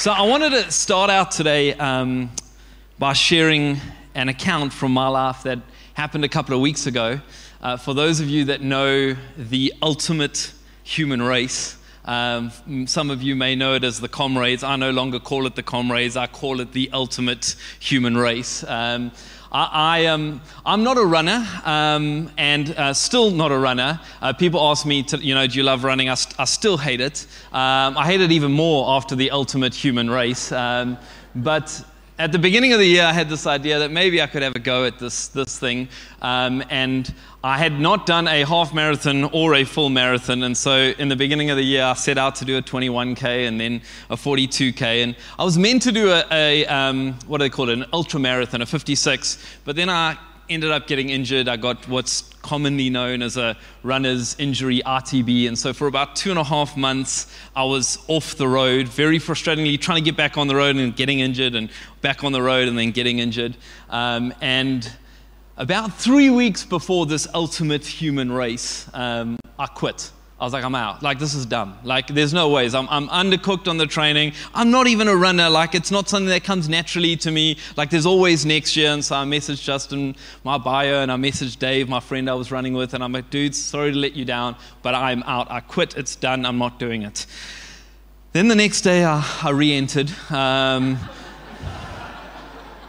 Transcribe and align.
So 0.00 0.10
I 0.10 0.22
wanted 0.22 0.52
to 0.52 0.72
start 0.72 1.10
out 1.10 1.30
today 1.30 1.74
um, 1.74 2.30
by 2.98 3.12
sharing 3.12 3.78
an 4.14 4.30
account 4.30 4.72
from 4.72 4.92
my 4.92 5.08
life 5.08 5.42
that 5.42 5.58
happened 5.92 6.24
a 6.24 6.28
couple 6.30 6.54
of 6.54 6.62
weeks 6.62 6.86
ago. 6.86 7.20
Uh, 7.60 7.76
for 7.76 7.92
those 7.92 8.18
of 8.20 8.26
you 8.26 8.46
that 8.46 8.62
know 8.62 9.14
the 9.36 9.74
ultimate 9.82 10.54
human 10.84 11.20
race, 11.20 11.76
um, 12.06 12.50
some 12.86 13.10
of 13.10 13.22
you 13.22 13.36
may 13.36 13.54
know 13.54 13.74
it 13.74 13.84
as 13.84 14.00
the 14.00 14.08
comrades. 14.08 14.62
I 14.62 14.76
no 14.76 14.90
longer 14.90 15.20
call 15.20 15.44
it 15.46 15.54
the 15.54 15.62
comrades, 15.62 16.16
I 16.16 16.28
call 16.28 16.60
it 16.60 16.72
the 16.72 16.88
ultimate 16.94 17.54
human 17.78 18.16
race. 18.16 18.64
Um, 18.66 19.12
I, 19.52 20.00
am 20.00 20.40
I'm 20.64 20.84
not 20.84 20.96
a 20.96 21.04
runner 21.04 21.44
um, 21.64 22.30
and 22.38 22.70
uh, 22.70 22.94
still 22.94 23.30
not 23.30 23.50
a 23.50 23.58
runner. 23.58 24.00
Uh, 24.22 24.32
people 24.32 24.60
ask 24.60 24.86
me, 24.86 25.02
to, 25.04 25.18
you 25.18 25.34
know, 25.34 25.46
do 25.46 25.56
you 25.56 25.64
love 25.64 25.82
running? 25.82 26.08
I, 26.08 26.14
st- 26.14 26.38
I 26.38 26.44
still 26.44 26.76
hate 26.76 27.00
it. 27.00 27.26
Um, 27.52 27.98
I 27.98 28.04
hate 28.06 28.20
it 28.20 28.30
even 28.30 28.52
more 28.52 28.96
after 28.96 29.16
the 29.16 29.32
ultimate 29.32 29.74
human 29.74 30.08
race. 30.08 30.52
Um, 30.52 30.98
but 31.34 31.84
at 32.20 32.32
the 32.32 32.38
beginning 32.38 32.74
of 32.74 32.78
the 32.78 32.86
year, 32.86 33.04
I 33.04 33.14
had 33.14 33.30
this 33.30 33.46
idea 33.46 33.78
that 33.78 33.90
maybe 33.90 34.20
I 34.20 34.26
could 34.26 34.42
have 34.42 34.54
a 34.54 34.58
go 34.58 34.84
at 34.84 34.98
this, 34.98 35.28
this 35.28 35.58
thing. 35.58 35.88
Um, 36.20 36.62
and 36.68 37.12
I 37.42 37.56
had 37.56 37.80
not 37.80 38.04
done 38.04 38.28
a 38.28 38.44
half 38.44 38.74
marathon 38.74 39.24
or 39.24 39.54
a 39.54 39.64
full 39.64 39.88
marathon. 39.88 40.42
And 40.42 40.54
so 40.54 40.92
in 40.98 41.08
the 41.08 41.16
beginning 41.16 41.48
of 41.48 41.56
the 41.56 41.62
year, 41.64 41.82
I 41.82 41.94
set 41.94 42.18
out 42.18 42.34
to 42.36 42.44
do 42.44 42.58
a 42.58 42.62
21K 42.62 43.48
and 43.48 43.58
then 43.58 43.80
a 44.10 44.16
42K. 44.16 45.02
And 45.02 45.16
I 45.38 45.44
was 45.44 45.56
meant 45.56 45.80
to 45.82 45.92
do 45.92 46.10
a, 46.10 46.22
a 46.30 46.66
um, 46.66 47.14
what 47.26 47.38
do 47.38 47.44
they 47.44 47.48
call 47.48 47.70
it, 47.70 47.78
an 47.78 47.86
ultra 47.90 48.20
marathon, 48.20 48.60
a 48.60 48.66
56. 48.66 49.42
But 49.64 49.76
then 49.76 49.88
I 49.88 50.18
ended 50.50 50.70
up 50.70 50.86
getting 50.86 51.08
injured. 51.08 51.48
I 51.48 51.56
got 51.56 51.88
what's 51.88 52.22
commonly 52.42 52.90
known 52.90 53.22
as 53.22 53.36
a 53.36 53.56
runner's 53.82 54.34
injury, 54.38 54.82
ITB. 54.84 55.46
And 55.48 55.58
so 55.58 55.72
for 55.72 55.86
about 55.86 56.16
two 56.16 56.30
and 56.30 56.38
a 56.38 56.44
half 56.44 56.76
months, 56.76 57.32
I 57.54 57.64
was 57.64 57.98
off 58.08 58.34
the 58.34 58.48
road, 58.48 58.88
very 58.88 59.18
frustratingly 59.18 59.80
trying 59.80 60.02
to 60.02 60.04
get 60.04 60.16
back 60.16 60.36
on 60.36 60.48
the 60.48 60.56
road 60.56 60.76
and 60.76 60.94
getting 60.94 61.20
injured, 61.20 61.54
and 61.54 61.70
back 62.00 62.24
on 62.24 62.32
the 62.32 62.42
road 62.42 62.68
and 62.68 62.76
then 62.76 62.90
getting 62.90 63.20
injured. 63.20 63.56
Um, 63.88 64.34
and 64.40 64.90
about 65.56 65.94
three 65.94 66.30
weeks 66.30 66.64
before 66.64 67.06
this 67.06 67.26
ultimate 67.34 67.86
human 67.86 68.32
race, 68.32 68.90
um, 68.92 69.38
I 69.58 69.66
quit. 69.66 70.10
I 70.40 70.44
was 70.44 70.54
like, 70.54 70.64
I'm 70.64 70.74
out. 70.74 71.02
Like, 71.02 71.18
this 71.18 71.34
is 71.34 71.44
dumb. 71.44 71.78
Like, 71.84 72.06
there's 72.06 72.32
no 72.32 72.48
ways. 72.48 72.74
I'm, 72.74 72.88
I'm 72.88 73.08
undercooked 73.08 73.68
on 73.68 73.76
the 73.76 73.86
training. 73.86 74.32
I'm 74.54 74.70
not 74.70 74.86
even 74.86 75.06
a 75.06 75.14
runner. 75.14 75.50
Like, 75.50 75.74
it's 75.74 75.90
not 75.90 76.08
something 76.08 76.30
that 76.30 76.44
comes 76.44 76.66
naturally 76.66 77.14
to 77.16 77.30
me. 77.30 77.58
Like, 77.76 77.90
there's 77.90 78.06
always 78.06 78.46
next 78.46 78.74
year. 78.74 78.90
And 78.90 79.04
so 79.04 79.16
I 79.16 79.24
messaged 79.24 79.62
Justin, 79.62 80.16
my 80.42 80.56
bio, 80.56 81.02
and 81.02 81.12
I 81.12 81.16
messaged 81.16 81.58
Dave, 81.58 81.90
my 81.90 82.00
friend 82.00 82.30
I 82.30 82.34
was 82.34 82.50
running 82.50 82.72
with. 82.72 82.94
And 82.94 83.04
I'm 83.04 83.12
like, 83.12 83.28
dude, 83.28 83.54
sorry 83.54 83.92
to 83.92 83.98
let 83.98 84.14
you 84.14 84.24
down, 84.24 84.56
but 84.80 84.94
I'm 84.94 85.22
out. 85.24 85.50
I 85.50 85.60
quit. 85.60 85.94
It's 85.98 86.16
done. 86.16 86.46
I'm 86.46 86.56
not 86.56 86.78
doing 86.78 87.02
it. 87.02 87.26
Then 88.32 88.48
the 88.48 88.56
next 88.56 88.80
day, 88.80 89.04
I, 89.04 89.22
I 89.42 89.50
re 89.50 89.74
entered. 89.74 90.10
Um, 90.30 90.98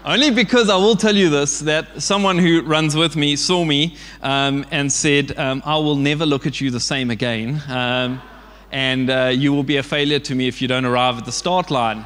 only 0.03 0.31
because 0.31 0.69
I 0.69 0.77
will 0.77 0.95
tell 0.95 1.15
you 1.15 1.29
this 1.29 1.59
that 1.59 2.01
someone 2.01 2.37
who 2.37 2.61
runs 2.63 2.95
with 2.95 3.15
me 3.15 3.35
saw 3.35 3.63
me 3.63 3.95
um, 4.23 4.65
and 4.71 4.91
said, 4.91 5.37
um, 5.37 5.61
I 5.65 5.77
will 5.77 5.95
never 5.95 6.25
look 6.25 6.47
at 6.47 6.59
you 6.59 6.71
the 6.71 6.79
same 6.79 7.11
again. 7.11 7.61
Um, 7.69 8.21
and 8.71 9.09
uh, 9.09 9.31
you 9.33 9.53
will 9.53 9.63
be 9.63 9.77
a 9.77 9.83
failure 9.83 10.19
to 10.19 10.33
me 10.33 10.47
if 10.47 10.61
you 10.61 10.67
don't 10.67 10.85
arrive 10.85 11.17
at 11.17 11.25
the 11.25 11.31
start 11.31 11.69
line. 11.69 12.05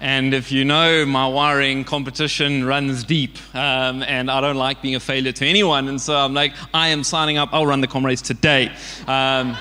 And 0.00 0.34
if 0.34 0.52
you 0.52 0.64
know, 0.64 1.06
my 1.06 1.26
wiring 1.26 1.84
competition 1.84 2.64
runs 2.64 3.02
deep, 3.04 3.38
um, 3.54 4.02
and 4.02 4.30
I 4.30 4.40
don't 4.40 4.56
like 4.56 4.82
being 4.82 4.94
a 4.94 5.00
failure 5.00 5.32
to 5.32 5.46
anyone. 5.46 5.88
And 5.88 6.00
so 6.00 6.14
I'm 6.14 6.34
like, 6.34 6.54
I 6.74 6.88
am 6.88 7.02
signing 7.02 7.38
up, 7.38 7.50
I'll 7.52 7.66
run 7.66 7.80
the 7.80 7.86
comrades 7.86 8.20
today. 8.20 8.70
Um, 9.06 9.56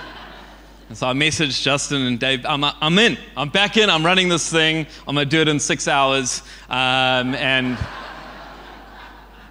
and 0.88 0.98
so 0.98 1.08
I 1.08 1.14
messaged 1.14 1.64
Justin 1.64 2.04
and 2.04 2.20
Dave, 2.20 2.46
I'm, 2.46 2.64
I'm 2.64 3.00
in, 3.00 3.18
I'm 3.36 3.50
back 3.50 3.76
in, 3.76 3.90
I'm 3.90 4.06
running 4.06 4.30
this 4.30 4.52
thing, 4.52 4.86
I'm 5.08 5.16
gonna 5.16 5.26
do 5.26 5.42
it 5.42 5.48
in 5.48 5.60
six 5.60 5.88
hours. 5.88 6.44
Um, 6.70 7.34
and, 7.34 7.78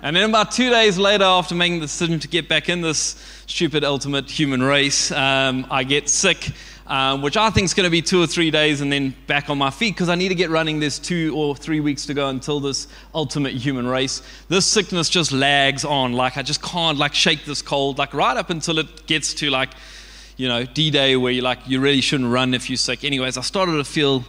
and 0.03 0.15
then 0.15 0.31
about 0.31 0.53
two 0.53 0.71
days 0.71 0.97
later, 0.97 1.25
after 1.25 1.57
making 1.57 1.81
the 1.81 1.87
decision 1.87 2.21
to 2.21 2.29
get 2.29 2.49
back 2.49 2.69
in 2.69 2.83
this 2.83 3.17
stupid 3.47 3.83
ultimate 3.83 4.31
human 4.31 4.63
race, 4.63 5.11
um, 5.11 5.67
I 5.71 5.83
get 5.83 6.09
sick. 6.09 6.51
Um, 6.87 7.23
which 7.23 7.39
I 7.39 7.49
think 7.49 7.65
is 7.65 7.73
going 7.73 7.87
to 7.87 7.91
be 7.91 8.03
two 8.03 8.23
or 8.23 8.27
three 8.27 8.51
days 8.51 8.83
and 8.83 8.93
then 8.93 9.15
back 9.27 9.49
on 9.49 9.57
my 9.57 9.71
feet 9.71 9.95
because 9.95 10.11
I 10.11 10.17
need 10.17 10.29
to 10.29 10.35
get 10.35 10.51
running. 10.51 10.81
There's 10.81 10.99
two 10.99 11.35
or 11.35 11.57
three 11.57 11.81
weeks 11.81 12.05
to 12.05 12.13
go 12.13 12.29
until 12.29 12.61
this 12.61 12.89
ultimate 13.15 13.55
human 13.55 13.87
race. 13.87 14.21
This 14.51 14.67
sickness 14.67 15.09
just 15.09 15.33
lags 15.33 15.87
on. 15.87 16.13
Like 16.13 16.37
I 16.37 16.43
just 16.43 16.61
can't 16.61 16.99
like 16.99 17.15
shake 17.15 17.47
this 17.47 17.63
cold. 17.63 17.97
Like 17.97 18.13
right 18.13 18.37
up 18.37 18.51
until 18.51 18.79
it 18.79 19.07
gets 19.07 19.33
to 19.33 19.49
like 19.49 19.71
you 20.37 20.49
know, 20.49 20.65
D 20.65 20.91
Day 20.91 21.17
where 21.17 21.33
you 21.33 21.43
like 21.43 21.61
you 21.67 21.81
really 21.81 22.01
shouldn't 22.01 22.31
run 22.31 22.55
if 22.55 22.69
you're 22.69 22.77
sick. 22.77 23.05
Anyways, 23.05 23.37
I 23.37 23.43
started 23.43 23.77
to 23.77 23.85
feel 23.85 24.25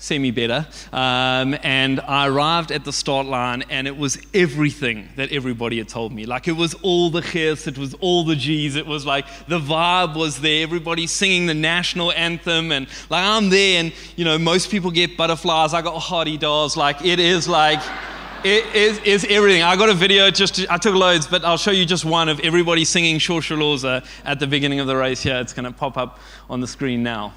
semi 0.00 0.30
better, 0.30 0.66
um, 0.92 1.56
and 1.62 2.00
I 2.00 2.28
arrived 2.28 2.70
at 2.70 2.84
the 2.84 2.92
start 2.92 3.26
line, 3.26 3.64
and 3.68 3.86
it 3.86 3.96
was 3.96 4.18
everything 4.32 5.08
that 5.16 5.32
everybody 5.32 5.78
had 5.78 5.88
told 5.88 6.12
me. 6.12 6.24
Like 6.24 6.48
it 6.48 6.52
was 6.52 6.74
all 6.74 7.10
the 7.10 7.20
chiz, 7.20 7.66
it 7.66 7.76
was 7.76 7.94
all 7.94 8.24
the 8.24 8.36
G's, 8.36 8.76
it 8.76 8.86
was 8.86 9.04
like 9.04 9.26
the 9.48 9.58
vibe 9.58 10.16
was 10.16 10.40
there. 10.40 10.62
Everybody 10.62 11.06
singing 11.06 11.46
the 11.46 11.54
national 11.54 12.12
anthem, 12.12 12.70
and 12.72 12.86
like 13.10 13.24
I'm 13.24 13.50
there, 13.50 13.80
and 13.80 13.92
you 14.16 14.24
know, 14.24 14.38
most 14.38 14.70
people 14.70 14.90
get 14.90 15.16
butterflies. 15.16 15.74
I 15.74 15.82
got 15.82 16.00
hadedas. 16.00 16.76
Like 16.76 17.04
it 17.04 17.18
is 17.18 17.48
like. 17.48 17.80
It 18.44 18.72
is, 18.72 18.98
is 19.00 19.26
everything. 19.28 19.64
I 19.64 19.74
got 19.74 19.88
a 19.88 19.94
video, 19.94 20.30
just 20.30 20.64
I 20.70 20.76
took 20.76 20.94
loads, 20.94 21.26
but 21.26 21.44
I'll 21.44 21.56
show 21.56 21.72
you 21.72 21.84
just 21.84 22.04
one 22.04 22.28
of 22.28 22.38
everybody 22.40 22.84
singing 22.84 23.18
Shosholoza 23.18 24.02
uh, 24.02 24.06
at 24.24 24.38
the 24.38 24.46
beginning 24.46 24.78
of 24.78 24.86
the 24.86 24.96
race 24.96 25.20
here. 25.20 25.38
It's 25.38 25.52
going 25.52 25.64
to 25.64 25.72
pop 25.72 25.96
up 25.96 26.20
on 26.48 26.60
the 26.60 26.68
screen 26.68 27.02
now. 27.02 27.34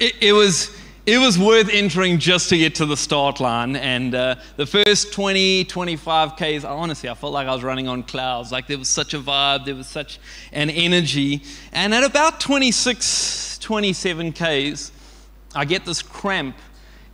It, 0.00 0.14
it, 0.22 0.32
was 0.32 0.74
it 1.04 1.18
was 1.18 1.38
worth 1.38 1.68
entering 1.70 2.18
just 2.18 2.48
to 2.48 2.56
get 2.56 2.74
to 2.76 2.86
the 2.86 2.96
start 2.96 3.38
line. 3.38 3.76
And 3.76 4.14
uh, 4.14 4.36
the 4.56 4.66
first 4.66 5.12
20, 5.12 5.64
25 5.64 6.36
Ks, 6.36 6.64
honestly, 6.64 7.10
I 7.10 7.14
felt 7.14 7.34
like 7.34 7.46
I 7.46 7.52
was 7.52 7.62
running 7.62 7.86
on 7.86 8.02
clouds. 8.02 8.50
Like 8.50 8.66
there 8.66 8.78
was 8.78 8.88
such 8.88 9.12
a 9.12 9.18
vibe, 9.18 9.66
there 9.66 9.74
was 9.74 9.86
such 9.86 10.18
an 10.52 10.70
energy. 10.70 11.42
And 11.72 11.94
at 11.94 12.02
about 12.02 12.40
26, 12.40 13.58
27 13.58 14.32
Ks, 14.32 14.92
I 15.54 15.66
get 15.66 15.84
this 15.84 16.00
cramp 16.00 16.56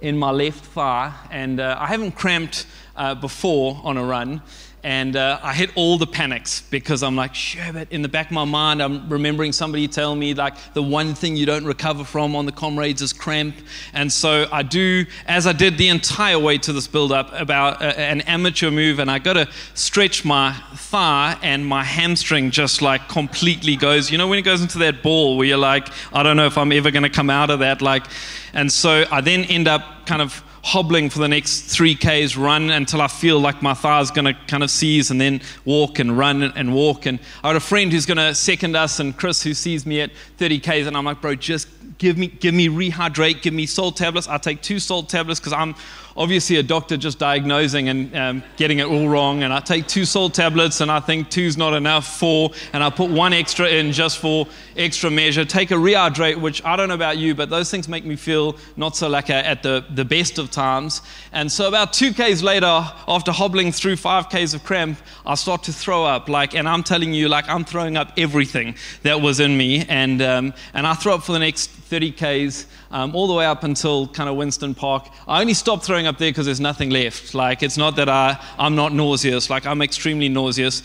in 0.00 0.16
my 0.16 0.30
left 0.30 0.64
thigh. 0.66 1.12
And 1.32 1.58
uh, 1.58 1.76
I 1.78 1.86
haven't 1.86 2.12
cramped 2.12 2.66
uh, 2.94 3.16
before 3.16 3.80
on 3.82 3.96
a 3.96 4.04
run. 4.04 4.42
And 4.86 5.16
uh, 5.16 5.40
I 5.42 5.52
hit 5.52 5.70
all 5.74 5.98
the 5.98 6.06
panics 6.06 6.60
because 6.70 7.02
I'm 7.02 7.16
like, 7.16 7.34
sure, 7.34 7.72
but 7.72 7.90
in 7.90 8.02
the 8.02 8.08
back 8.08 8.26
of 8.26 8.32
my 8.32 8.44
mind, 8.44 8.80
I'm 8.80 9.08
remembering 9.08 9.50
somebody 9.50 9.88
tell 9.88 10.14
me, 10.14 10.32
like, 10.32 10.54
the 10.74 10.82
one 10.82 11.12
thing 11.16 11.34
you 11.36 11.44
don't 11.44 11.64
recover 11.64 12.04
from 12.04 12.36
on 12.36 12.46
the 12.46 12.52
comrades 12.52 13.02
is 13.02 13.12
cramp. 13.12 13.56
And 13.94 14.12
so 14.12 14.46
I 14.52 14.62
do, 14.62 15.04
as 15.26 15.48
I 15.48 15.52
did 15.52 15.76
the 15.76 15.88
entire 15.88 16.38
way 16.38 16.58
to 16.58 16.72
this 16.72 16.86
build 16.86 17.10
up, 17.10 17.32
about 17.32 17.82
a, 17.82 17.98
an 17.98 18.20
amateur 18.20 18.70
move, 18.70 19.00
and 19.00 19.10
I 19.10 19.18
got 19.18 19.32
to 19.32 19.48
stretch 19.74 20.24
my 20.24 20.52
thigh, 20.76 21.36
and 21.42 21.66
my 21.66 21.82
hamstring 21.82 22.52
just 22.52 22.80
like 22.80 23.08
completely 23.08 23.74
goes, 23.74 24.12
you 24.12 24.18
know, 24.18 24.28
when 24.28 24.38
it 24.38 24.42
goes 24.42 24.62
into 24.62 24.78
that 24.78 25.02
ball 25.02 25.36
where 25.36 25.48
you're 25.48 25.58
like, 25.58 25.88
I 26.12 26.22
don't 26.22 26.36
know 26.36 26.46
if 26.46 26.56
I'm 26.56 26.70
ever 26.70 26.92
going 26.92 27.02
to 27.02 27.10
come 27.10 27.28
out 27.28 27.50
of 27.50 27.58
that. 27.58 27.82
Like, 27.82 28.06
and 28.52 28.70
so 28.70 29.04
I 29.10 29.20
then 29.20 29.42
end 29.46 29.66
up 29.66 30.06
kind 30.06 30.22
of 30.22 30.44
hobbling 30.66 31.08
for 31.08 31.20
the 31.20 31.28
next 31.28 31.60
three 31.60 31.94
Ks, 31.94 32.34
run 32.36 32.70
until 32.70 33.00
I 33.00 33.06
feel 33.06 33.38
like 33.38 33.62
my 33.62 33.72
thigh 33.72 34.00
is 34.00 34.10
going 34.10 34.24
to 34.24 34.34
kind 34.48 34.64
of 34.64 34.70
seize, 34.70 35.12
and 35.12 35.20
then 35.20 35.40
walk 35.64 36.00
and 36.00 36.18
run 36.18 36.42
and 36.42 36.74
walk. 36.74 37.06
And 37.06 37.20
I 37.44 37.48
had 37.50 37.56
a 37.56 37.60
friend 37.60 37.92
who's 37.92 38.04
going 38.04 38.16
to 38.16 38.34
second 38.34 38.74
us, 38.74 38.98
and 38.98 39.16
Chris, 39.16 39.44
who 39.44 39.54
sees 39.54 39.86
me 39.86 40.00
at 40.00 40.10
30 40.38 40.58
Ks, 40.58 40.88
and 40.88 40.96
I'm 40.96 41.04
like, 41.04 41.20
bro, 41.20 41.36
just 41.36 41.68
give 41.98 42.18
me, 42.18 42.26
give 42.26 42.52
me 42.52 42.68
rehydrate, 42.68 43.42
give 43.42 43.54
me 43.54 43.64
salt 43.64 43.96
tablets. 43.96 44.26
I 44.26 44.38
take 44.38 44.60
two 44.60 44.80
salt 44.80 45.08
tablets 45.08 45.38
because 45.38 45.52
I'm 45.52 45.76
obviously 46.16 46.56
a 46.56 46.62
doctor 46.62 46.96
just 46.96 47.18
diagnosing 47.18 47.88
and 47.88 48.16
um, 48.16 48.42
getting 48.56 48.78
it 48.78 48.86
all 48.86 49.08
wrong. 49.08 49.42
And 49.42 49.52
I 49.52 49.60
take 49.60 49.86
two 49.86 50.04
salt 50.04 50.34
tablets 50.34 50.80
and 50.80 50.90
I 50.90 51.00
think 51.00 51.30
two's 51.30 51.56
not 51.56 51.74
enough, 51.74 52.18
four, 52.18 52.50
and 52.72 52.82
I 52.82 52.90
put 52.90 53.10
one 53.10 53.32
extra 53.32 53.68
in 53.68 53.92
just 53.92 54.18
for 54.18 54.46
extra 54.76 55.10
measure. 55.10 55.44
Take 55.44 55.70
a 55.70 55.74
rehydrate, 55.74 56.40
which 56.40 56.64
I 56.64 56.76
don't 56.76 56.88
know 56.88 56.94
about 56.94 57.18
you, 57.18 57.34
but 57.34 57.50
those 57.50 57.70
things 57.70 57.88
make 57.88 58.04
me 58.04 58.16
feel 58.16 58.56
not 58.76 58.96
so 58.96 59.08
like 59.08 59.30
at 59.30 59.62
the, 59.62 59.84
the 59.90 60.04
best 60.04 60.38
of 60.38 60.50
times. 60.50 61.02
And 61.32 61.50
so 61.50 61.68
about 61.68 61.92
two 61.92 62.12
Ks 62.12 62.42
later, 62.42 62.84
after 63.08 63.32
hobbling 63.32 63.72
through 63.72 63.96
five 63.96 64.28
Ks 64.28 64.54
of 64.54 64.64
cramp, 64.64 64.98
I 65.24 65.34
start 65.34 65.62
to 65.64 65.72
throw 65.72 66.04
up. 66.04 66.28
Like, 66.28 66.54
and 66.54 66.68
I'm 66.68 66.82
telling 66.82 67.12
you, 67.12 67.28
like 67.28 67.48
I'm 67.48 67.64
throwing 67.64 67.96
up 67.96 68.12
everything 68.16 68.76
that 69.02 69.20
was 69.20 69.40
in 69.40 69.56
me. 69.56 69.84
And, 69.88 70.22
um, 70.22 70.54
and 70.74 70.86
I 70.86 70.94
throw 70.94 71.14
up 71.14 71.22
for 71.22 71.32
the 71.32 71.38
next 71.38 71.70
30 71.70 72.12
Ks, 72.12 72.66
um, 72.96 73.14
all 73.14 73.26
the 73.26 73.34
way 73.34 73.44
up 73.44 73.62
until 73.62 74.06
kind 74.08 74.26
of 74.26 74.36
Winston 74.36 74.74
Park. 74.74 75.06
I 75.28 75.42
only 75.42 75.52
stopped 75.52 75.84
throwing 75.84 76.06
up 76.06 76.16
there 76.16 76.30
because 76.30 76.46
there's 76.46 76.60
nothing 76.60 76.88
left. 76.88 77.34
Like, 77.34 77.62
it's 77.62 77.76
not 77.76 77.96
that 77.96 78.08
I, 78.08 78.42
I'm 78.58 78.74
not 78.74 78.94
nauseous, 78.94 79.50
like, 79.50 79.66
I'm 79.66 79.82
extremely 79.82 80.30
nauseous. 80.30 80.82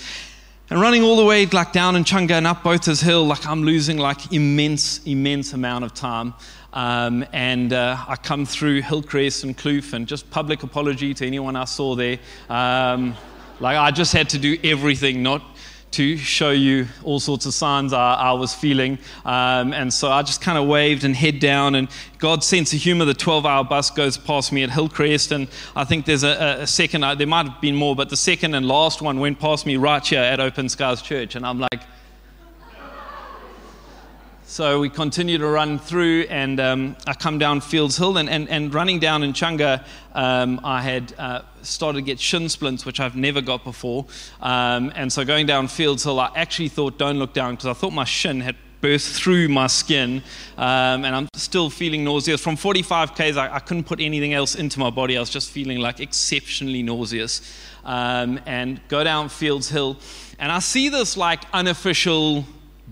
And 0.69 0.81
running 0.81 1.03
all 1.03 1.15
the 1.15 1.23
way 1.23 1.45
like 1.45 1.71
down 1.71 1.95
Inchanga 1.95 2.31
and 2.31 2.47
up 2.47 2.63
Botha's 2.63 2.99
Hill, 2.99 3.25
like 3.25 3.45
I'm 3.45 3.63
losing 3.63 3.97
like 3.97 4.33
immense, 4.33 5.01
immense 5.05 5.53
amount 5.53 5.85
of 5.85 5.93
time. 5.93 6.33
Um, 6.73 7.25
and 7.31 7.71
uh, 7.71 7.97
I 8.05 8.17
come 8.17 8.45
through 8.45 8.81
Hillcrest 8.81 9.45
and 9.45 9.57
Kloof, 9.57 9.93
and 9.93 10.05
just 10.05 10.29
public 10.31 10.63
apology 10.63 11.13
to 11.13 11.25
anyone 11.25 11.55
I 11.55 11.65
saw 11.65 11.95
there. 11.95 12.19
Um, 12.49 13.15
like 13.61 13.77
I 13.77 13.91
just 13.91 14.11
had 14.11 14.29
to 14.29 14.37
do 14.37 14.57
everything, 14.63 15.23
not 15.23 15.41
to 15.91 16.17
show 16.17 16.51
you 16.51 16.88
all 17.03 17.19
sorts 17.19 17.45
of 17.45 17.53
signs 17.53 17.91
I, 17.91 18.13
I 18.13 18.31
was 18.33 18.53
feeling. 18.53 18.97
Um, 19.25 19.73
and 19.73 19.93
so 19.93 20.09
I 20.09 20.23
just 20.23 20.41
kind 20.41 20.57
of 20.57 20.67
waved 20.67 21.03
and 21.03 21.15
head 21.15 21.39
down. 21.39 21.75
And 21.75 21.89
God's 22.17 22.45
sense 22.45 22.73
of 22.73 22.79
humor, 22.79 23.05
the 23.05 23.13
12 23.13 23.45
hour 23.45 23.63
bus 23.63 23.89
goes 23.89 24.17
past 24.17 24.51
me 24.51 24.63
at 24.63 24.69
Hillcrest. 24.69 25.31
And 25.31 25.47
I 25.75 25.83
think 25.83 26.05
there's 26.05 26.23
a, 26.23 26.61
a 26.61 26.67
second, 26.67 27.03
uh, 27.03 27.15
there 27.15 27.27
might 27.27 27.47
have 27.47 27.61
been 27.61 27.75
more, 27.75 27.95
but 27.95 28.09
the 28.09 28.17
second 28.17 28.55
and 28.55 28.65
last 28.67 29.01
one 29.01 29.19
went 29.19 29.39
past 29.39 29.65
me 29.65 29.75
right 29.75 30.05
here 30.05 30.21
at 30.21 30.39
Open 30.39 30.69
Skies 30.69 31.01
Church. 31.01 31.35
And 31.35 31.45
I'm 31.45 31.59
like, 31.59 31.81
so 34.51 34.81
we 34.81 34.89
continue 34.89 35.38
to 35.38 35.48
run 35.48 35.80
through, 35.80 36.25
and 36.30 36.59
um, 36.59 36.98
I 37.07 37.13
come 37.13 37.39
down 37.39 37.62
Fields 37.62 37.95
Hill, 37.95 38.18
and, 38.18 38.30
and, 38.30 38.50
and 38.50 38.74
running 38.74 39.00
down 39.00 39.21
Inchanga, 39.21 39.86
um, 40.13 40.59
I 40.62 40.81
had 40.81 41.13
uh, 41.18 41.44
started 41.62 42.00
to 42.00 42.01
get 42.01 42.19
shin 42.19 42.50
splints, 42.50 42.86
which 42.86 43.00
I've 43.00 43.15
never 43.15 43.39
got 43.39 43.63
before. 43.63 44.07
Um, 44.42 44.92
and 44.94 45.12
so 45.12 45.24
going 45.24 45.45
down 45.45 45.69
Fields 45.69 46.03
Hill, 46.03 46.19
I 46.19 46.33
actually 46.36 46.68
thought, 46.68 46.98
don't 46.98 47.18
look 47.18 47.33
down, 47.33 47.53
because 47.53 47.68
I 47.68 47.71
thought 47.71 47.94
my 47.94 48.03
shin 48.03 48.42
had 48.42 48.57
burst 48.81 49.13
through 49.13 49.48
my 49.48 49.68
skin, 49.68 50.21
um, 50.57 51.06
and 51.06 51.15
I'm 51.15 51.30
still 51.33 51.69
feeling 51.69 52.04
nauseous. 52.04 52.42
From 52.42 52.57
45 52.57 53.13
Ks, 53.13 53.38
I, 53.38 53.56
I, 53.56 53.59
couldn't 53.59 53.86
put 53.86 54.01
anything 54.01 54.33
else 54.33 54.56
into 54.56 54.81
my 54.81 54.89
body. 54.89 55.15
I 55.15 55.21
was 55.21 55.30
just 55.30 55.50
feeling 55.50 55.80
like 55.80 56.01
exceptionally 56.01 56.83
nauseous. 56.83 57.42
Um, 57.86 58.38
and 58.45 58.81
go 58.89 59.01
down 59.06 59.30
Fields 59.30 59.69
Hill, 59.69 59.97
and 60.39 60.51
I 60.51 60.59
see 60.59 60.89
this 60.89 61.15
like 61.15 61.42
unofficial 61.54 62.45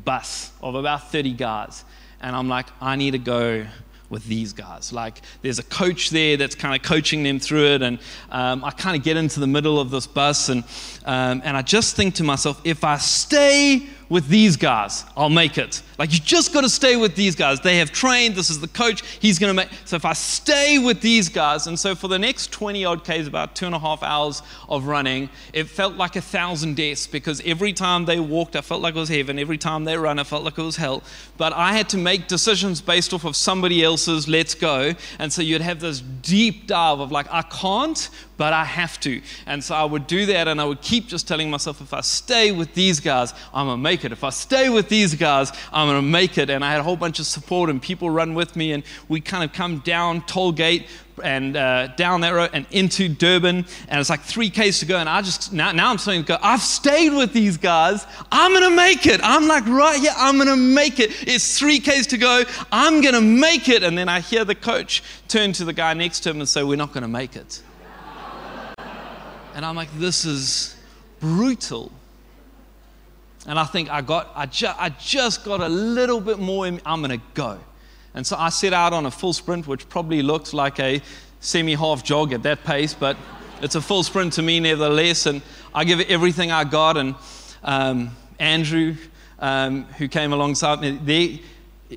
bus 0.04 0.51
of 0.62 0.75
about 0.75 1.12
30 1.12 1.34
guys. 1.34 1.84
And 2.22 2.36
I'm 2.36 2.50
like, 2.50 2.68
I 2.81 2.96
need 2.96 3.12
to 3.12 3.19
go 3.19 3.66
with 4.10 4.25
these 4.25 4.54
guys. 4.54 4.92
Like, 4.92 5.22
there's 5.42 5.60
a 5.60 5.63
coach 5.63 6.10
there 6.10 6.36
that's 6.36 6.56
kind 6.56 6.75
of 6.75 6.81
coaching 6.81 7.24
them 7.24 7.40
through 7.40 7.66
it. 7.75 7.81
And 7.81 8.00
um, 8.31 8.63
I 8.63 8.72
kind 8.72 8.98
of 8.98 9.04
get 9.04 9.18
into 9.18 9.40
the 9.40 9.48
middle 9.48 9.80
of 9.80 9.92
this 9.92 10.07
bus, 10.07 10.50
and, 10.50 10.63
um, 11.06 11.42
and 11.46 11.56
I 11.56 11.62
just 11.62 11.96
think 11.96 12.16
to 12.16 12.24
myself, 12.24 12.60
if 12.63 12.84
I 12.84 12.98
stay 12.98 13.88
with 14.10 14.28
these 14.28 14.58
guys, 14.58 15.06
I'll 15.16 15.30
make 15.30 15.58
it. 15.60 15.84
Like, 16.00 16.12
you 16.12 16.20
just 16.20 16.52
got 16.52 16.62
to 16.62 16.70
stay 16.70 16.96
with 16.96 17.16
these 17.16 17.36
guys. 17.36 17.60
They 17.60 17.78
have 17.78 17.92
trained, 17.92 18.36
this 18.36 18.50
is 18.50 18.60
the 18.60 18.68
coach, 18.68 19.04
he's 19.20 19.38
going 19.38 19.50
to 19.50 19.54
make. 19.54 19.70
So, 19.86 19.96
if 19.96 20.06
I 20.06 20.14
stay 20.14 20.80
with 20.80 21.02
these 21.02 21.30
guys, 21.30 21.68
and 21.68 21.78
so 21.78 21.94
for 21.94 22.08
the 22.08 22.18
next 22.18 22.52
20 22.52 22.86
odd 22.86 23.04
Ks, 23.04 23.28
about 23.28 23.56
two 23.56 23.68
and 23.68 23.76
a 23.76 23.80
half 23.80 24.02
hours 24.02 24.42
of 24.68 24.88
running, 24.88 25.30
it 25.54 25.66
felt 25.66 25.96
like 25.96 26.16
a 26.16 26.22
thousand 26.22 26.76
deaths 26.76 27.06
because 27.06 27.42
every 27.46 27.72
time 27.72 28.06
they 28.06 28.20
walked, 28.20 28.56
I 28.56 28.62
felt 28.62 28.82
like 28.82 28.96
it 28.96 29.00
was 29.00 29.10
heaven. 29.10 29.38
Every 29.38 29.58
time 29.58 29.84
they 29.84 29.98
ran, 29.98 30.18
I 30.18 30.24
felt 30.24 30.44
like 30.44 30.58
it 30.58 30.64
was 30.64 30.78
hell. 30.78 31.04
But 31.38 31.54
I 31.54 31.74
had 31.74 31.88
to 31.90 31.98
make 31.98 32.28
decisions 32.28 32.82
based 32.82 33.14
off 33.14 33.26
of 33.26 33.36
somebody 33.36 33.84
else's 33.84 34.28
let's 34.28 34.56
go. 34.56 34.94
And 35.20 35.32
so, 35.32 35.44
you'd 35.44 35.62
have 35.62 35.82
this 35.82 36.02
deep 36.02 36.66
dive 36.66 37.00
of 37.00 37.12
like, 37.12 37.28
I 37.32 37.44
can't, 37.44 38.10
but 38.38 38.54
I 38.54 38.64
have 38.64 39.00
to. 39.02 39.22
And 39.46 39.64
so, 39.64 39.76
I 39.76 39.84
would 39.84 40.08
do 40.08 40.26
that, 40.28 40.48
and 40.48 40.60
I 40.60 40.66
would 40.66 40.82
keep 40.82 41.08
just 41.08 41.28
telling 41.28 41.52
myself, 41.52 41.80
if 41.80 41.94
I 41.94 42.02
stay 42.02 42.52
with 42.52 42.74
these 42.74 43.00
guys, 43.00 43.34
I'm 43.54 43.68
going 43.68 43.78
to 43.78 43.82
make 43.82 43.99
make 44.00 44.06
it. 44.06 44.13
If 44.13 44.24
I 44.24 44.30
stay 44.30 44.69
with 44.69 44.88
these 44.88 45.13
guys, 45.16 45.51
I'm 45.74 45.88
going 45.88 45.98
to 45.98 46.01
make 46.01 46.38
it. 46.38 46.50
And 46.50 46.63
I 46.63 46.72
had 46.72 46.80
a 46.80 46.84
whole 46.84 46.96
bunch 46.96 47.19
of 47.19 47.25
support 47.25 47.69
and 47.69 47.81
people 47.81 48.10
run 48.10 48.34
with 48.34 48.56
me. 48.56 48.72
And 48.72 48.84
we 49.10 49.19
kind 49.19 49.44
of 49.44 49.51
come 49.51 49.80
down 49.80 50.22
Tollgate 50.22 50.86
and 51.22 51.57
uh, 51.57 51.88
down 51.98 52.22
that 52.22 52.30
road 52.30 52.51
and 52.54 52.66
into 52.72 53.10
Durban. 53.10 53.66
And 53.90 54.00
it's 54.00 54.10
like 54.10 54.22
three 54.22 54.50
Ks 54.50 54.80
to 54.80 54.86
go. 54.86 54.98
And 54.98 55.10
I 55.10 55.22
just, 55.22 55.51
now, 55.51 55.74
now 55.74 55.90
I'm 55.90 55.98
starting 55.98 56.24
to 56.24 56.28
go, 56.30 56.38
I've 56.42 56.62
stayed 56.62 57.10
with 57.10 57.34
these 57.34 57.57
guys. 57.57 58.07
I'm 58.31 58.54
going 58.54 58.69
to 58.69 58.75
make 58.75 59.06
it. 59.06 59.19
I'm 59.22 59.50
like, 59.50 59.66
right 59.68 60.00
here, 60.00 60.13
I'm 60.16 60.36
going 60.36 60.48
to 60.48 60.56
make 60.56 61.02
it. 61.02 61.28
It's 61.28 61.60
three 61.60 61.81
Ks 61.81 62.07
to 62.07 62.18
go. 62.18 62.44
I'm 62.72 63.02
going 63.02 63.16
to 63.16 63.22
make 63.22 63.68
it. 63.68 63.84
And 63.84 63.98
then 63.98 64.07
I 64.07 64.22
hear 64.22 64.45
the 64.45 64.56
coach 64.56 65.04
turn 65.28 65.52
to 65.54 65.66
the 65.66 65.74
guy 65.74 65.94
next 65.94 66.22
to 66.22 66.30
him 66.30 66.40
and 66.40 66.48
say, 66.48 66.63
We're 66.63 66.78
not 66.78 66.94
going 66.94 67.02
to 67.02 67.10
make 67.10 67.36
it. 67.36 67.62
And 69.56 69.66
I'm 69.66 69.75
like, 69.75 69.90
This 70.00 70.24
is 70.24 70.78
brutal. 71.19 71.92
And 73.48 73.58
I 73.58 73.64
think 73.66 73.90
I 73.90 74.02
got, 74.02 74.32
I, 74.36 74.46
ju- 74.46 74.68
I 74.78 74.90
just 74.90 75.46
got 75.46 75.62
a 75.62 75.70
little 75.70 76.20
bit 76.20 76.40
more, 76.40 76.68
in, 76.68 76.82
I'm 76.86 77.02
going 77.02 77.20
to 77.20 77.26
go. 77.34 77.60
And 78.14 78.26
so 78.26 78.36
I 78.38 78.50
set 78.50 78.74
out 78.74 78.94
on 78.94 79.06
a 79.06 79.12
full 79.12 79.34
sprint, 79.34 79.68
which 79.68 79.88
probably 79.88 80.22
looks 80.22 80.54
like 80.54 80.80
a 80.80 81.02
semi 81.40 81.76
half 81.76 82.04
jog 82.04 82.34
at 82.34 82.44
that 82.44 82.64
pace, 82.64 82.94
but 82.94 83.16
it's 83.62 83.76
a 83.76 83.82
full 83.82 84.04
sprint 84.04 84.34
to 84.34 84.42
me 84.42 84.60
nevertheless. 84.60 85.26
And 85.26 85.42
I 85.74 85.84
give 85.84 86.00
it 86.00 86.10
everything 86.10 86.52
I 86.52 86.64
got. 86.64 86.98
And 86.98 87.16
um, 87.64 88.16
Andrew, 88.40 88.96
um, 89.40 89.86
who 89.98 90.08
came 90.08 90.34
alongside 90.34 90.82
me, 90.82 91.00
they, 91.04 91.42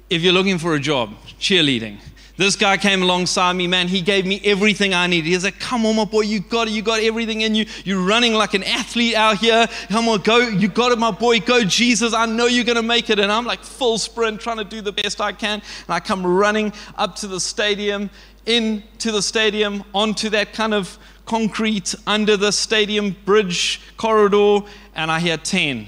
if 0.08 0.22
you're 0.22 0.32
looking 0.32 0.58
for 0.58 0.74
a 0.74 0.80
job, 0.80 1.10
cheerleading, 1.40 1.98
this 2.36 2.56
guy 2.56 2.78
came 2.78 3.02
alongside 3.02 3.52
me, 3.54 3.66
man. 3.66 3.88
He 3.88 4.00
gave 4.00 4.24
me 4.24 4.40
everything 4.44 4.94
I 4.94 5.06
needed. 5.06 5.28
He's 5.28 5.44
like, 5.44 5.60
Come 5.60 5.84
on, 5.84 5.96
my 5.96 6.04
boy, 6.04 6.22
you 6.22 6.40
got 6.40 6.66
it. 6.66 6.70
You 6.70 6.80
got 6.80 7.00
everything 7.00 7.42
in 7.42 7.54
you. 7.54 7.66
You're 7.84 8.00
running 8.02 8.32
like 8.32 8.54
an 8.54 8.64
athlete 8.64 9.14
out 9.14 9.38
here. 9.38 9.66
Come 9.88 10.08
on, 10.08 10.22
go. 10.22 10.38
You 10.38 10.68
got 10.68 10.92
it, 10.92 10.98
my 10.98 11.10
boy. 11.10 11.40
Go, 11.40 11.62
Jesus. 11.62 12.14
I 12.14 12.24
know 12.24 12.46
you're 12.46 12.64
going 12.64 12.76
to 12.76 12.82
make 12.82 13.10
it. 13.10 13.18
And 13.18 13.30
I'm 13.30 13.44
like 13.44 13.62
full 13.62 13.98
sprint, 13.98 14.40
trying 14.40 14.56
to 14.56 14.64
do 14.64 14.80
the 14.80 14.92
best 14.92 15.20
I 15.20 15.32
can. 15.32 15.60
And 15.60 15.90
I 15.90 16.00
come 16.00 16.26
running 16.26 16.72
up 16.96 17.16
to 17.16 17.26
the 17.26 17.38
stadium, 17.38 18.08
into 18.46 19.12
the 19.12 19.22
stadium, 19.22 19.84
onto 19.94 20.30
that 20.30 20.54
kind 20.54 20.72
of 20.72 20.98
concrete 21.26 21.94
under 22.06 22.36
the 22.38 22.50
stadium 22.50 23.14
bridge 23.26 23.80
corridor. 23.98 24.60
And 24.94 25.10
I 25.10 25.20
hear 25.20 25.36
10, 25.36 25.86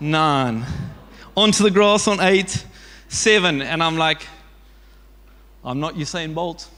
9, 0.00 0.64
onto 1.36 1.62
the 1.62 1.70
grass 1.70 2.08
on 2.08 2.18
8, 2.18 2.66
7. 3.08 3.62
And 3.62 3.82
I'm 3.84 3.96
like, 3.96 4.26
I'm 5.64 5.78
not 5.78 5.94
Usain 5.94 6.34
Bolt. 6.34 6.68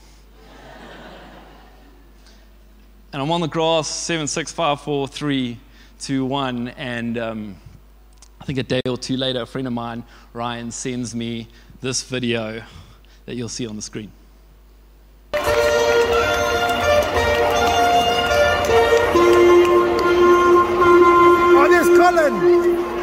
and 3.14 3.22
I'm 3.22 3.30
on 3.30 3.40
the 3.40 3.48
grass, 3.48 3.88
seven, 3.88 4.26
six, 4.26 4.52
five, 4.52 4.82
four, 4.82 5.08
three, 5.08 5.58
two, 5.98 6.26
one. 6.26 6.68
And 6.68 7.16
um, 7.16 7.56
I 8.42 8.44
think 8.44 8.58
a 8.58 8.62
day 8.62 8.82
or 8.86 8.98
two 8.98 9.16
later, 9.16 9.40
a 9.40 9.46
friend 9.46 9.66
of 9.66 9.72
mine, 9.72 10.04
Ryan, 10.34 10.70
sends 10.70 11.14
me 11.14 11.48
this 11.80 12.02
video 12.02 12.62
that 13.24 13.36
you'll 13.36 13.48
see 13.48 13.66
on 13.66 13.76
the 13.76 13.82
screen. 13.82 14.12
Oh, 21.56 21.68
there's 21.70 21.88
Colin. 21.98 22.34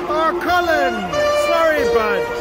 Oh, 0.08 0.40
Colin. 0.44 0.94
Sorry, 1.48 1.86
bud. 1.96 2.41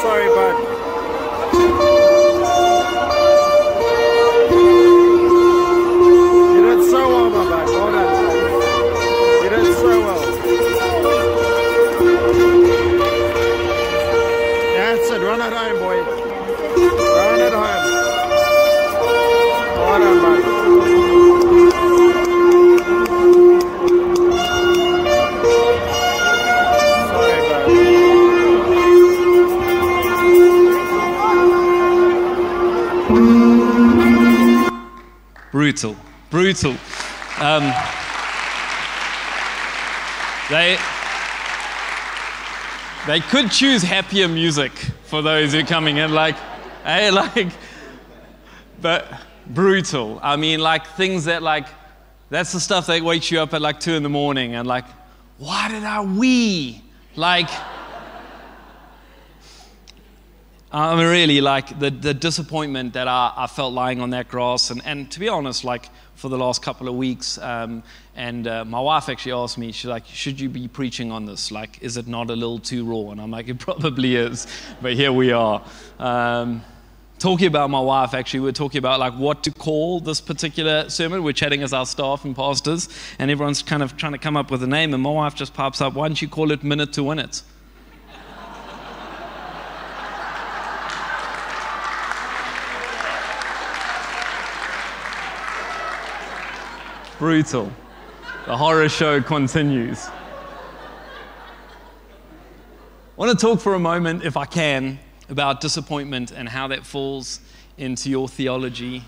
Sorry, 0.00 0.28
brutal, 35.68 35.96
brutal. 36.30 36.70
Um, 37.40 37.74
they, 40.48 40.78
they 43.06 43.20
could 43.20 43.50
choose 43.50 43.82
happier 43.82 44.28
music 44.28 44.72
for 45.04 45.20
those 45.20 45.52
who 45.52 45.58
are 45.58 45.64
coming 45.64 45.98
in, 45.98 46.14
like, 46.14 46.36
hey, 46.84 47.10
like, 47.10 47.52
but 48.80 49.12
brutal. 49.46 50.18
I 50.22 50.36
mean, 50.36 50.60
like 50.60 50.86
things 50.86 51.26
that, 51.26 51.42
like, 51.42 51.66
that's 52.30 52.52
the 52.52 52.60
stuff 52.60 52.86
that 52.86 53.02
wakes 53.02 53.30
you 53.30 53.38
up 53.40 53.52
at 53.52 53.60
like 53.60 53.78
two 53.78 53.92
in 53.92 54.02
the 54.02 54.08
morning 54.08 54.54
and, 54.54 54.66
like, 54.66 54.86
why 55.36 55.68
did 55.68 55.84
I 55.84 56.00
wee? 56.00 56.82
Like, 57.14 57.50
I 60.70 60.94
mean, 60.96 61.06
really, 61.06 61.40
like 61.40 61.78
the, 61.78 61.90
the 61.90 62.12
disappointment 62.12 62.92
that 62.92 63.08
I, 63.08 63.32
I 63.34 63.46
felt 63.46 63.72
lying 63.72 64.02
on 64.02 64.10
that 64.10 64.28
grass. 64.28 64.70
And, 64.70 64.82
and 64.84 65.10
to 65.12 65.18
be 65.18 65.26
honest, 65.26 65.64
like 65.64 65.88
for 66.14 66.28
the 66.28 66.36
last 66.36 66.60
couple 66.62 66.88
of 66.88 66.94
weeks, 66.94 67.38
um, 67.38 67.82
and 68.14 68.46
uh, 68.46 68.66
my 68.66 68.80
wife 68.80 69.08
actually 69.08 69.32
asked 69.32 69.56
me, 69.56 69.72
she's 69.72 69.86
like, 69.86 70.04
should 70.04 70.38
you 70.38 70.50
be 70.50 70.68
preaching 70.68 71.10
on 71.10 71.24
this? 71.24 71.50
Like, 71.50 71.82
is 71.82 71.96
it 71.96 72.06
not 72.06 72.28
a 72.28 72.34
little 72.34 72.58
too 72.58 72.84
raw? 72.84 73.12
And 73.12 73.20
I'm 73.20 73.30
like, 73.30 73.48
it 73.48 73.58
probably 73.58 74.16
is, 74.16 74.46
but 74.82 74.92
here 74.92 75.10
we 75.10 75.32
are. 75.32 75.64
Um, 75.98 76.62
talking 77.18 77.46
about 77.46 77.70
my 77.70 77.80
wife, 77.80 78.12
actually, 78.12 78.40
we're 78.40 78.52
talking 78.52 78.78
about 78.78 79.00
like 79.00 79.14
what 79.14 79.42
to 79.44 79.50
call 79.50 80.00
this 80.00 80.20
particular 80.20 80.90
sermon. 80.90 81.22
We're 81.22 81.32
chatting 81.32 81.62
as 81.62 81.72
our 81.72 81.86
staff 81.86 82.26
and 82.26 82.36
pastors, 82.36 82.90
and 83.18 83.30
everyone's 83.30 83.62
kind 83.62 83.82
of 83.82 83.96
trying 83.96 84.12
to 84.12 84.18
come 84.18 84.36
up 84.36 84.50
with 84.50 84.62
a 84.62 84.66
name. 84.66 84.92
And 84.92 85.02
my 85.02 85.10
wife 85.12 85.34
just 85.34 85.54
pops 85.54 85.80
up, 85.80 85.94
why 85.94 86.08
don't 86.08 86.20
you 86.20 86.28
call 86.28 86.52
it 86.52 86.62
Minute 86.62 86.92
to 86.94 87.04
Win 87.04 87.20
It? 87.20 87.42
Brutal. 97.18 97.72
The 98.46 98.56
horror 98.56 98.88
show 98.88 99.20
continues. 99.20 100.06
I 100.06 100.12
want 103.16 103.36
to 103.36 103.46
talk 103.46 103.60
for 103.60 103.74
a 103.74 103.78
moment, 103.80 104.22
if 104.22 104.36
I 104.36 104.44
can, 104.44 105.00
about 105.28 105.60
disappointment 105.60 106.30
and 106.30 106.48
how 106.48 106.68
that 106.68 106.86
falls 106.86 107.40
into 107.76 108.08
your 108.08 108.28
theology. 108.28 109.02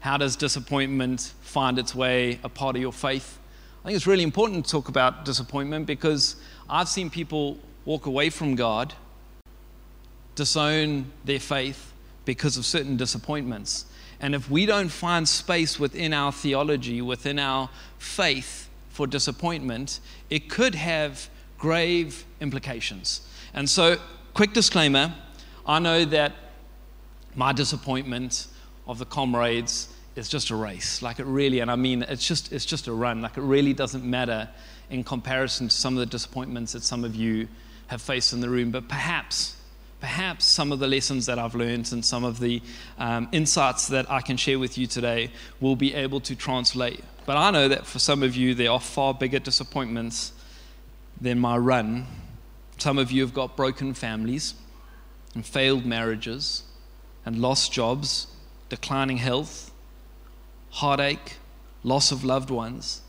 How 0.00 0.16
does 0.16 0.34
disappointment 0.34 1.32
find 1.42 1.78
its 1.78 1.94
way 1.94 2.40
a 2.42 2.48
part 2.48 2.74
of 2.74 2.82
your 2.82 2.92
faith? 2.92 3.38
I 3.84 3.86
think 3.86 3.96
it's 3.96 4.08
really 4.08 4.24
important 4.24 4.64
to 4.64 4.70
talk 4.72 4.88
about 4.88 5.24
disappointment 5.24 5.86
because 5.86 6.34
I've 6.68 6.88
seen 6.88 7.08
people 7.08 7.60
walk 7.84 8.06
away 8.06 8.30
from 8.30 8.56
God, 8.56 8.94
disown 10.34 11.12
their 11.24 11.38
faith 11.38 11.92
because 12.24 12.56
of 12.56 12.66
certain 12.66 12.96
disappointments. 12.96 13.86
And 14.20 14.34
if 14.34 14.50
we 14.50 14.66
don't 14.66 14.88
find 14.88 15.28
space 15.28 15.78
within 15.78 16.12
our 16.12 16.32
theology, 16.32 17.02
within 17.02 17.38
our 17.38 17.68
faith 17.98 18.68
for 18.90 19.06
disappointment, 19.06 20.00
it 20.30 20.48
could 20.48 20.74
have 20.74 21.28
grave 21.58 22.24
implications. 22.40 23.26
And 23.52 23.68
so, 23.68 23.96
quick 24.34 24.52
disclaimer 24.52 25.14
I 25.66 25.78
know 25.78 26.04
that 26.04 26.32
my 27.34 27.52
disappointment 27.52 28.46
of 28.86 28.98
the 28.98 29.06
comrades 29.06 29.88
is 30.14 30.28
just 30.28 30.50
a 30.50 30.54
race. 30.54 31.02
Like 31.02 31.18
it 31.18 31.26
really, 31.26 31.60
and 31.60 31.70
I 31.70 31.76
mean, 31.76 32.02
it's 32.02 32.26
just, 32.26 32.52
it's 32.52 32.66
just 32.66 32.86
a 32.86 32.92
run. 32.92 33.22
Like 33.22 33.36
it 33.36 33.42
really 33.42 33.72
doesn't 33.72 34.04
matter 34.04 34.48
in 34.90 35.02
comparison 35.04 35.68
to 35.68 35.74
some 35.74 35.94
of 35.94 36.00
the 36.00 36.06
disappointments 36.06 36.72
that 36.72 36.82
some 36.82 37.04
of 37.04 37.16
you 37.16 37.48
have 37.88 38.02
faced 38.02 38.32
in 38.32 38.40
the 38.40 38.48
room. 38.48 38.70
But 38.70 38.88
perhaps 38.88 39.56
perhaps 40.04 40.44
some 40.44 40.70
of 40.70 40.80
the 40.80 40.86
lessons 40.86 41.24
that 41.24 41.38
I've 41.38 41.54
learned 41.54 41.90
and 41.90 42.04
some 42.04 42.24
of 42.24 42.38
the 42.38 42.60
um, 42.98 43.26
insights 43.32 43.88
that 43.88 44.10
I 44.10 44.20
can 44.20 44.36
share 44.36 44.58
with 44.58 44.76
you 44.76 44.86
today 44.86 45.30
will 45.62 45.76
be 45.76 45.94
able 45.94 46.20
to 46.20 46.36
translate. 46.36 47.02
But 47.24 47.38
I 47.38 47.50
know 47.50 47.68
that 47.68 47.86
for 47.86 47.98
some 47.98 48.22
of 48.22 48.36
you, 48.36 48.54
there 48.54 48.70
are 48.70 48.80
far 48.80 49.14
bigger 49.14 49.38
disappointments 49.38 50.34
than 51.18 51.38
my 51.38 51.56
run. 51.56 52.06
Some 52.76 52.98
of 52.98 53.12
you 53.12 53.22
have 53.22 53.32
got 53.32 53.56
broken 53.56 53.94
families 53.94 54.52
and 55.34 55.46
failed 55.46 55.86
marriages 55.86 56.64
and 57.24 57.38
lost 57.38 57.72
jobs, 57.72 58.26
declining 58.68 59.16
health, 59.16 59.72
heartache, 60.68 61.38
loss 61.82 62.12
of 62.12 62.24
loved 62.24 62.50
ones. 62.50 63.00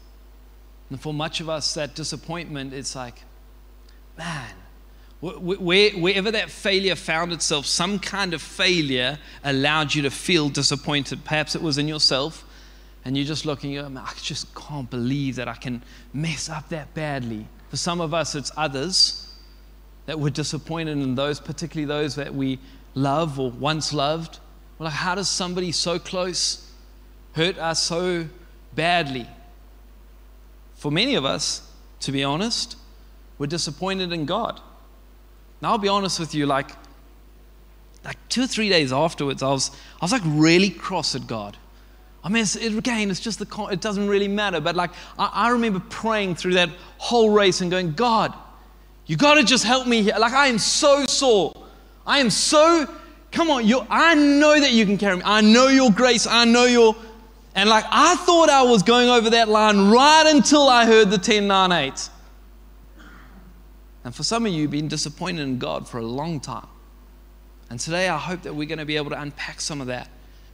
And 0.89 1.01
for 1.01 1.13
much 1.13 1.41
of 1.41 1.49
us, 1.49 1.73
that 1.73 1.93
disappointment, 1.93 2.71
it's 2.71 2.95
like, 2.95 3.23
man, 4.17 4.53
where, 5.34 5.91
wherever 5.91 6.29
that 6.32 6.51
failure 6.51 6.96
found 6.96 7.34
itself, 7.34 7.65
some 7.65 7.98
kind 7.98 8.34
of 8.34 8.41
failure 8.41 9.17
allowed 9.44 9.96
you 9.96 10.03
to 10.03 10.12
feel 10.12 10.50
disappointed. 10.50 11.25
Perhaps 11.25 11.55
it 11.55 11.62
was 11.62 11.77
in 11.77 11.88
yourself, 11.88 12.44
and 13.03 13.17
you're 13.17 13.25
just 13.25 13.46
looking, 13.46 13.77
oh, 13.77 13.86
at 13.86 13.91
it. 13.91 13.98
I 13.98 14.13
just 14.22 14.53
can't 14.53 14.89
believe 14.89 15.38
that 15.38 15.48
I 15.48 15.55
can 15.55 15.82
mess 16.13 16.50
up 16.50 16.70
that 16.70 16.94
badly. 16.94 17.48
For 17.70 17.77
some 17.77 18.01
of 18.01 18.13
us, 18.13 18.36
it's 18.36 18.51
others 18.55 19.34
that 20.05 20.20
were 20.20 20.29
disappointed 20.29 20.98
in 20.98 21.15
those, 21.15 21.39
particularly 21.39 21.86
those 21.86 22.15
that 22.15 22.34
we 22.34 22.60
love 22.94 23.39
or 23.39 23.50
once 23.50 23.94
loved. 23.94 24.39
We're 24.77 24.86
like, 24.86 24.94
how 24.94 25.15
does 25.15 25.29
somebody 25.29 25.72
so 25.72 25.98
close 25.98 26.72
hurt 27.34 27.58
us 27.58 27.82
so 27.82 28.27
badly? 28.75 29.27
For 30.75 30.91
many 30.91 31.15
of 31.15 31.25
us, 31.25 31.67
to 32.01 32.12
be 32.12 32.24
honest, 32.24 32.77
we're 33.39 33.48
disappointed 33.48 34.12
in 34.12 34.25
God. 34.25 34.62
Now, 35.65 35.72
I'll 35.72 35.77
be 35.79 35.88
honest 35.88 36.19
with 36.19 36.36
you, 36.36 36.45
like, 36.45 36.69
like 38.03 38.17
two 38.29 38.43
or 38.43 38.48
three 38.48 38.69
days 38.69 38.93
afterwards, 38.93 39.41
I 39.41 39.50
was, 39.50 39.72
I 40.00 40.05
was 40.05 40.12
like 40.12 40.22
really 40.24 40.69
cross 40.69 41.15
at 41.15 41.25
God. 41.25 41.57
I 42.24 42.29
mean, 42.29 42.43
it's, 42.43 42.55
it, 42.55 42.77
again, 42.77 43.10
it's 43.10 43.19
just 43.19 43.39
the, 43.39 43.67
it 43.72 43.81
doesn't 43.81 44.07
really 44.07 44.27
matter. 44.27 44.60
But 44.60 44.75
like, 44.75 44.91
I, 45.17 45.31
I 45.34 45.50
remember 45.50 45.81
praying 45.89 46.36
through 46.36 46.53
that 46.53 46.69
whole 47.00 47.31
race 47.31 47.62
and 47.62 47.72
going, 47.72 47.93
God, 47.93 48.31
you 49.07 49.17
got 49.17 49.34
to 49.36 49.43
just 49.43 49.63
help 49.63 49.88
me 49.88 50.03
here. 50.03 50.13
Like, 50.19 50.34
I 50.34 50.50
am 50.50 50.60
so 50.60 51.07
sore. 51.07 51.51
I 52.05 52.19
am 52.19 52.29
so, 52.29 52.88
come 53.31 53.50
on, 53.50 53.65
you, 53.65 53.88
I 53.89 54.13
know 54.13 54.60
that 54.60 54.72
you 54.72 54.86
can 54.86 55.00
carry 55.00 55.15
me. 55.15 55.24
I 55.25 55.41
know 55.41 55.69
your 55.69 55.89
grace. 55.89 56.27
I 56.27 56.45
know 56.45 56.65
your, 56.65 56.95
and 57.55 57.67
like, 57.67 57.86
I 57.89 58.17
thought 58.17 58.50
I 58.50 58.62
was 58.62 58.84
going 58.84 59.10
over 59.10 59.31
that 59.31 59.50
line 59.50 59.89
right 59.89 60.25
until 60.27 60.69
I 60.69 60.86
heard 60.86 61.10
the 61.10 61.17
10, 61.17 61.48
9, 61.48 61.72
8. 61.72 62.10
And 64.05 64.15
for 64.15 64.24
some 64.24 64.45
of 64.45 64.53
you, 64.53 64.67
been 64.67 64.88
disappointed 64.88 65.41
in 65.41 65.57
God 65.57 65.89
for 65.89 65.97
a 65.97 66.05
long 66.05 66.39
time. 66.39 66.67
And 67.71 67.79
today, 67.79 68.07
I 68.07 68.19
hope 68.19 68.43
that 68.43 68.53
we're 68.53 68.67
going 68.67 68.77
to 68.77 68.85
be 68.85 68.97
able 68.97 69.09
to 69.09 69.19
unpack 69.19 69.59
some 69.59 69.81
of 69.81 69.88
that 69.88 70.07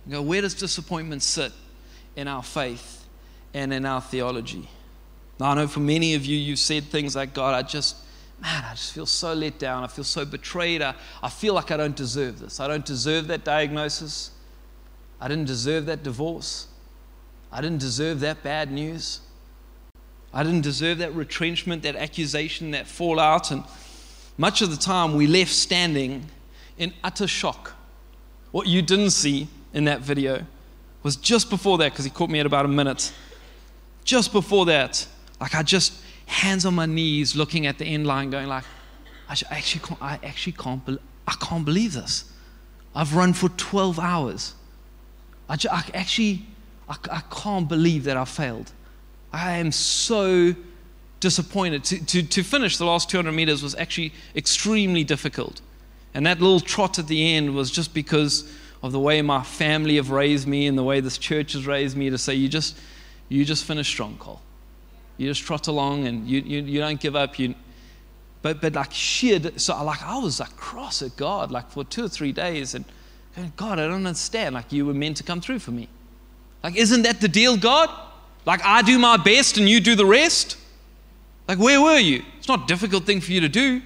and 0.05 0.13
go, 0.13 0.21
where 0.21 0.41
does 0.41 0.53
disappointment 0.53 1.21
sit 1.21 1.51
in 2.15 2.29
our 2.29 2.43
faith 2.43 3.05
and 3.53 3.73
in 3.73 3.85
our 3.85 3.99
theology? 3.99 4.69
Now, 5.37 5.51
I 5.51 5.55
know 5.55 5.67
for 5.67 5.81
many 5.81 6.15
of 6.15 6.25
you, 6.25 6.37
you've 6.37 6.59
said 6.59 6.85
things 6.85 7.13
like, 7.13 7.33
God, 7.33 7.53
I 7.53 7.67
just, 7.67 7.97
man, 8.41 8.63
I 8.63 8.71
just 8.71 8.93
feel 8.93 9.05
so 9.05 9.33
let 9.33 9.59
down. 9.59 9.83
I 9.83 9.87
feel 9.87 10.05
so 10.05 10.23
betrayed. 10.23 10.81
I, 10.81 10.95
I 11.21 11.29
feel 11.29 11.53
like 11.53 11.71
I 11.71 11.77
don't 11.77 11.95
deserve 11.95 12.39
this. 12.39 12.61
I 12.61 12.69
don't 12.69 12.85
deserve 12.85 13.27
that 13.27 13.43
diagnosis. 13.43 14.31
I 15.19 15.27
didn't 15.27 15.45
deserve 15.45 15.87
that 15.87 16.03
divorce. 16.03 16.67
I 17.51 17.59
didn't 17.59 17.79
deserve 17.79 18.21
that 18.21 18.43
bad 18.43 18.71
news. 18.71 19.19
I 20.33 20.43
didn't 20.43 20.61
deserve 20.61 20.99
that 20.99 21.13
retrenchment, 21.13 21.83
that 21.83 21.95
accusation, 21.95 22.71
that 22.71 22.87
fallout. 22.87 23.51
And 23.51 23.63
much 24.37 24.61
of 24.61 24.71
the 24.71 24.77
time, 24.77 25.15
we 25.15 25.27
left 25.27 25.51
standing 25.51 26.29
in 26.77 26.93
utter 27.03 27.27
shock. 27.27 27.73
What 28.51 28.67
you 28.67 28.81
didn't 28.81 29.11
see 29.11 29.47
in 29.73 29.85
that 29.85 30.01
video 30.01 30.45
was 31.03 31.15
just 31.15 31.49
before 31.49 31.77
that, 31.79 31.91
because 31.91 32.05
he 32.05 32.11
caught 32.11 32.29
me 32.29 32.39
at 32.39 32.45
about 32.45 32.65
a 32.65 32.69
minute. 32.69 33.11
Just 34.03 34.31
before 34.31 34.65
that, 34.67 35.05
like 35.39 35.55
I 35.55 35.63
just 35.63 35.93
hands 36.25 36.65
on 36.65 36.75
my 36.75 36.85
knees, 36.85 37.35
looking 37.35 37.67
at 37.67 37.77
the 37.77 37.85
end 37.85 38.07
line, 38.07 38.29
going 38.29 38.47
like, 38.47 38.63
I 39.27 39.35
actually 39.51 39.85
can't, 39.85 40.01
I 40.01 40.19
actually 40.23 40.53
can't, 40.53 40.85
be, 40.85 40.97
I 41.27 41.33
can't 41.41 41.65
believe 41.65 41.93
this. 41.93 42.25
I've 42.95 43.15
run 43.15 43.33
for 43.33 43.49
12 43.49 43.99
hours. 43.99 44.53
I, 45.47 45.55
just, 45.55 45.73
I 45.73 45.83
actually, 45.97 46.45
I, 46.89 46.95
I 47.11 47.21
can't 47.29 47.67
believe 47.67 48.05
that 48.05 48.17
I 48.17 48.25
failed. 48.25 48.71
I 49.33 49.53
am 49.57 49.71
so 49.71 50.55
disappointed. 51.19 51.83
To, 51.85 52.05
to, 52.05 52.23
to 52.23 52.43
finish 52.43 52.77
the 52.77 52.85
last 52.85 53.09
200 53.09 53.31
meters 53.31 53.63
was 53.63 53.75
actually 53.75 54.13
extremely 54.35 55.03
difficult. 55.03 55.61
And 56.13 56.25
that 56.25 56.41
little 56.41 56.59
trot 56.59 56.99
at 56.99 57.07
the 57.07 57.35
end 57.35 57.55
was 57.55 57.71
just 57.71 57.93
because 57.93 58.51
of 58.83 58.91
the 58.91 58.99
way 58.99 59.21
my 59.21 59.43
family 59.43 59.95
have 59.95 60.09
raised 60.09 60.47
me 60.47 60.67
and 60.67 60.77
the 60.77 60.83
way 60.83 60.99
this 60.99 61.17
church 61.17 61.53
has 61.53 61.65
raised 61.65 61.95
me 61.95 62.09
to 62.09 62.17
say, 62.17 62.33
you 62.33 62.49
just, 62.49 62.77
you 63.29 63.45
just 63.45 63.63
finish 63.63 63.87
strong, 63.87 64.17
Cole. 64.17 64.41
You 65.17 65.27
just 65.29 65.43
trot 65.43 65.67
along 65.67 66.07
and 66.07 66.27
you, 66.27 66.41
you, 66.41 66.61
you 66.63 66.79
don't 66.79 66.99
give 66.99 67.15
up. 67.15 67.37
You, 67.37 67.55
but, 68.41 68.59
but 68.59 68.73
like 68.73 68.91
sheer, 68.91 69.39
so 69.57 69.81
like 69.83 70.01
I 70.01 70.17
was 70.17 70.39
like 70.39 70.55
cross 70.57 71.01
at 71.03 71.15
God 71.15 71.51
like 71.51 71.69
for 71.69 71.83
two 71.83 72.05
or 72.05 72.09
three 72.09 72.31
days 72.31 72.73
and 72.73 72.83
God, 73.55 73.79
I 73.79 73.87
don't 73.87 74.05
understand. 74.05 74.55
Like 74.55 74.71
you 74.71 74.85
were 74.85 74.93
meant 74.93 75.17
to 75.17 75.23
come 75.23 75.41
through 75.41 75.59
for 75.59 75.71
me. 75.71 75.87
Like, 76.63 76.75
isn't 76.75 77.03
that 77.03 77.21
the 77.21 77.27
deal, 77.27 77.57
God? 77.57 77.89
Like 78.45 78.61
I 78.63 78.81
do 78.81 78.97
my 78.97 79.17
best 79.17 79.57
and 79.57 79.69
you 79.69 79.79
do 79.79 79.95
the 79.95 80.05
rest? 80.05 80.57
Like, 81.47 81.59
where 81.59 81.81
were 81.81 81.99
you? 81.99 82.23
It's 82.37 82.47
not 82.47 82.63
a 82.63 82.67
difficult 82.67 83.05
thing 83.05 83.19
for 83.19 83.31
you 83.31 83.41
to 83.41 83.49
do. 83.49 83.81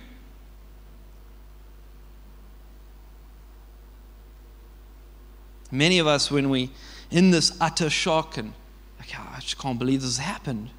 Many 5.72 6.00
of 6.00 6.08
us, 6.08 6.30
when 6.30 6.50
we 6.50 6.70
in 7.12 7.32
this 7.32 7.58
utter 7.60 7.90
shock 7.90 8.38
and 8.38 8.54
like, 9.00 9.10
oh, 9.18 9.34
I 9.36 9.40
just 9.40 9.58
can't 9.58 9.80
believe 9.80 10.02
this 10.02 10.18
has 10.18 10.26
happened, 10.26 10.70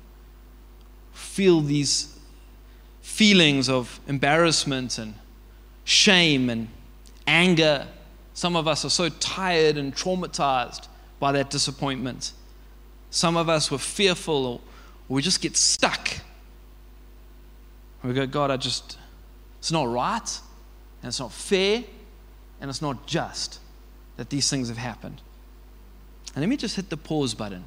feel 1.12 1.60
these 1.60 2.16
feelings 3.02 3.68
of 3.68 4.00
embarrassment 4.06 4.98
and 4.98 5.14
shame 5.84 6.48
and 6.48 6.68
anger. 7.26 7.86
Some 8.32 8.56
of 8.56 8.68
us 8.68 8.84
are 8.84 8.90
so 8.90 9.08
tired 9.08 9.76
and 9.76 9.94
traumatized 9.94 10.88
by 11.18 11.32
that 11.32 11.50
disappointment. 11.50 12.32
Some 13.10 13.36
of 13.36 13.48
us 13.48 13.70
were 13.70 13.78
fearful 13.78 14.46
or, 14.46 14.60
we 15.08 15.22
just 15.22 15.40
get 15.40 15.56
stuck. 15.56 16.08
We 18.02 18.12
go, 18.12 18.26
God, 18.26 18.50
I 18.50 18.56
just, 18.56 18.98
it's 19.58 19.70
not 19.70 19.88
right 19.88 20.40
and 21.02 21.08
it's 21.08 21.20
not 21.20 21.32
fair. 21.32 21.84
and 22.60 22.70
it's 22.70 22.82
not 22.82 23.06
just 23.06 23.60
that 24.16 24.30
these 24.30 24.48
things 24.48 24.68
have 24.68 24.78
happened. 24.78 25.20
And 26.34 26.42
let 26.42 26.48
me 26.48 26.56
just 26.56 26.76
hit 26.76 26.90
the 26.90 26.96
pause 26.96 27.34
button. 27.34 27.64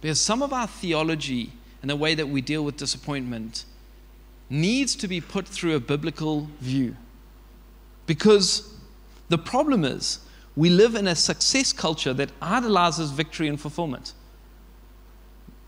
Because 0.00 0.20
some 0.20 0.42
of 0.42 0.52
our 0.52 0.66
theology 0.66 1.52
and 1.80 1.90
the 1.90 1.96
way 1.96 2.14
that 2.14 2.28
we 2.28 2.40
deal 2.40 2.64
with 2.64 2.76
disappointment 2.76 3.64
needs 4.50 4.96
to 4.96 5.08
be 5.08 5.20
put 5.20 5.46
through 5.46 5.74
a 5.74 5.80
biblical 5.80 6.48
view. 6.60 6.96
Because 8.06 8.74
the 9.28 9.38
problem 9.38 9.84
is, 9.84 10.20
we 10.54 10.68
live 10.68 10.94
in 10.94 11.06
a 11.06 11.14
success 11.14 11.72
culture 11.72 12.12
that 12.12 12.30
idolizes 12.42 13.10
victory 13.10 13.48
and 13.48 13.58
fulfillment. 13.60 14.12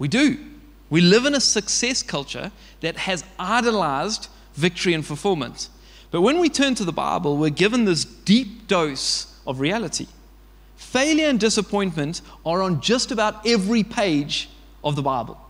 We 0.05 0.09
do. 0.09 0.37
We 0.91 1.01
live 1.01 1.25
in 1.25 1.35
a 1.35 1.41
success 1.41 2.03
culture 2.03 2.53
that 2.83 2.99
has 2.99 3.25
idolized 3.39 4.29
victory 4.53 4.93
and 4.93 5.03
fulfillment. 5.03 5.71
But 6.11 6.21
when 6.21 6.41
we 6.41 6.51
turn 6.51 6.75
to 6.75 6.85
the 6.85 6.93
Bible, 6.93 7.39
we're 7.39 7.49
given 7.49 7.87
this 7.87 8.05
deep 8.05 8.67
dose 8.69 9.35
of 9.47 9.61
reality. 9.61 10.07
Failure 10.77 11.29
and 11.29 11.41
disappointment 11.41 12.21
are 12.45 12.61
on 12.61 12.83
just 12.83 13.13
about 13.13 13.47
every 13.47 13.83
page 13.83 14.51
of 14.85 14.95
the 14.95 15.01
Bible. 15.01 15.41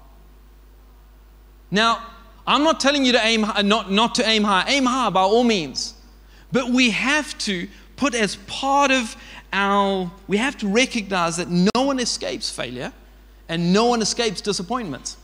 Now, 1.73 2.07
I'm 2.47 2.63
not 2.63 2.79
telling 2.79 3.05
you 3.05 3.11
to 3.11 3.27
aim 3.27 3.41
not, 3.65 3.91
not 3.91 4.15
to 4.15 4.25
aim 4.25 4.45
high. 4.45 4.67
Aim 4.69 4.85
high 4.85 5.11
by 5.11 5.23
all 5.23 5.43
means. 5.43 5.95
But 6.53 6.71
we 6.71 6.91
have 6.91 7.37
to 7.39 7.67
put 7.97 8.15
as 8.15 8.37
part 8.47 8.93
of 8.93 9.17
our, 9.53 10.13
we 10.29 10.37
have 10.37 10.57
to 10.59 10.69
recognize 10.69 11.39
that 11.39 11.49
no 11.51 11.83
one 11.83 11.99
escapes 11.99 12.51
failure 12.51 12.93
and 13.49 13.73
no 13.73 13.87
one 13.87 14.03
escapes 14.03 14.41
disappointment. 14.41 15.17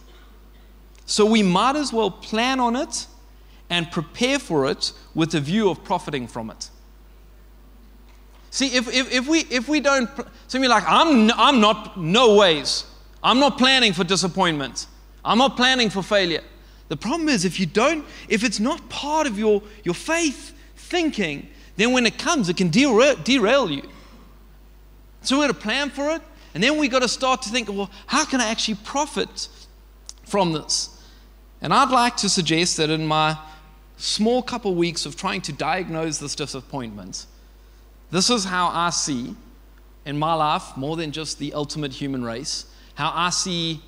So 1.06 1.26
we 1.26 1.42
might 1.42 1.76
as 1.76 1.92
well 1.92 2.10
plan 2.10 2.60
on 2.60 2.76
it 2.76 3.06
and 3.68 3.90
prepare 3.90 4.38
for 4.38 4.70
it 4.70 4.92
with 5.14 5.34
a 5.34 5.40
view 5.40 5.70
of 5.70 5.82
profiting 5.84 6.26
from 6.26 6.50
it. 6.50 6.70
See, 8.50 8.74
if, 8.74 8.88
if, 8.92 9.12
if, 9.12 9.28
we, 9.28 9.40
if 9.50 9.68
we 9.68 9.80
don't, 9.80 10.10
so 10.48 10.58
me 10.58 10.66
like, 10.66 10.84
I'm, 10.86 11.30
I'm 11.32 11.60
not, 11.60 11.98
no 11.98 12.36
ways. 12.36 12.84
I'm 13.22 13.38
not 13.38 13.58
planning 13.58 13.92
for 13.92 14.02
disappointment. 14.02 14.86
I'm 15.24 15.38
not 15.38 15.56
planning 15.56 15.88
for 15.88 16.02
failure. 16.02 16.42
The 16.88 16.96
problem 16.96 17.28
is 17.28 17.44
if 17.44 17.60
you 17.60 17.66
don't, 17.66 18.04
if 18.28 18.42
it's 18.42 18.58
not 18.58 18.88
part 18.88 19.28
of 19.28 19.38
your, 19.38 19.62
your 19.84 19.94
faith 19.94 20.52
thinking, 20.76 21.48
then 21.76 21.92
when 21.92 22.06
it 22.06 22.18
comes, 22.18 22.48
it 22.48 22.56
can 22.56 22.68
derail, 22.68 23.14
derail 23.22 23.70
you. 23.70 23.88
So 25.22 25.38
we've 25.38 25.48
got 25.48 25.54
to 25.54 25.62
plan 25.62 25.90
for 25.90 26.10
it, 26.10 26.22
and 26.54 26.62
then 26.62 26.78
we've 26.78 26.90
got 26.90 27.02
to 27.02 27.08
start 27.08 27.42
to 27.42 27.48
think, 27.48 27.68
well, 27.68 27.90
how 28.06 28.24
can 28.24 28.40
I 28.40 28.48
actually 28.48 28.76
profit 28.84 29.48
from 30.24 30.52
this? 30.52 30.96
And 31.60 31.72
I'd 31.72 31.90
like 31.90 32.16
to 32.18 32.28
suggest 32.28 32.76
that 32.78 32.90
in 32.90 33.06
my 33.06 33.38
small 33.96 34.42
couple 34.42 34.74
weeks 34.74 35.06
of 35.06 35.16
trying 35.16 35.42
to 35.42 35.52
diagnose 35.52 36.18
this 36.18 36.34
disappointment, 36.34 37.26
this 38.10 38.30
is 38.30 38.44
how 38.44 38.68
I 38.68 38.90
see 38.90 39.36
in 40.06 40.18
my 40.18 40.34
life, 40.34 40.76
more 40.76 40.96
than 40.96 41.12
just 41.12 41.38
the 41.38 41.52
ultimate 41.52 41.92
human 41.92 42.24
race, 42.24 42.64
how 42.94 43.12
I 43.14 43.30
see 43.30 43.80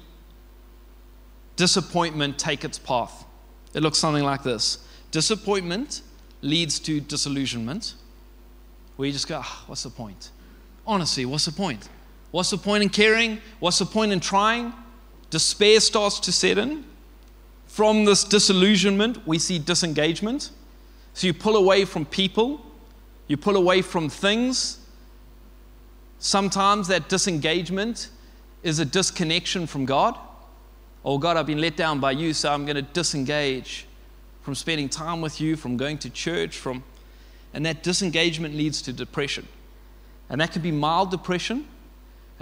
disappointment 1.57 2.39
take 2.39 2.65
its 2.65 2.79
path. 2.79 3.25
It 3.75 3.83
looks 3.83 3.99
something 3.99 4.25
like 4.25 4.43
this 4.43 4.79
Disappointment 5.11 6.03
leads 6.41 6.79
to 6.81 7.01
disillusionment, 7.01 7.95
where 8.97 9.07
you 9.07 9.13
just 9.13 9.29
go, 9.29 9.41
oh, 9.43 9.63
What's 9.67 9.83
the 9.83 9.91
point? 9.91 10.31
Honestly, 10.87 11.25
what's 11.25 11.45
the 11.47 11.53
point? 11.53 11.89
What's 12.33 12.51
the 12.51 12.59
point 12.59 12.83
in 12.83 12.89
caring? 12.89 13.41
What's 13.61 13.79
the 13.79 13.87
point 13.87 14.11
in 14.11 14.19
trying? 14.19 14.73
Despair 15.31 15.79
starts 15.81 16.19
to 16.21 16.33
set 16.33 16.59
in. 16.59 16.85
From 17.67 18.05
this 18.05 18.25
disillusionment, 18.25 19.27
we 19.27 19.39
see 19.39 19.59
disengagement. 19.59 20.51
So 21.15 21.27
you 21.27 21.35
pull 21.35 21.57
away 21.57 21.85
from 21.85 22.05
people, 22.05 22.67
you 23.29 23.37
pull 23.37 23.57
away 23.57 23.81
from 23.83 24.09
things. 24.09 24.79
Sometimes 26.19 26.89
that 26.89 27.09
disengagement 27.09 28.09
is 28.63 28.79
a 28.79 28.85
disconnection 28.85 29.67
from 29.67 29.85
God. 29.85 30.19
Oh, 31.05 31.19
God, 31.19 31.37
I've 31.37 31.47
been 31.47 31.61
let 31.61 31.77
down 31.77 32.01
by 32.01 32.13
you, 32.13 32.33
so 32.33 32.53
I'm 32.53 32.65
going 32.65 32.77
to 32.77 32.83
disengage 32.83 33.87
from 34.43 34.55
spending 34.55 34.89
time 34.89 35.21
with 35.21 35.41
you, 35.41 35.57
from 35.57 35.77
going 35.77 35.99
to 35.99 36.11
church, 36.11 36.57
from 36.57 36.83
and 37.55 37.67
that 37.67 37.83
disengagement 37.83 38.55
leads 38.55 38.81
to 38.83 38.93
depression. 38.93 39.47
And 40.31 40.41
that 40.41 40.53
can 40.53 40.63
be 40.63 40.71
mild 40.71 41.11
depression. 41.11 41.67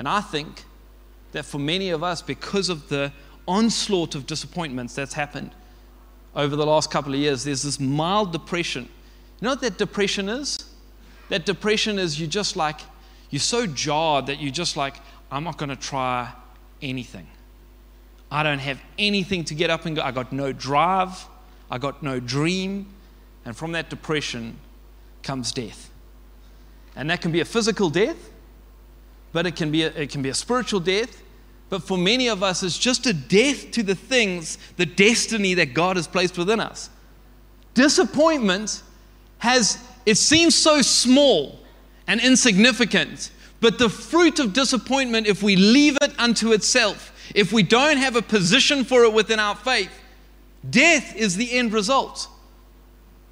And 0.00 0.08
I 0.08 0.22
think 0.22 0.64
that 1.32 1.44
for 1.44 1.58
many 1.58 1.90
of 1.90 2.02
us, 2.02 2.22
because 2.22 2.70
of 2.70 2.88
the 2.88 3.12
onslaught 3.46 4.14
of 4.14 4.24
disappointments 4.24 4.94
that's 4.94 5.12
happened 5.12 5.50
over 6.34 6.56
the 6.56 6.64
last 6.64 6.90
couple 6.90 7.12
of 7.12 7.20
years, 7.20 7.44
there's 7.44 7.64
this 7.64 7.78
mild 7.78 8.32
depression. 8.32 8.84
You 8.84 9.44
know 9.44 9.50
what 9.50 9.60
that 9.60 9.76
depression 9.76 10.30
is? 10.30 10.58
That 11.28 11.44
depression 11.44 11.98
is 11.98 12.18
you 12.18 12.26
just 12.26 12.56
like, 12.56 12.80
you're 13.28 13.40
so 13.40 13.66
jarred 13.66 14.24
that 14.28 14.40
you're 14.40 14.50
just 14.50 14.74
like, 14.74 14.94
I'm 15.30 15.44
not 15.44 15.58
going 15.58 15.68
to 15.68 15.76
try 15.76 16.32
anything. 16.80 17.26
I 18.30 18.42
don't 18.42 18.58
have 18.58 18.80
anything 18.98 19.44
to 19.44 19.54
get 19.54 19.68
up 19.68 19.84
and 19.84 19.96
go. 19.96 20.00
I 20.00 20.12
got 20.12 20.32
no 20.32 20.50
drive. 20.50 21.26
I 21.70 21.76
got 21.76 22.02
no 22.02 22.20
dream. 22.20 22.86
And 23.44 23.54
from 23.54 23.72
that 23.72 23.90
depression 23.90 24.56
comes 25.22 25.52
death. 25.52 25.90
And 26.96 27.10
that 27.10 27.20
can 27.20 27.32
be 27.32 27.40
a 27.40 27.44
physical 27.44 27.90
death, 27.90 28.30
but 29.32 29.46
it 29.46 29.56
can 29.56 29.70
be 29.70 29.84
a, 29.84 29.88
it 29.88 30.10
can 30.10 30.22
be 30.22 30.28
a 30.28 30.34
spiritual 30.34 30.80
death. 30.80 31.22
But 31.68 31.84
for 31.84 31.96
many 31.96 32.28
of 32.28 32.42
us, 32.42 32.62
it's 32.62 32.78
just 32.78 33.06
a 33.06 33.12
death 33.12 33.70
to 33.72 33.82
the 33.82 33.94
things, 33.94 34.58
the 34.76 34.86
destiny 34.86 35.54
that 35.54 35.72
God 35.72 35.96
has 35.96 36.08
placed 36.08 36.36
within 36.36 36.58
us. 36.58 36.90
Disappointment 37.74 38.82
has, 39.38 39.78
it 40.04 40.16
seems 40.16 40.54
so 40.54 40.82
small 40.82 41.60
and 42.08 42.20
insignificant, 42.20 43.30
but 43.60 43.78
the 43.78 43.88
fruit 43.88 44.40
of 44.40 44.52
disappointment, 44.52 45.28
if 45.28 45.42
we 45.42 45.54
leave 45.54 45.96
it 46.02 46.12
unto 46.18 46.52
itself, 46.52 47.12
if 47.34 47.52
we 47.52 47.62
don't 47.62 47.98
have 47.98 48.16
a 48.16 48.22
position 48.22 48.84
for 48.84 49.04
it 49.04 49.12
within 49.12 49.38
our 49.38 49.54
faith, 49.54 49.92
death 50.68 51.14
is 51.14 51.36
the 51.36 51.52
end 51.52 51.72
result. 51.72 52.26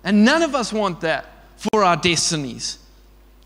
And 0.04 0.24
none 0.24 0.42
of 0.42 0.54
us 0.54 0.72
want 0.72 1.00
that 1.00 1.26
for 1.56 1.82
our 1.82 1.96
destinies. 1.96 2.78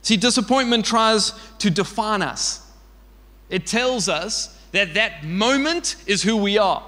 See, 0.03 0.17
disappointment 0.17 0.85
tries 0.85 1.33
to 1.59 1.71
define 1.71 2.23
us. 2.23 2.69
It 3.49 3.67
tells 3.67 4.09
us 4.09 4.59
that 4.73 4.95
that 4.95 5.25
moment 5.25 5.97
is 6.07 6.23
who 6.23 6.37
we 6.37 6.59
are. 6.59 6.83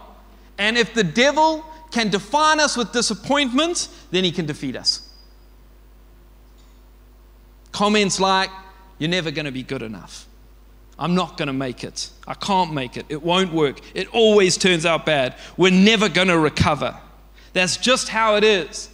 And 0.59 0.77
if 0.77 0.95
the 0.95 1.05
devil 1.05 1.65
can 1.91 2.11
define 2.11 2.59
us 2.59 2.77
with 2.77 2.93
disappointment, 2.93 3.89
then 4.11 4.25
he 4.25 4.33
can 4.33 4.47
defeat 4.47 4.75
us. 4.77 5.09
Comments 7.73 8.19
like, 8.21 8.51
you're 8.99 9.11
never 9.11 9.31
going 9.31 9.47
to 9.47 9.53
be 9.53 9.63
good 9.63 9.83
enough. 9.83 10.27
I'm 10.99 11.15
not 11.15 11.37
going 11.37 11.49
to 11.49 11.53
make 11.53 11.83
it. 11.83 12.11
I 12.27 12.35
can't 12.35 12.73
make 12.73 12.97
it. 12.97 13.07
It 13.09 13.23
won't 13.23 13.53
work. 13.53 13.81
It 13.95 14.09
always 14.15 14.57
turns 14.57 14.87
out 14.87 15.05
bad. 15.05 15.37
We're 15.57 15.73
never 15.73 16.09
going 16.09 16.29
to 16.29 16.39
recover. 16.39 16.97
That's 17.53 17.77
just 17.77 18.09
how 18.09 18.37
it 18.37 18.45
is. 18.45 18.89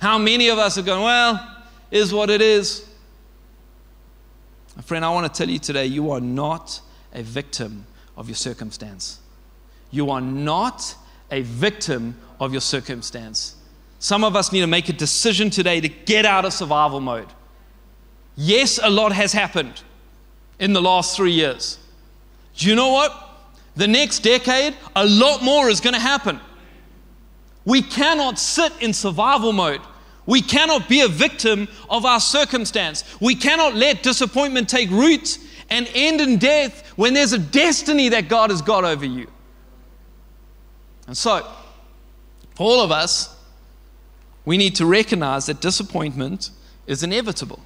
How 0.00 0.18
many 0.18 0.48
of 0.48 0.58
us 0.58 0.78
are 0.78 0.82
going, 0.82 1.02
well, 1.02 1.64
is 1.90 2.12
what 2.12 2.30
it 2.30 2.40
is. 2.40 2.87
Friend, 4.82 5.04
I 5.04 5.10
want 5.10 5.32
to 5.32 5.36
tell 5.36 5.50
you 5.50 5.58
today 5.58 5.86
you 5.86 6.10
are 6.12 6.20
not 6.20 6.80
a 7.12 7.22
victim 7.22 7.86
of 8.16 8.28
your 8.28 8.36
circumstance. 8.36 9.20
You 9.90 10.10
are 10.10 10.20
not 10.20 10.94
a 11.30 11.42
victim 11.42 12.16
of 12.40 12.52
your 12.52 12.60
circumstance. 12.60 13.56
Some 13.98 14.22
of 14.22 14.36
us 14.36 14.52
need 14.52 14.60
to 14.60 14.66
make 14.66 14.88
a 14.88 14.92
decision 14.92 15.50
today 15.50 15.80
to 15.80 15.88
get 15.88 16.24
out 16.24 16.44
of 16.44 16.52
survival 16.52 17.00
mode. 17.00 17.28
Yes, 18.36 18.78
a 18.80 18.88
lot 18.88 19.12
has 19.12 19.32
happened 19.32 19.82
in 20.60 20.72
the 20.72 20.80
last 20.80 21.16
three 21.16 21.32
years. 21.32 21.78
Do 22.56 22.68
you 22.68 22.76
know 22.76 22.90
what? 22.92 23.12
The 23.74 23.88
next 23.88 24.20
decade, 24.20 24.76
a 24.94 25.04
lot 25.04 25.42
more 25.42 25.68
is 25.68 25.80
going 25.80 25.94
to 25.94 26.00
happen. 26.00 26.40
We 27.64 27.82
cannot 27.82 28.38
sit 28.38 28.72
in 28.80 28.92
survival 28.92 29.52
mode. 29.52 29.80
We 30.28 30.42
cannot 30.42 30.90
be 30.90 31.00
a 31.00 31.08
victim 31.08 31.68
of 31.88 32.04
our 32.04 32.20
circumstance. 32.20 33.02
We 33.18 33.34
cannot 33.34 33.74
let 33.74 34.02
disappointment 34.02 34.68
take 34.68 34.90
root 34.90 35.38
and 35.70 35.88
end 35.94 36.20
in 36.20 36.36
death 36.36 36.86
when 36.96 37.14
there's 37.14 37.32
a 37.32 37.38
destiny 37.38 38.10
that 38.10 38.28
God 38.28 38.50
has 38.50 38.60
got 38.60 38.84
over 38.84 39.06
you. 39.06 39.26
And 41.06 41.16
so, 41.16 41.50
for 42.56 42.62
all 42.64 42.82
of 42.82 42.92
us, 42.92 43.34
we 44.44 44.58
need 44.58 44.76
to 44.76 44.84
recognize 44.84 45.46
that 45.46 45.62
disappointment 45.62 46.50
is 46.86 47.02
inevitable, 47.02 47.60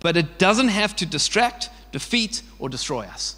but 0.00 0.14
it 0.14 0.38
doesn't 0.38 0.68
have 0.68 0.94
to 0.96 1.06
distract, 1.06 1.70
defeat, 1.90 2.42
or 2.58 2.68
destroy 2.68 3.06
us. 3.06 3.36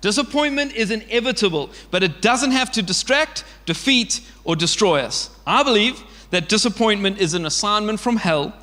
Disappointment 0.00 0.74
is 0.74 0.90
inevitable, 0.90 1.70
but 1.92 2.02
it 2.02 2.20
doesn't 2.22 2.50
have 2.50 2.72
to 2.72 2.82
distract, 2.82 3.44
defeat, 3.66 4.20
or 4.42 4.56
destroy 4.56 4.98
us. 4.98 5.30
I 5.46 5.62
believe 5.62 6.02
that 6.32 6.48
disappointment 6.48 7.20
is 7.20 7.34
an 7.34 7.44
assignment 7.44 8.00
from 8.00 8.16
hell 8.16 8.54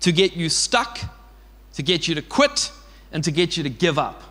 to 0.00 0.12
get 0.12 0.34
you 0.34 0.48
stuck, 0.48 1.00
to 1.74 1.82
get 1.82 2.06
you 2.06 2.14
to 2.14 2.22
quit, 2.22 2.70
and 3.10 3.24
to 3.24 3.32
get 3.32 3.56
you 3.56 3.64
to 3.64 3.68
give 3.68 3.98
up. 3.98 4.22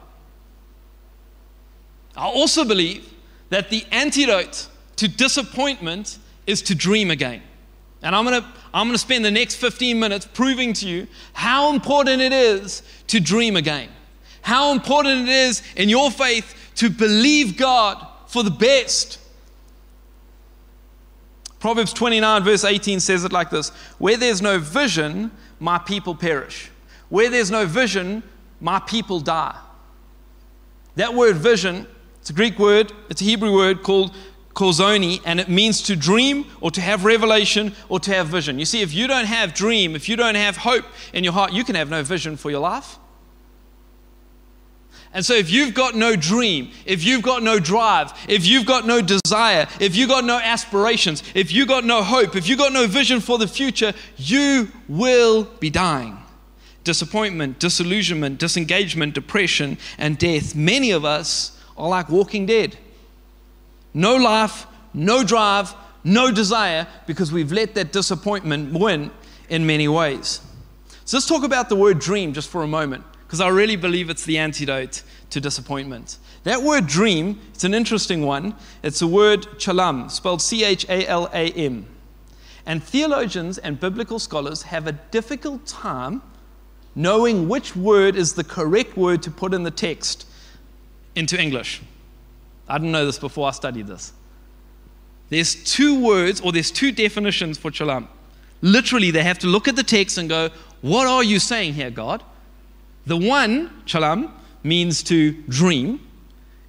I 2.15 2.25
also 2.25 2.63
believe 2.63 3.13
that 3.49 3.69
the 3.69 3.85
antidote 3.91 4.69
to 4.95 5.09
disappointment 5.09 6.17
is 6.47 6.61
to 6.63 6.75
dream 6.75 7.11
again. 7.11 7.41
And 8.01 8.15
I'm 8.15 8.25
going 8.25 8.41
to 8.41 8.47
I'm 8.73 8.87
going 8.87 8.95
to 8.95 8.99
spend 8.99 9.25
the 9.25 9.31
next 9.31 9.55
15 9.55 9.99
minutes 9.99 10.27
proving 10.33 10.71
to 10.73 10.87
you 10.87 11.07
how 11.33 11.73
important 11.73 12.21
it 12.21 12.31
is 12.31 12.83
to 13.07 13.19
dream 13.19 13.57
again. 13.57 13.89
How 14.41 14.71
important 14.71 15.27
it 15.27 15.33
is 15.33 15.61
in 15.75 15.89
your 15.89 16.09
faith 16.09 16.71
to 16.75 16.89
believe 16.89 17.57
God 17.57 18.05
for 18.27 18.43
the 18.43 18.51
best. 18.51 19.19
Proverbs 21.67 21.91
29, 21.91 22.45
verse 22.45 22.63
18 22.63 23.01
says 23.01 23.25
it 23.25 23.33
like 23.33 23.49
this 23.49 23.71
Where 23.97 24.15
there's 24.15 24.41
no 24.41 24.57
vision, 24.57 25.31
my 25.59 25.77
people 25.77 26.15
perish. 26.15 26.71
Where 27.09 27.29
there's 27.29 27.51
no 27.51 27.65
vision, 27.65 28.23
my 28.61 28.79
people 28.79 29.19
die. 29.19 29.53
That 30.95 31.13
word 31.13 31.35
vision, 31.35 31.85
it's 32.21 32.29
a 32.29 32.33
Greek 32.33 32.57
word, 32.57 32.93
it's 33.09 33.19
a 33.19 33.25
Hebrew 33.25 33.53
word 33.53 33.83
called 33.83 34.15
korzoni, 34.53 35.19
and 35.25 35.41
it 35.41 35.49
means 35.49 35.81
to 35.81 35.97
dream 35.97 36.45
or 36.61 36.71
to 36.71 36.79
have 36.79 37.03
revelation 37.03 37.75
or 37.89 37.99
to 37.99 38.13
have 38.13 38.27
vision. 38.27 38.59
You 38.59 38.65
see, 38.65 38.81
if 38.81 38.93
you 38.93 39.05
don't 39.05 39.25
have 39.25 39.53
dream, 39.53 39.93
if 39.93 40.07
you 40.07 40.15
don't 40.15 40.35
have 40.35 40.55
hope 40.55 40.85
in 41.11 41.25
your 41.25 41.33
heart, 41.33 41.51
you 41.51 41.65
can 41.65 41.75
have 41.75 41.89
no 41.89 42.01
vision 42.01 42.37
for 42.37 42.49
your 42.49 42.61
life. 42.61 42.97
And 45.13 45.25
so, 45.25 45.33
if 45.33 45.49
you've 45.49 45.73
got 45.73 45.95
no 45.95 46.15
dream, 46.15 46.69
if 46.85 47.03
you've 47.03 47.23
got 47.23 47.41
no 47.41 47.59
drive, 47.59 48.13
if 48.27 48.45
you've 48.45 48.65
got 48.65 48.85
no 48.85 49.01
desire, 49.01 49.67
if 49.79 49.95
you've 49.95 50.09
got 50.09 50.25
no 50.25 50.37
aspirations, 50.37 51.23
if 51.33 51.51
you've 51.51 51.67
got 51.67 51.85
no 51.85 52.03
hope, 52.03 52.35
if 52.35 52.47
you've 52.47 52.59
got 52.59 52.73
no 52.73 52.87
vision 52.87 53.21
for 53.21 53.37
the 53.37 53.47
future, 53.47 53.93
you 54.17 54.69
will 54.87 55.45
be 55.59 55.69
dying. 55.69 56.17
Disappointment, 56.83 57.59
disillusionment, 57.59 58.37
disengagement, 58.37 59.13
depression, 59.13 59.77
and 59.97 60.17
death. 60.17 60.55
Many 60.55 60.91
of 60.91 61.05
us 61.05 61.57
are 61.77 61.87
like 61.87 62.09
walking 62.09 62.45
dead. 62.45 62.77
No 63.93 64.15
life, 64.17 64.67
no 64.93 65.23
drive, 65.23 65.73
no 66.03 66.31
desire, 66.31 66.85
because 67.07 67.31
we've 67.31 67.51
let 67.51 67.75
that 67.75 67.93
disappointment 67.93 68.73
win 68.73 69.11
in 69.49 69.65
many 69.65 69.87
ways. 69.87 70.41
So, 71.05 71.15
let's 71.15 71.27
talk 71.27 71.43
about 71.43 71.69
the 71.69 71.77
word 71.77 71.99
dream 71.99 72.33
just 72.33 72.49
for 72.49 72.61
a 72.61 72.67
moment 72.67 73.05
because 73.27 73.41
I 73.41 73.49
really 73.49 73.75
believe 73.75 74.09
it's 74.09 74.23
the 74.23 74.37
antidote 74.37 75.03
to 75.31 75.41
disappointment. 75.41 76.17
That 76.43 76.63
word 76.63 76.87
dream, 76.87 77.41
it's 77.53 77.65
an 77.65 77.73
interesting 77.73 78.25
one. 78.25 78.55
It's 78.83 79.01
a 79.01 79.07
word 79.07 79.41
chalam, 79.57 80.09
spelled 80.09 80.41
C 80.41 80.63
H 80.63 80.85
A 80.87 81.05
L 81.05 81.29
A 81.33 81.51
M. 81.51 81.85
And 82.65 82.81
theologians 82.81 83.57
and 83.57 83.79
biblical 83.79 84.17
scholars 84.17 84.61
have 84.63 84.87
a 84.87 84.93
difficult 84.93 85.65
time 85.65 86.21
knowing 86.95 87.49
which 87.49 87.75
word 87.75 88.15
is 88.15 88.33
the 88.33 88.45
correct 88.45 88.95
word 88.95 89.21
to 89.23 89.31
put 89.31 89.53
in 89.53 89.63
the 89.63 89.71
text 89.71 90.25
into 91.15 91.39
English. 91.39 91.81
I 92.69 92.77
didn't 92.77 92.93
know 92.93 93.05
this 93.05 93.19
before 93.19 93.49
I 93.49 93.51
studied 93.51 93.87
this. 93.87 94.13
There's 95.29 95.53
two 95.65 96.01
words 96.01 96.39
or 96.39 96.53
there's 96.53 96.71
two 96.71 96.93
definitions 96.93 97.57
for 97.57 97.71
chalam. 97.71 98.07
Literally, 98.61 99.11
they 99.11 99.23
have 99.23 99.39
to 99.39 99.47
look 99.47 99.67
at 99.67 99.75
the 99.75 99.83
text 99.83 100.17
and 100.17 100.29
go, 100.29 100.49
What 100.79 101.07
are 101.07 101.23
you 101.25 101.39
saying 101.39 101.73
here, 101.73 101.91
God? 101.91 102.23
The 103.07 103.15
one, 103.15 103.69
chalam, 103.85 104.31
means 104.63 105.01
to 105.03 105.31
dream. 105.43 106.05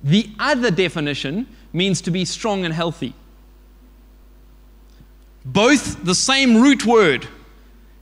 The 0.04 0.30
other 0.38 0.70
definition 0.70 1.48
means 1.72 2.00
to 2.02 2.12
be 2.12 2.24
strong 2.24 2.64
and 2.64 2.72
healthy. 2.72 3.12
Both 5.44 6.04
the 6.04 6.14
same 6.14 6.62
root 6.62 6.86
word. 6.86 7.26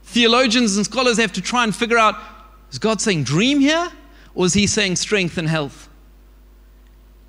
Theologians 0.03 0.77
and 0.77 0.85
scholars 0.85 1.16
have 1.16 1.33
to 1.33 1.40
try 1.40 1.64
and 1.64 1.75
figure 1.75 1.96
out 1.96 2.16
is 2.70 2.79
God 2.79 3.01
saying 3.01 3.25
dream 3.25 3.59
here 3.59 3.90
or 4.35 4.44
is 4.44 4.53
he 4.53 4.66
saying 4.66 4.96
strength 4.96 5.38
and 5.38 5.49
health? 5.49 5.88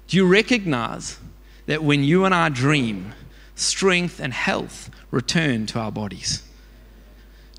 Do 0.08 0.18
you 0.18 0.28
recognize 0.28 1.20
that 1.68 1.84
when 1.84 2.04
you 2.04 2.26
and 2.26 2.36
I 2.36 2.50
dream, 2.50 3.14
strength 3.56 4.20
and 4.20 4.34
health 4.34 4.90
return 5.10 5.68
to 5.68 5.80
our 5.80 5.92
bodies? 5.92 6.44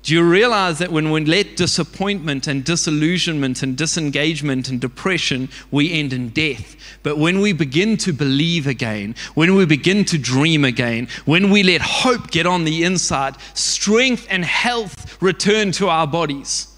Do 0.09 0.15
you 0.15 0.23
realize 0.23 0.79
that 0.79 0.91
when 0.91 1.11
we 1.11 1.23
let 1.23 1.55
disappointment 1.55 2.47
and 2.47 2.65
disillusionment 2.65 3.61
and 3.61 3.77
disengagement 3.77 4.67
and 4.67 4.81
depression, 4.81 5.49
we 5.69 5.93
end 5.93 6.13
in 6.13 6.29
death? 6.29 6.75
But 7.03 7.19
when 7.19 7.41
we 7.41 7.53
begin 7.53 7.95
to 7.97 8.11
believe 8.11 8.65
again, 8.65 9.13
when 9.35 9.53
we 9.53 9.67
begin 9.67 10.03
to 10.05 10.17
dream 10.17 10.65
again, 10.65 11.09
when 11.25 11.51
we 11.51 11.61
let 11.61 11.81
hope 11.81 12.31
get 12.31 12.47
on 12.47 12.63
the 12.63 12.85
inside, 12.85 13.35
strength 13.53 14.25
and 14.31 14.43
health 14.43 15.21
return 15.21 15.71
to 15.73 15.89
our 15.89 16.07
bodies. 16.07 16.75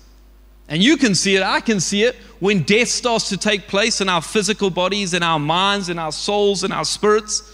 And 0.67 0.83
you 0.83 0.97
can 0.97 1.15
see 1.15 1.37
it, 1.37 1.41
I 1.41 1.61
can 1.61 1.79
see 1.79 2.03
it, 2.03 2.17
when 2.41 2.63
death 2.63 2.89
starts 2.89 3.29
to 3.29 3.37
take 3.37 3.69
place 3.69 4.01
in 4.01 4.09
our 4.09 4.21
physical 4.21 4.69
bodies, 4.69 5.13
in 5.13 5.23
our 5.23 5.39
minds, 5.39 5.87
in 5.87 5.99
our 5.99 6.11
souls, 6.11 6.65
in 6.65 6.73
our 6.73 6.83
spirits. 6.83 7.49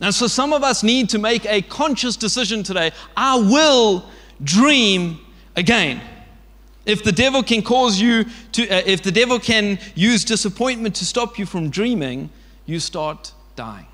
And 0.00 0.14
so 0.14 0.26
some 0.26 0.52
of 0.52 0.62
us 0.62 0.82
need 0.82 1.08
to 1.08 1.18
make 1.18 1.46
a 1.46 1.62
conscious 1.62 2.16
decision 2.18 2.62
today. 2.62 2.90
I 3.16 3.36
will 3.36 4.10
dream 4.42 5.20
again. 5.56 6.00
If 6.86 7.02
the 7.02 7.12
devil 7.12 7.42
can 7.42 7.62
cause 7.62 8.00
you 8.00 8.26
to, 8.52 8.68
uh, 8.68 8.82
if 8.84 9.02
the 9.02 9.12
devil 9.12 9.38
can 9.38 9.78
use 9.94 10.24
disappointment 10.24 10.94
to 10.96 11.06
stop 11.06 11.38
you 11.38 11.46
from 11.46 11.70
dreaming, 11.70 12.30
you 12.66 12.78
start 12.78 13.32
dying. 13.56 13.86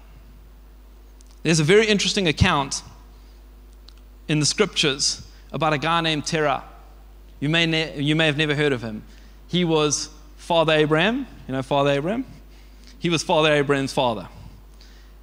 There's 1.43 1.61
a 1.61 1.65
very 1.65 1.87
interesting 1.87 2.29
account 2.29 2.83
in 4.29 4.41
the 4.41 4.47
scriptures 4.47 5.27
about 5.53 5.73
a 5.73 5.79
guy 5.79 6.01
named 6.01 6.27
Terah. 6.27 6.65
You 7.39 7.49
may, 7.49 7.67
ne- 7.67 8.01
you 8.01 8.15
may 8.17 8.27
have 8.27 8.37
never 8.37 8.55
heard 8.55 8.73
of 8.73 8.83
him. 8.83 9.03
He 9.49 9.65
was 9.65 10.11
Father 10.37 10.73
Abraham. 10.73 11.27
You 11.49 11.55
know 11.55 11.63
Father 11.63 11.91
Abraham? 11.91 12.27
He 12.99 13.09
was 13.09 13.23
Father 13.23 13.53
Abraham's 13.53 13.93
father. 13.93 14.29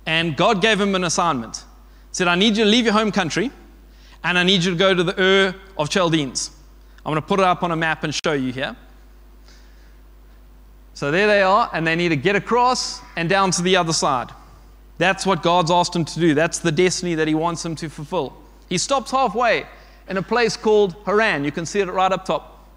And 0.05 0.35
God 0.35 0.61
gave 0.61 0.79
him 0.79 0.95
an 0.95 1.03
assignment. 1.03 1.57
He 1.57 1.63
said, 2.13 2.27
I 2.27 2.35
need 2.35 2.57
you 2.57 2.63
to 2.63 2.69
leave 2.69 2.85
your 2.85 2.93
home 2.93 3.11
country 3.11 3.51
and 4.23 4.37
I 4.37 4.43
need 4.43 4.63
you 4.63 4.71
to 4.71 4.77
go 4.77 4.93
to 4.93 5.03
the 5.03 5.19
Ur 5.19 5.55
of 5.77 5.89
Chaldeans. 5.89 6.51
I'm 7.05 7.11
going 7.11 7.21
to 7.21 7.27
put 7.27 7.39
it 7.39 7.45
up 7.45 7.63
on 7.63 7.71
a 7.71 7.75
map 7.75 8.03
and 8.03 8.13
show 8.13 8.33
you 8.33 8.51
here. 8.51 8.75
So 10.93 11.11
there 11.11 11.27
they 11.27 11.41
are, 11.41 11.69
and 11.73 11.85
they 11.85 11.95
need 11.95 12.09
to 12.09 12.15
get 12.15 12.35
across 12.35 13.01
and 13.15 13.29
down 13.29 13.51
to 13.51 13.61
the 13.61 13.75
other 13.75 13.93
side. 13.93 14.31
That's 14.97 15.25
what 15.25 15.43
God's 15.43 15.69
asked 15.69 15.93
them 15.93 16.05
to 16.05 16.19
do. 16.19 16.33
That's 16.33 16.59
the 16.59 16.71
destiny 16.71 17.15
that 17.15 17.27
he 17.27 17.35
wants 17.35 17.61
them 17.63 17.75
to 17.75 17.89
fulfill. 17.89 18.35
He 18.67 18.77
stops 18.77 19.11
halfway 19.11 19.65
in 20.09 20.17
a 20.17 20.23
place 20.23 20.57
called 20.57 20.95
Haran. 21.05 21.43
You 21.43 21.51
can 21.51 21.65
see 21.65 21.79
it 21.79 21.85
right 21.85 22.11
up 22.11 22.25
top. 22.25 22.67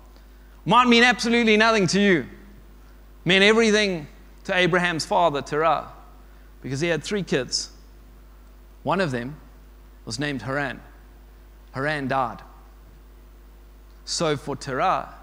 Might 0.66 0.86
mean 0.86 1.02
absolutely 1.02 1.56
nothing 1.56 1.86
to 1.88 2.00
you. 2.00 2.26
Meant 3.24 3.42
everything 3.42 4.06
to 4.44 4.54
Abraham's 4.54 5.06
father, 5.06 5.40
Terah, 5.42 5.88
because 6.62 6.80
he 6.80 6.88
had 6.88 7.02
three 7.02 7.22
kids. 7.22 7.70
One 8.82 9.00
of 9.00 9.10
them 9.10 9.36
was 10.04 10.18
named 10.18 10.42
Haran. 10.42 10.80
Haran 11.72 12.08
died. 12.08 12.42
So 14.04 14.36
for 14.36 14.56
Terah, 14.56 15.14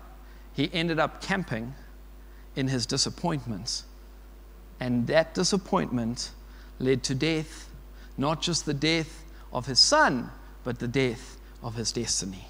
he 0.53 0.69
ended 0.73 0.99
up 0.99 1.21
camping 1.21 1.75
in 2.55 2.67
his 2.67 2.86
disappointments. 2.86 3.83
And 4.79 5.07
that 5.07 5.33
disappointment 5.33 6.31
led 6.79 7.03
to 7.03 7.15
death, 7.15 7.69
not 8.17 8.41
just 8.41 8.65
the 8.65 8.73
death 8.73 9.23
of 9.51 9.65
his 9.65 9.79
son, 9.79 10.31
but 10.63 10.79
the 10.79 10.88
death 10.88 11.38
of 11.63 11.75
his 11.75 11.91
destiny. 11.91 12.47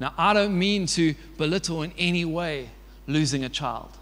Now, 0.00 0.14
I 0.16 0.32
don't 0.32 0.58
mean 0.58 0.86
to 0.86 1.14
belittle 1.36 1.82
in 1.82 1.92
any 1.98 2.24
way 2.24 2.70
losing 3.06 3.44
a 3.44 3.48
child. 3.48 3.96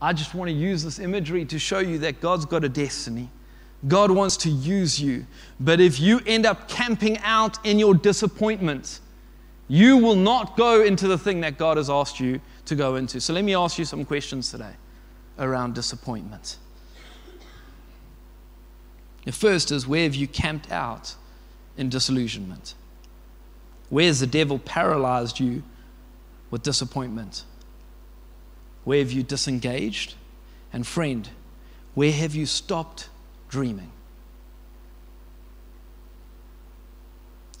I 0.00 0.12
just 0.12 0.34
want 0.34 0.48
to 0.50 0.54
use 0.54 0.82
this 0.82 0.98
imagery 0.98 1.44
to 1.46 1.58
show 1.58 1.78
you 1.78 1.98
that 2.00 2.20
God's 2.20 2.44
got 2.44 2.64
a 2.64 2.68
destiny. 2.68 3.30
God 3.88 4.10
wants 4.10 4.36
to 4.38 4.50
use 4.50 5.00
you. 5.00 5.26
But 5.58 5.80
if 5.80 5.98
you 5.98 6.20
end 6.26 6.46
up 6.46 6.68
camping 6.68 7.18
out 7.18 7.64
in 7.66 7.78
your 7.78 7.94
disappointment, 7.94 9.00
you 9.68 9.96
will 9.96 10.16
not 10.16 10.56
go 10.56 10.82
into 10.82 11.08
the 11.08 11.18
thing 11.18 11.40
that 11.40 11.58
God 11.58 11.76
has 11.76 11.90
asked 11.90 12.20
you 12.20 12.40
to 12.66 12.74
go 12.74 12.96
into. 12.96 13.20
So 13.20 13.32
let 13.32 13.44
me 13.44 13.54
ask 13.54 13.78
you 13.78 13.84
some 13.84 14.04
questions 14.04 14.50
today 14.50 14.74
around 15.38 15.74
disappointment. 15.74 16.58
The 19.24 19.32
first 19.32 19.70
is 19.70 19.86
where 19.86 20.04
have 20.04 20.14
you 20.14 20.26
camped 20.28 20.70
out 20.70 21.14
in 21.76 21.88
disillusionment? 21.88 22.74
Where's 23.88 24.20
the 24.20 24.26
devil 24.26 24.58
paralyzed 24.58 25.38
you 25.38 25.62
with 26.50 26.62
disappointment? 26.62 27.44
Where 28.84 28.98
have 28.98 29.12
you 29.12 29.22
disengaged? 29.22 30.14
And 30.72 30.86
friend, 30.86 31.28
where 31.94 32.12
have 32.12 32.34
you 32.34 32.46
stopped 32.46 33.08
dreaming. 33.52 33.92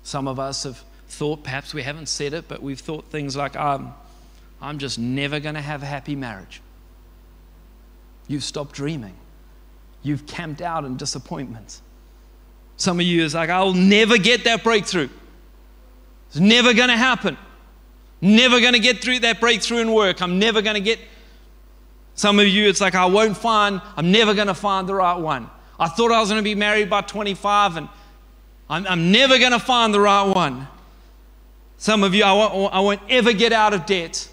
Some 0.02 0.26
of 0.26 0.40
us 0.40 0.64
have 0.64 0.82
thought, 1.06 1.44
perhaps 1.44 1.74
we 1.74 1.82
haven't 1.82 2.06
said 2.06 2.32
it, 2.32 2.48
but 2.48 2.62
we've 2.62 2.80
thought 2.80 3.04
things 3.10 3.36
like, 3.36 3.54
um, 3.56 3.94
I'm 4.60 4.78
just 4.78 4.98
never 4.98 5.38
going 5.38 5.54
to 5.54 5.60
have 5.60 5.82
a 5.82 5.86
happy 5.86 6.16
marriage. 6.16 6.62
You've 8.26 8.42
stopped 8.42 8.74
dreaming. 8.74 9.14
You've 10.02 10.26
camped 10.26 10.62
out 10.62 10.84
in 10.84 10.96
disappointment. 10.96 11.82
Some 12.78 12.98
of 12.98 13.04
you 13.04 13.22
is 13.22 13.34
like, 13.34 13.50
I'll 13.50 13.74
never 13.74 14.16
get 14.16 14.44
that 14.44 14.64
breakthrough. 14.64 15.10
It's 16.28 16.40
never 16.40 16.72
going 16.72 16.88
to 16.88 16.96
happen. 16.96 17.36
Never 18.22 18.60
going 18.60 18.72
to 18.72 18.78
get 18.78 19.02
through 19.02 19.20
that 19.20 19.40
breakthrough 19.40 19.78
in 19.78 19.92
work. 19.92 20.22
I'm 20.22 20.38
never 20.38 20.62
going 20.62 20.74
to 20.74 20.80
get. 20.80 20.98
Some 22.14 22.38
of 22.38 22.48
you, 22.48 22.68
it's 22.68 22.80
like, 22.80 22.94
I 22.94 23.04
won't 23.04 23.36
find, 23.36 23.82
I'm 23.94 24.10
never 24.10 24.32
going 24.32 24.46
to 24.46 24.54
find 24.54 24.88
the 24.88 24.94
right 24.94 25.18
one. 25.18 25.50
I 25.82 25.88
thought 25.88 26.12
I 26.12 26.20
was 26.20 26.28
going 26.28 26.38
to 26.38 26.44
be 26.44 26.54
married 26.54 26.88
by 26.88 27.00
25 27.00 27.76
and 27.76 27.88
I'm, 28.70 28.86
I'm 28.86 29.10
never 29.10 29.36
going 29.36 29.50
to 29.50 29.58
find 29.58 29.92
the 29.92 29.98
right 29.98 30.22
one. 30.22 30.68
Some 31.76 32.04
of 32.04 32.14
you, 32.14 32.22
I 32.22 32.32
won't, 32.32 32.72
I 32.72 32.78
won't 32.78 33.00
ever 33.08 33.32
get 33.32 33.52
out 33.52 33.74
of 33.74 33.84
debt. 33.84 34.28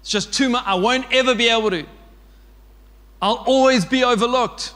It's 0.00 0.10
just 0.10 0.34
too 0.34 0.48
much. 0.48 0.64
I 0.66 0.74
won't 0.74 1.06
ever 1.12 1.36
be 1.36 1.48
able 1.48 1.70
to. 1.70 1.86
I'll 3.22 3.44
always 3.46 3.84
be 3.84 4.02
overlooked. 4.02 4.74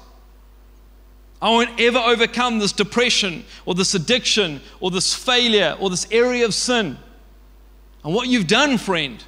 I 1.43 1.51
won't 1.51 1.81
ever 1.81 1.99
overcome 1.99 2.61
this 2.61 2.71
depression 2.71 3.45
or 3.67 3.75
this 3.75 3.93
addiction 3.95 4.61
or 4.79 4.93
this 4.93 5.13
failure 5.13 5.77
or 5.81 5.91
this 5.91 6.07
area 6.13 6.45
of 6.45 6.55
sin. 6.55 6.97
And 8.05 8.15
what 8.15 8.29
you've 8.29 8.47
done, 8.47 8.79
friend, 8.79 9.25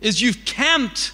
is 0.00 0.20
you've 0.20 0.44
camped 0.44 1.12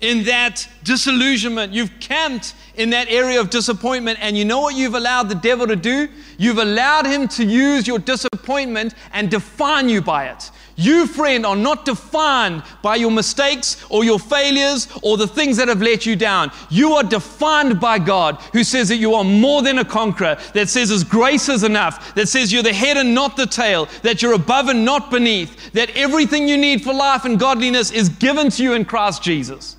in 0.00 0.24
that 0.24 0.68
disillusionment. 0.84 1.72
You've 1.72 1.98
camped 2.00 2.54
in 2.76 2.90
that 2.90 3.08
area 3.08 3.40
of 3.40 3.50
disappointment. 3.50 4.18
And 4.20 4.36
you 4.36 4.44
know 4.44 4.60
what 4.60 4.76
you've 4.76 4.94
allowed 4.94 5.28
the 5.28 5.34
devil 5.34 5.66
to 5.66 5.76
do? 5.76 6.08
You've 6.38 6.58
allowed 6.58 7.06
him 7.06 7.26
to 7.28 7.44
use 7.44 7.86
your 7.86 7.98
disappointment 7.98 8.94
and 9.12 9.30
define 9.30 9.88
you 9.88 10.00
by 10.00 10.28
it. 10.28 10.50
You, 10.76 11.08
friend, 11.08 11.44
are 11.44 11.56
not 11.56 11.84
defined 11.84 12.62
by 12.82 12.94
your 12.94 13.10
mistakes 13.10 13.84
or 13.90 14.04
your 14.04 14.20
failures 14.20 14.86
or 15.02 15.16
the 15.16 15.26
things 15.26 15.56
that 15.56 15.66
have 15.66 15.82
let 15.82 16.06
you 16.06 16.14
down. 16.14 16.52
You 16.70 16.92
are 16.92 17.02
defined 17.02 17.80
by 17.80 17.98
God, 17.98 18.36
who 18.52 18.62
says 18.62 18.88
that 18.90 18.98
you 18.98 19.14
are 19.14 19.24
more 19.24 19.62
than 19.62 19.80
a 19.80 19.84
conqueror, 19.84 20.38
that 20.54 20.68
says 20.68 20.90
His 20.90 21.02
grace 21.02 21.48
is 21.48 21.64
enough, 21.64 22.14
that 22.14 22.28
says 22.28 22.52
you're 22.52 22.62
the 22.62 22.72
head 22.72 22.96
and 22.96 23.12
not 23.12 23.36
the 23.36 23.46
tail, 23.46 23.88
that 24.02 24.22
you're 24.22 24.34
above 24.34 24.68
and 24.68 24.84
not 24.84 25.10
beneath, 25.10 25.72
that 25.72 25.90
everything 25.96 26.46
you 26.46 26.56
need 26.56 26.84
for 26.84 26.94
life 26.94 27.24
and 27.24 27.40
godliness 27.40 27.90
is 27.90 28.08
given 28.08 28.48
to 28.50 28.62
you 28.62 28.74
in 28.74 28.84
Christ 28.84 29.20
Jesus. 29.20 29.77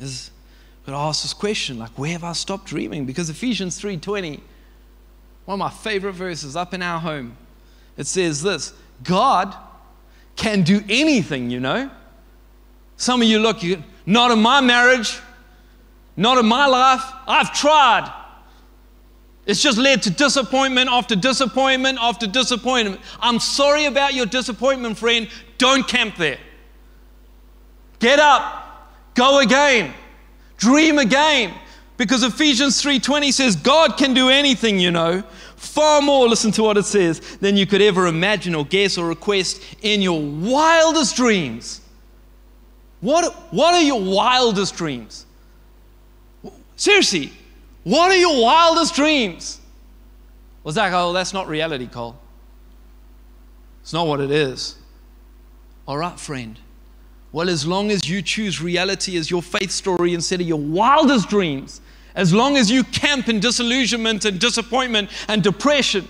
Is 0.00 0.30
to 0.86 0.92
ask 0.92 1.22
this 1.22 1.32
question 1.32 1.78
like 1.78 1.90
where 1.98 2.12
have 2.12 2.24
i 2.24 2.32
stopped 2.32 2.66
dreaming? 2.66 3.06
Because 3.06 3.28
ephesians 3.28 3.80
3.20 3.80 4.40
one 5.44 5.54
of 5.54 5.58
my 5.58 5.70
favorite 5.70 6.12
verses 6.12 6.56
up 6.56 6.74
in 6.74 6.82
our 6.82 7.00
home 7.00 7.36
it 7.96 8.06
says 8.06 8.42
this 8.42 8.72
god 9.02 9.54
can 10.36 10.62
do 10.62 10.82
anything 10.88 11.50
you 11.50 11.60
know? 11.60 11.90
Some 12.98 13.20
of 13.20 13.28
you 13.28 13.38
look 13.38 13.62
you, 13.62 13.82
not 14.04 14.30
in 14.30 14.40
my 14.40 14.60
marriage 14.60 15.18
not 16.16 16.38
in 16.38 16.46
my 16.46 16.66
life 16.66 17.02
i've 17.26 17.52
tried. 17.52 18.12
It's 19.46 19.62
just 19.62 19.78
led 19.78 20.02
to 20.02 20.10
disappointment 20.10 20.90
after 20.90 21.14
disappointment 21.14 21.98
after 22.00 22.26
disappointment. 22.26 23.00
I'm 23.20 23.38
sorry 23.38 23.84
about 23.84 24.12
your 24.12 24.26
disappointment 24.26 24.98
friend. 24.98 25.28
Don't 25.56 25.86
camp 25.86 26.16
there. 26.16 26.38
Get 28.00 28.18
up 28.18 28.65
go 29.16 29.40
again 29.40 29.92
Dream 30.56 30.98
again. 30.98 31.54
Because 31.96 32.22
Ephesians 32.22 32.82
3:20 32.82 33.32
says 33.32 33.56
God 33.56 33.96
can 33.96 34.12
do 34.14 34.28
anything, 34.28 34.78
you 34.78 34.90
know. 34.90 35.22
Far 35.56 36.02
more, 36.02 36.28
listen 36.28 36.52
to 36.52 36.62
what 36.62 36.76
it 36.76 36.84
says, 36.84 37.20
than 37.38 37.56
you 37.56 37.66
could 37.66 37.80
ever 37.80 38.06
imagine 38.06 38.54
or 38.54 38.64
guess 38.64 38.98
or 38.98 39.06
request 39.06 39.62
in 39.82 40.02
your 40.02 40.20
wildest 40.20 41.16
dreams. 41.16 41.80
What, 43.00 43.32
what 43.52 43.74
are 43.74 43.82
your 43.82 44.00
wildest 44.00 44.76
dreams? 44.76 45.24
Seriously, 46.76 47.32
what 47.84 48.10
are 48.10 48.16
your 48.16 48.42
wildest 48.42 48.94
dreams? 48.94 49.60
Well, 50.62 50.74
that, 50.74 50.92
oh, 50.92 51.12
that's 51.12 51.32
not 51.32 51.48
reality, 51.48 51.86
Cole. 51.86 52.18
It's 53.80 53.92
not 53.92 54.06
what 54.06 54.20
it 54.20 54.30
is. 54.30 54.76
All 55.88 55.96
right, 55.96 56.18
friend. 56.18 56.58
Well, 57.36 57.50
as 57.50 57.66
long 57.66 57.90
as 57.90 58.08
you 58.08 58.22
choose 58.22 58.62
reality 58.62 59.18
as 59.18 59.30
your 59.30 59.42
faith 59.42 59.70
story 59.70 60.14
instead 60.14 60.40
of 60.40 60.48
your 60.48 60.58
wildest 60.58 61.28
dreams, 61.28 61.82
as 62.14 62.32
long 62.32 62.56
as 62.56 62.70
you 62.70 62.82
camp 62.82 63.28
in 63.28 63.40
disillusionment 63.40 64.24
and 64.24 64.40
disappointment 64.40 65.10
and 65.28 65.42
depression, 65.42 66.08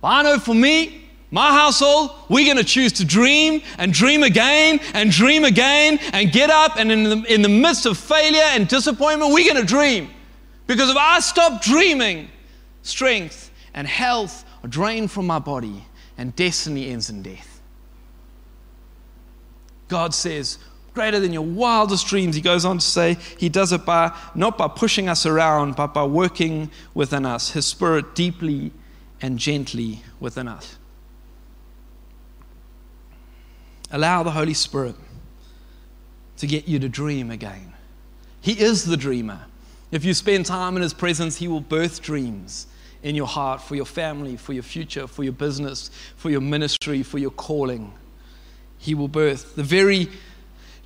I 0.00 0.22
know 0.22 0.38
for 0.38 0.54
me, 0.54 1.10
my 1.32 1.50
household, 1.50 2.12
we're 2.28 2.44
going 2.44 2.56
to 2.56 2.62
choose 2.62 2.92
to 2.92 3.04
dream 3.04 3.62
and 3.78 3.92
dream 3.92 4.22
again 4.22 4.78
and 4.94 5.10
dream 5.10 5.42
again 5.42 5.98
and 6.12 6.30
get 6.30 6.50
up 6.50 6.76
and 6.76 6.92
in 6.92 7.02
the, 7.02 7.34
in 7.34 7.42
the 7.42 7.48
midst 7.48 7.84
of 7.84 7.98
failure 7.98 8.46
and 8.52 8.68
disappointment, 8.68 9.34
we're 9.34 9.52
going 9.52 9.60
to 9.60 9.68
dream. 9.68 10.08
Because 10.68 10.88
if 10.88 10.96
I 10.96 11.18
stop 11.18 11.62
dreaming, 11.62 12.28
strength 12.82 13.50
and 13.74 13.88
health 13.88 14.44
are 14.62 14.68
drained 14.68 15.10
from 15.10 15.26
my 15.26 15.40
body 15.40 15.84
and 16.16 16.36
destiny 16.36 16.90
ends 16.90 17.10
in 17.10 17.22
death. 17.22 17.49
God 19.90 20.14
says, 20.14 20.58
greater 20.94 21.20
than 21.20 21.32
your 21.32 21.44
wildest 21.44 22.06
dreams. 22.06 22.34
He 22.34 22.42
goes 22.42 22.64
on 22.64 22.78
to 22.78 22.84
say, 22.84 23.16
He 23.38 23.48
does 23.48 23.72
it 23.72 23.84
by 23.84 24.16
not 24.34 24.58
by 24.58 24.68
pushing 24.68 25.08
us 25.08 25.26
around, 25.26 25.76
but 25.76 25.88
by 25.88 26.04
working 26.04 26.70
within 26.94 27.26
us, 27.26 27.50
His 27.50 27.66
Spirit 27.66 28.14
deeply 28.14 28.72
and 29.20 29.38
gently 29.38 30.02
within 30.18 30.48
us. 30.48 30.78
Allow 33.90 34.22
the 34.22 34.30
Holy 34.30 34.54
Spirit 34.54 34.94
to 36.38 36.46
get 36.46 36.68
you 36.68 36.78
to 36.78 36.88
dream 36.88 37.30
again. 37.30 37.74
He 38.40 38.52
is 38.52 38.84
the 38.84 38.96
dreamer. 38.96 39.40
If 39.90 40.04
you 40.04 40.14
spend 40.14 40.46
time 40.46 40.76
in 40.76 40.82
His 40.82 40.94
presence, 40.94 41.36
He 41.36 41.48
will 41.48 41.60
birth 41.60 42.00
dreams 42.00 42.66
in 43.02 43.14
your 43.14 43.26
heart 43.26 43.62
for 43.62 43.74
your 43.74 43.86
family, 43.86 44.36
for 44.36 44.52
your 44.52 44.62
future, 44.62 45.06
for 45.06 45.24
your 45.24 45.32
business, 45.32 45.90
for 46.16 46.30
your 46.30 46.40
ministry, 46.40 47.02
for 47.02 47.18
your 47.18 47.30
calling 47.30 47.92
he 48.80 48.94
will 48.94 49.08
birth. 49.08 49.54
The 49.54 49.62
very 49.62 50.08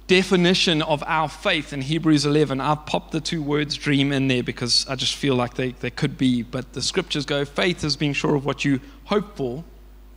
definition 0.08 0.82
of 0.82 1.02
our 1.06 1.28
faith 1.28 1.72
in 1.72 1.80
Hebrews 1.80 2.26
11, 2.26 2.60
I've 2.60 2.84
popped 2.84 3.12
the 3.12 3.20
two 3.20 3.40
words 3.40 3.76
dream 3.76 4.12
in 4.12 4.28
there 4.28 4.42
because 4.42 4.86
I 4.88 4.96
just 4.96 5.14
feel 5.14 5.36
like 5.36 5.54
they, 5.54 5.70
they 5.70 5.90
could 5.90 6.18
be. 6.18 6.42
But 6.42 6.72
the 6.72 6.82
scriptures 6.82 7.24
go 7.24 7.44
faith 7.44 7.84
is 7.84 7.96
being 7.96 8.12
sure 8.12 8.34
of 8.34 8.44
what 8.44 8.64
you 8.64 8.80
hope 9.04 9.36
for. 9.36 9.64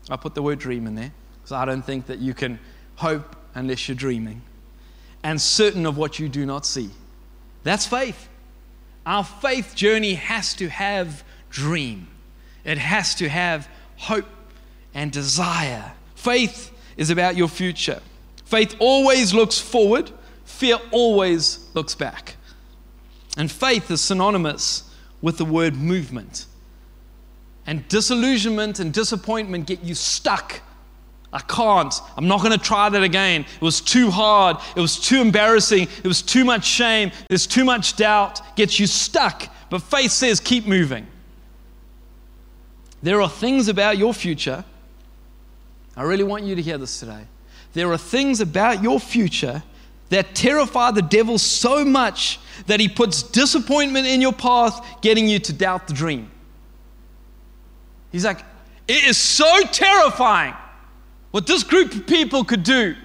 I 0.10 0.18
put 0.18 0.34
the 0.34 0.42
word 0.42 0.60
dream 0.60 0.88
in 0.88 0.96
there 0.96 1.13
because 1.38 1.52
I 1.52 1.66
don't 1.66 1.84
think 1.84 2.08
that 2.08 2.18
you 2.18 2.34
can 2.34 2.60
hope 2.96 3.36
unless 3.54 3.88
you're 3.88 3.96
dreaming. 3.96 4.42
And 5.24 5.40
certain 5.40 5.86
of 5.86 5.98
what 5.98 6.18
you 6.20 6.30
do 6.30 6.46
not 6.46 6.66
see. 6.66 6.90
That's 7.63 7.86
faith. 7.86 8.28
Our 9.06 9.24
faith 9.24 9.76
journey 9.76 10.16
has 10.16 10.56
to 10.56 10.68
have 10.68 11.24
dream, 11.52 12.08
it 12.66 12.80
has 12.80 13.16
to 13.16 13.30
have 13.30 13.70
hope 13.98 14.26
and 14.96 15.12
desire. 15.12 15.94
Faith 16.16 16.72
is 16.98 17.10
about 17.10 17.36
your 17.38 17.48
future. 17.48 18.02
Faith 18.46 18.76
always 18.80 19.34
looks 19.34 19.60
forward, 19.60 20.12
fear 20.46 20.78
always 20.92 21.70
looks 21.74 21.96
back. 21.96 22.36
And 23.38 23.52
faith 23.52 23.92
is 23.92 24.02
synonymous 24.02 24.90
with 25.22 25.38
the 25.38 25.46
word 25.46 25.76
movement. 25.76 26.46
And 27.68 27.88
disillusionment 27.88 28.80
and 28.80 28.94
disappointment 28.94 29.68
get 29.68 29.84
you 29.84 29.94
stuck. 29.94 30.62
I 31.34 31.40
can't. 31.40 31.94
I'm 32.16 32.28
not 32.28 32.40
going 32.42 32.58
to 32.58 32.64
try 32.64 32.90
that 32.90 33.04
again. 33.04 33.42
It 33.42 33.62
was 33.62 33.82
too 33.82 34.10
hard. 34.10 34.58
It 34.76 34.80
was 34.80 34.98
too 34.98 35.20
embarrassing. 35.20 35.88
It 36.04 36.08
was 36.08 36.22
too 36.22 36.46
much 36.46 36.66
shame. 36.66 37.12
There's 37.28 37.46
too 37.46 37.66
much 37.66 37.98
doubt. 37.98 38.56
Gets 38.56 38.80
you 38.80 38.88
stuck. 38.88 39.50
But 39.70 39.84
faith 39.84 40.12
says 40.12 40.40
keep 40.40 40.66
moving. 40.66 41.06
There 43.04 43.22
are 43.22 43.30
things 43.30 43.68
about 43.68 43.98
your 43.98 44.14
future 44.14 44.64
I 45.98 46.04
really 46.04 46.24
want 46.24 46.44
you 46.44 46.56
to 46.56 46.62
hear 46.62 46.78
this 46.78 47.00
today. 47.00 47.24
There 47.74 47.92
are 47.92 47.98
things 47.98 48.40
about 48.40 48.84
your 48.84 49.00
future 49.00 49.64
that 50.10 50.36
terrify 50.36 50.92
the 50.92 51.02
devil 51.02 51.38
so 51.38 51.84
much 51.84 52.40
that 52.68 52.80
he 52.80 52.88
puts 52.88 53.24
disappointment 53.24 54.08
in 54.08 54.22
your 54.22 54.32
path, 54.32 55.02
getting 55.02 55.28
you 55.28 55.40
to 55.40 55.52
doubt 55.52 55.88
the 55.88 55.94
dream. 55.94 56.32
He's 58.12 58.24
like, 58.24 58.40
it 58.88 59.04
is 59.04 59.18
so 59.18 59.64
terrifying 59.64 60.54
what 61.32 61.46
this 61.46 61.64
group 61.64 61.94
of 61.94 62.08
people 62.08 62.46
could 62.46 62.64
do. 62.64 62.96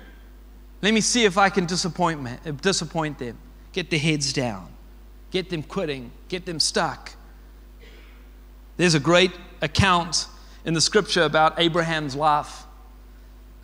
Let 0.81 0.95
me 0.95 1.01
see 1.01 1.25
if 1.25 1.39
I 1.39 1.49
can 1.49 1.65
disappoint, 1.65 2.23
me, 2.23 2.33
uh, 2.47 2.51
disappoint 2.53 3.19
them, 3.19 3.39
get 3.73 3.91
their 3.91 3.99
heads 3.99 4.33
down, 4.33 4.69
get 5.31 5.49
them 5.49 5.63
quitting, 5.63 6.11
get 6.29 6.45
them 6.45 6.61
stuck. 6.61 7.13
There's 8.77 8.95
a 8.95 9.01
great 9.01 9.33
account 9.61 10.27
in 10.65 10.75
the 10.75 10.81
scripture 10.81 11.23
about 11.23 11.59
Abraham's 11.59 12.15
life. 12.15 12.65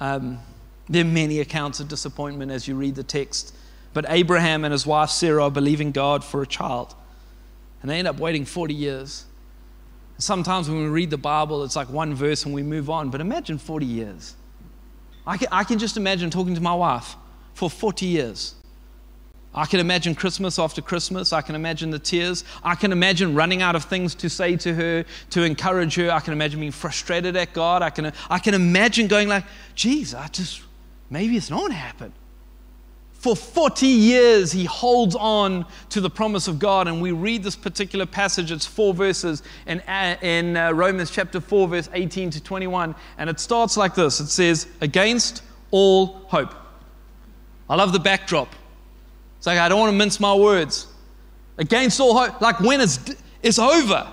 Um, 0.01 0.41
there 0.89 1.03
are 1.05 1.09
many 1.09 1.41
accounts 1.41 1.81
of 1.81 1.89
disappointment 1.89 2.51
as 2.51 2.67
you 2.67 2.75
read 2.75 2.95
the 2.95 3.03
text. 3.03 3.55
But 3.93 4.07
Abraham 4.09 4.65
and 4.65 4.73
his 4.73 4.87
wife 4.87 5.11
Sarah 5.11 5.45
are 5.45 5.51
believing 5.51 5.93
God 5.93 6.25
for 6.25 6.43
a 6.43 6.47
child. 6.47 6.95
And 7.83 7.91
they 7.91 7.99
end 7.99 8.09
up 8.09 8.19
waiting 8.19 8.45
40 8.45 8.75
years. 8.75 9.25
Sometimes 10.19 10.69
when 10.69 10.83
we 10.83 10.89
read 10.89 11.11
the 11.11 11.19
Bible, 11.19 11.63
it's 11.63 11.77
like 11.77 11.91
one 11.91 12.15
verse 12.15 12.45
and 12.45 12.55
we 12.55 12.63
move 12.63 12.91
on. 12.91 13.11
But 13.11 13.21
imagine 13.21 13.59
40 13.59 13.87
years. 13.87 14.35
I 15.27 15.37
can, 15.37 15.49
I 15.53 15.65
can 15.65 15.79
just 15.79 15.97
imagine 15.97 16.31
talking 16.31 16.55
to 16.55 16.61
my 16.61 16.75
wife 16.75 17.17
for 17.55 17.69
40 17.69 18.07
years. 18.07 18.55
I 19.59 19.67
can 19.67 19.81
imagine 19.81 20.15
Christmas 20.15 20.57
after 20.57 20.81
Christmas. 20.81 21.33
I 21.33 21.43
can 21.43 21.57
imagine 21.57 21.91
the 21.91 21.99
tears. 21.99 22.45
I 22.63 22.77
can 22.77 22.93
imagine 22.93 23.35
running 23.35 23.61
out 23.61 23.75
of 23.75 23.85
things 23.85 24.15
to 24.15 24.31
say 24.31 24.57
to 24.57 24.73
her, 24.73 25.05
to 25.31 25.43
encourage 25.43 25.97
her. 25.97 26.13
I 26.13 26.21
can 26.21 26.33
imagine 26.33 26.61
being 26.61 26.71
frustrated 26.71 27.35
at 27.35 27.53
God. 27.55 27.83
I 27.83 27.91
can, 27.91 28.13
I 28.31 28.39
can 28.39 28.55
imagine 28.55 29.09
going 29.09 29.27
like, 29.27 29.45
geez, 29.75 30.15
I 30.15 30.29
just, 30.29 30.63
maybe 31.11 31.37
it's 31.37 31.51
not 31.51 31.59
going 31.59 31.73
to 31.73 31.77
happen. 31.77 32.13
For 33.15 33.35
40 33.35 33.85
years, 33.85 34.53
he 34.53 34.65
holds 34.65 35.17
on 35.17 35.67
to 35.89 36.01
the 36.01 36.09
promise 36.09 36.47
of 36.47 36.61
God. 36.61 36.87
And 36.87 37.03
we 37.03 37.11
read 37.11 37.43
this 37.43 37.57
particular 37.57 38.07
passage, 38.07 38.53
it's 38.53 38.65
four 38.65 38.95
verses 38.95 39.43
in, 39.67 39.81
in 40.23 40.57
uh, 40.57 40.71
Romans 40.71 41.11
chapter 41.11 41.41
4, 41.41 41.67
verse 41.67 41.89
18 41.93 42.31
to 42.31 42.41
21. 42.41 42.95
And 43.19 43.29
it 43.29 43.41
starts 43.41 43.77
like 43.77 43.97
this 43.97 44.21
it 44.21 44.29
says, 44.29 44.69
Against 44.81 45.43
all 45.73 46.21
hope. 46.29 46.55
I 47.69 47.75
love 47.75 47.93
the 47.93 47.99
backdrop. 47.99 48.55
It's 49.39 49.47
like, 49.47 49.59
I 49.59 49.69
don't 49.69 49.79
want 49.79 49.91
to 49.91 49.97
mince 49.97 50.21
my 50.21 50.35
words. 50.35 50.87
Against 51.57 52.01
all 52.01 52.17
hope. 52.17 52.41
Like 52.41 52.61
when 52.61 52.81
it's, 52.81 52.99
it's 53.43 53.59
over. 53.59 54.13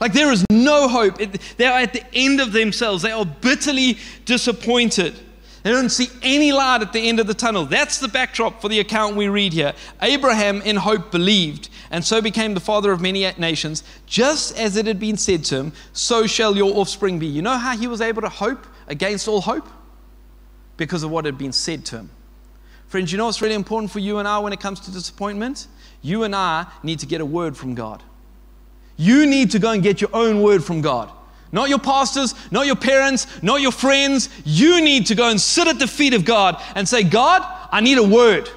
Like 0.00 0.12
there 0.12 0.30
is 0.30 0.44
no 0.50 0.88
hope. 0.88 1.20
It, 1.20 1.40
they 1.56 1.66
are 1.66 1.80
at 1.80 1.92
the 1.92 2.04
end 2.14 2.40
of 2.40 2.52
themselves. 2.52 3.02
They 3.02 3.10
are 3.10 3.26
bitterly 3.26 3.98
disappointed. 4.24 5.14
They 5.62 5.70
don't 5.70 5.90
see 5.90 6.08
any 6.22 6.52
light 6.52 6.82
at 6.82 6.92
the 6.92 7.08
end 7.08 7.18
of 7.18 7.26
the 7.26 7.34
tunnel. 7.34 7.64
That's 7.64 7.98
the 7.98 8.08
backdrop 8.08 8.60
for 8.60 8.68
the 8.68 8.78
account 8.78 9.16
we 9.16 9.28
read 9.28 9.52
here. 9.52 9.74
Abraham, 10.00 10.62
in 10.62 10.76
hope, 10.76 11.10
believed, 11.10 11.68
and 11.90 12.04
so 12.04 12.22
became 12.22 12.54
the 12.54 12.60
father 12.60 12.92
of 12.92 13.00
many 13.00 13.30
nations. 13.38 13.82
Just 14.06 14.56
as 14.56 14.76
it 14.76 14.86
had 14.86 15.00
been 15.00 15.16
said 15.16 15.44
to 15.46 15.56
him, 15.56 15.72
so 15.92 16.26
shall 16.26 16.56
your 16.56 16.76
offspring 16.78 17.18
be. 17.18 17.26
You 17.26 17.42
know 17.42 17.58
how 17.58 17.76
he 17.76 17.88
was 17.88 18.00
able 18.00 18.22
to 18.22 18.28
hope 18.28 18.66
against 18.86 19.26
all 19.26 19.40
hope? 19.40 19.66
Because 20.76 21.02
of 21.02 21.10
what 21.10 21.24
had 21.24 21.36
been 21.36 21.52
said 21.52 21.84
to 21.86 21.96
him. 21.98 22.10
Friends, 22.88 23.12
you 23.12 23.18
know 23.18 23.26
what's 23.26 23.42
really 23.42 23.54
important 23.54 23.92
for 23.92 23.98
you 23.98 24.18
and 24.18 24.26
I 24.26 24.38
when 24.38 24.52
it 24.52 24.60
comes 24.60 24.80
to 24.80 24.90
disappointment? 24.90 25.66
You 26.00 26.24
and 26.24 26.34
I 26.34 26.66
need 26.82 26.98
to 27.00 27.06
get 27.06 27.20
a 27.20 27.26
word 27.26 27.56
from 27.56 27.74
God. 27.74 28.02
You 28.96 29.26
need 29.26 29.50
to 29.52 29.58
go 29.58 29.72
and 29.72 29.82
get 29.82 30.00
your 30.00 30.10
own 30.14 30.42
word 30.42 30.64
from 30.64 30.80
God. 30.80 31.10
Not 31.52 31.68
your 31.68 31.78
pastors, 31.78 32.34
not 32.50 32.66
your 32.66 32.76
parents, 32.76 33.42
not 33.42 33.60
your 33.60 33.72
friends. 33.72 34.28
You 34.44 34.82
need 34.82 35.06
to 35.06 35.14
go 35.14 35.28
and 35.30 35.40
sit 35.40 35.68
at 35.68 35.78
the 35.78 35.86
feet 35.86 36.14
of 36.14 36.24
God 36.24 36.62
and 36.74 36.88
say, 36.88 37.02
God, 37.04 37.42
I 37.70 37.80
need 37.80 37.98
a 37.98 38.02
word. 38.02 38.50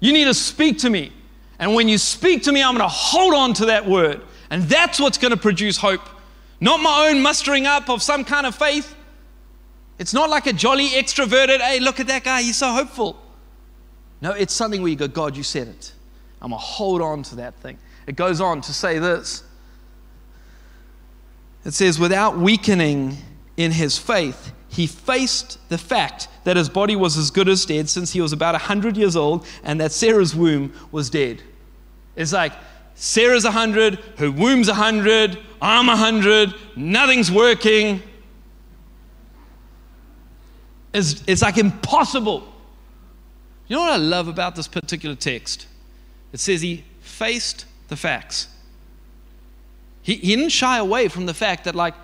You 0.00 0.12
need 0.12 0.24
to 0.24 0.34
speak 0.34 0.78
to 0.78 0.90
me. 0.90 1.12
And 1.58 1.74
when 1.74 1.88
you 1.88 1.98
speak 1.98 2.42
to 2.44 2.52
me, 2.52 2.62
I'm 2.62 2.74
going 2.74 2.88
to 2.88 2.88
hold 2.88 3.34
on 3.34 3.52
to 3.54 3.66
that 3.66 3.86
word. 3.86 4.22
And 4.48 4.62
that's 4.64 4.98
what's 4.98 5.18
going 5.18 5.32
to 5.32 5.36
produce 5.36 5.76
hope. 5.76 6.00
Not 6.60 6.80
my 6.80 7.08
own 7.08 7.22
mustering 7.22 7.66
up 7.66 7.90
of 7.90 8.02
some 8.02 8.24
kind 8.24 8.46
of 8.46 8.54
faith. 8.54 8.94
It's 9.98 10.14
not 10.14 10.30
like 10.30 10.46
a 10.46 10.52
jolly 10.54 10.88
extroverted, 10.88 11.60
hey, 11.60 11.78
look 11.78 12.00
at 12.00 12.06
that 12.06 12.24
guy, 12.24 12.40
he's 12.40 12.56
so 12.56 12.72
hopeful. 12.72 13.20
No, 14.20 14.32
it's 14.32 14.52
something 14.52 14.82
where 14.82 14.90
you 14.90 14.96
go, 14.96 15.08
God, 15.08 15.36
you 15.36 15.42
said 15.42 15.68
it. 15.68 15.92
I'm 16.42 16.50
going 16.50 16.60
to 16.60 16.64
hold 16.64 17.00
on 17.02 17.22
to 17.24 17.36
that 17.36 17.54
thing. 17.56 17.78
It 18.06 18.16
goes 18.16 18.40
on 18.40 18.60
to 18.62 18.72
say 18.72 18.98
this 18.98 19.44
it 21.64 21.74
says, 21.74 21.98
without 21.98 22.38
weakening 22.38 23.18
in 23.56 23.72
his 23.72 23.98
faith, 23.98 24.52
he 24.68 24.86
faced 24.86 25.58
the 25.68 25.76
fact 25.76 26.28
that 26.44 26.56
his 26.56 26.68
body 26.68 26.96
was 26.96 27.16
as 27.16 27.30
good 27.30 27.48
as 27.48 27.66
dead 27.66 27.88
since 27.88 28.12
he 28.12 28.20
was 28.20 28.32
about 28.32 28.54
100 28.54 28.96
years 28.96 29.16
old 29.16 29.46
and 29.62 29.80
that 29.80 29.92
Sarah's 29.92 30.34
womb 30.34 30.72
was 30.90 31.10
dead. 31.10 31.42
It's 32.16 32.32
like 32.32 32.52
Sarah's 32.94 33.44
100, 33.44 33.98
her 34.18 34.30
womb's 34.30 34.68
100, 34.68 35.38
I'm 35.60 35.86
100, 35.86 36.54
nothing's 36.76 37.30
working. 37.30 38.02
It's, 40.94 41.22
it's 41.26 41.42
like 41.42 41.58
impossible. 41.58 42.49
You 43.70 43.76
know 43.76 43.82
what 43.82 43.92
I 43.92 43.98
love 43.98 44.26
about 44.26 44.56
this 44.56 44.66
particular 44.66 45.14
text? 45.14 45.68
It 46.32 46.40
says 46.40 46.60
he 46.60 46.82
faced 47.02 47.66
the 47.86 47.94
facts. 47.94 48.48
He, 50.02 50.16
he 50.16 50.34
didn't 50.34 50.50
shy 50.50 50.78
away 50.78 51.06
from 51.06 51.26
the 51.26 51.34
fact 51.34 51.64
that, 51.64 51.76
like, 51.76 51.94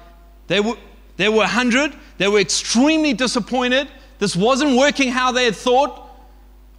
they 0.46 0.60
were, 0.60 0.76
they 1.16 1.28
were 1.28 1.38
100, 1.38 1.92
they 2.18 2.28
were 2.28 2.38
extremely 2.38 3.14
disappointed. 3.14 3.88
This 4.20 4.36
wasn't 4.36 4.78
working 4.78 5.08
how 5.08 5.32
they 5.32 5.44
had 5.44 5.56
thought, 5.56 6.08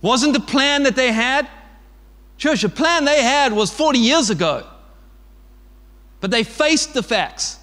wasn't 0.01 0.31
the 0.31 0.39
plan 0.39 0.83
that 0.83 0.95
they 0.95 1.11
had. 1.11 1.49
Church, 2.37 2.61
the 2.61 2.69
plan 2.69 3.03
they 3.03 3.21
had 3.21 3.51
was 3.51 3.69
40 3.73 3.99
years 3.99 4.29
ago. 4.29 4.65
But 6.21 6.31
they 6.31 6.45
faced 6.45 6.93
the 6.93 7.03
facts. 7.03 7.59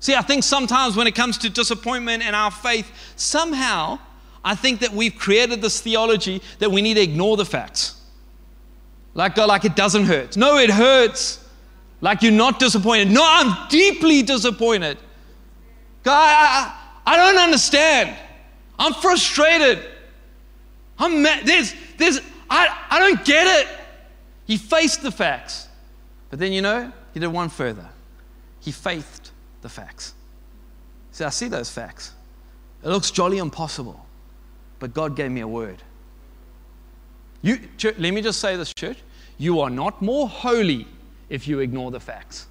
See, 0.00 0.14
I 0.14 0.20
think 0.20 0.44
sometimes 0.44 0.96
when 0.96 1.06
it 1.06 1.14
comes 1.14 1.38
to 1.38 1.48
disappointment 1.48 2.22
and 2.22 2.36
our 2.36 2.50
faith, 2.50 2.92
somehow 3.16 4.00
I 4.44 4.54
think 4.54 4.80
that 4.80 4.92
we've 4.92 5.16
created 5.16 5.60
this 5.60 5.80
theology 5.80 6.42
that 6.58 6.70
we 6.70 6.82
need 6.82 6.94
to 6.94 7.02
ignore 7.02 7.36
the 7.36 7.44
facts. 7.44 8.00
Like, 9.14 9.34
go, 9.34 9.46
like 9.46 9.64
it 9.64 9.74
doesn't 9.74 10.04
hurt. 10.04 10.36
No, 10.36 10.58
it 10.58 10.70
hurts. 10.70 11.44
Like 12.00 12.22
you're 12.22 12.32
not 12.32 12.58
disappointed. 12.58 13.10
No, 13.10 13.22
I'm 13.24 13.68
deeply 13.68 14.22
disappointed. 14.22 14.98
God, 16.02 16.28
I, 16.28 16.74
I, 17.06 17.14
I 17.14 17.16
don't 17.16 17.42
understand. 17.42 18.16
I'm 18.78 18.94
frustrated. 18.94 19.84
I'm 20.98 21.22
mad. 21.22 21.46
There's, 21.46 21.74
there's, 21.96 22.20
I, 22.48 22.86
I 22.90 22.98
don't 22.98 23.24
get 23.24 23.46
it. 23.60 23.68
He 24.46 24.56
faced 24.56 25.02
the 25.02 25.10
facts. 25.10 25.68
But 26.30 26.38
then, 26.38 26.52
you 26.52 26.62
know, 26.62 26.92
he 27.12 27.20
did 27.20 27.28
one 27.28 27.48
further. 27.48 27.88
He 28.60 28.70
faithed 28.70 29.30
the 29.62 29.68
facts. 29.68 30.14
See, 31.10 31.24
I 31.24 31.30
see 31.30 31.48
those 31.48 31.70
facts. 31.70 32.12
It 32.84 32.88
looks 32.88 33.10
jolly 33.10 33.38
impossible, 33.38 34.06
but 34.78 34.94
God 34.94 35.16
gave 35.16 35.30
me 35.30 35.40
a 35.40 35.48
word. 35.48 35.82
You, 37.42 37.58
let 37.98 38.12
me 38.12 38.20
just 38.20 38.40
say 38.40 38.56
this, 38.56 38.72
church. 38.74 38.98
You 39.38 39.60
are 39.60 39.70
not 39.70 40.02
more 40.02 40.28
holy 40.28 40.86
if 41.28 41.46
you 41.46 41.60
ignore 41.60 41.90
the 41.90 42.00
facts. 42.00 42.46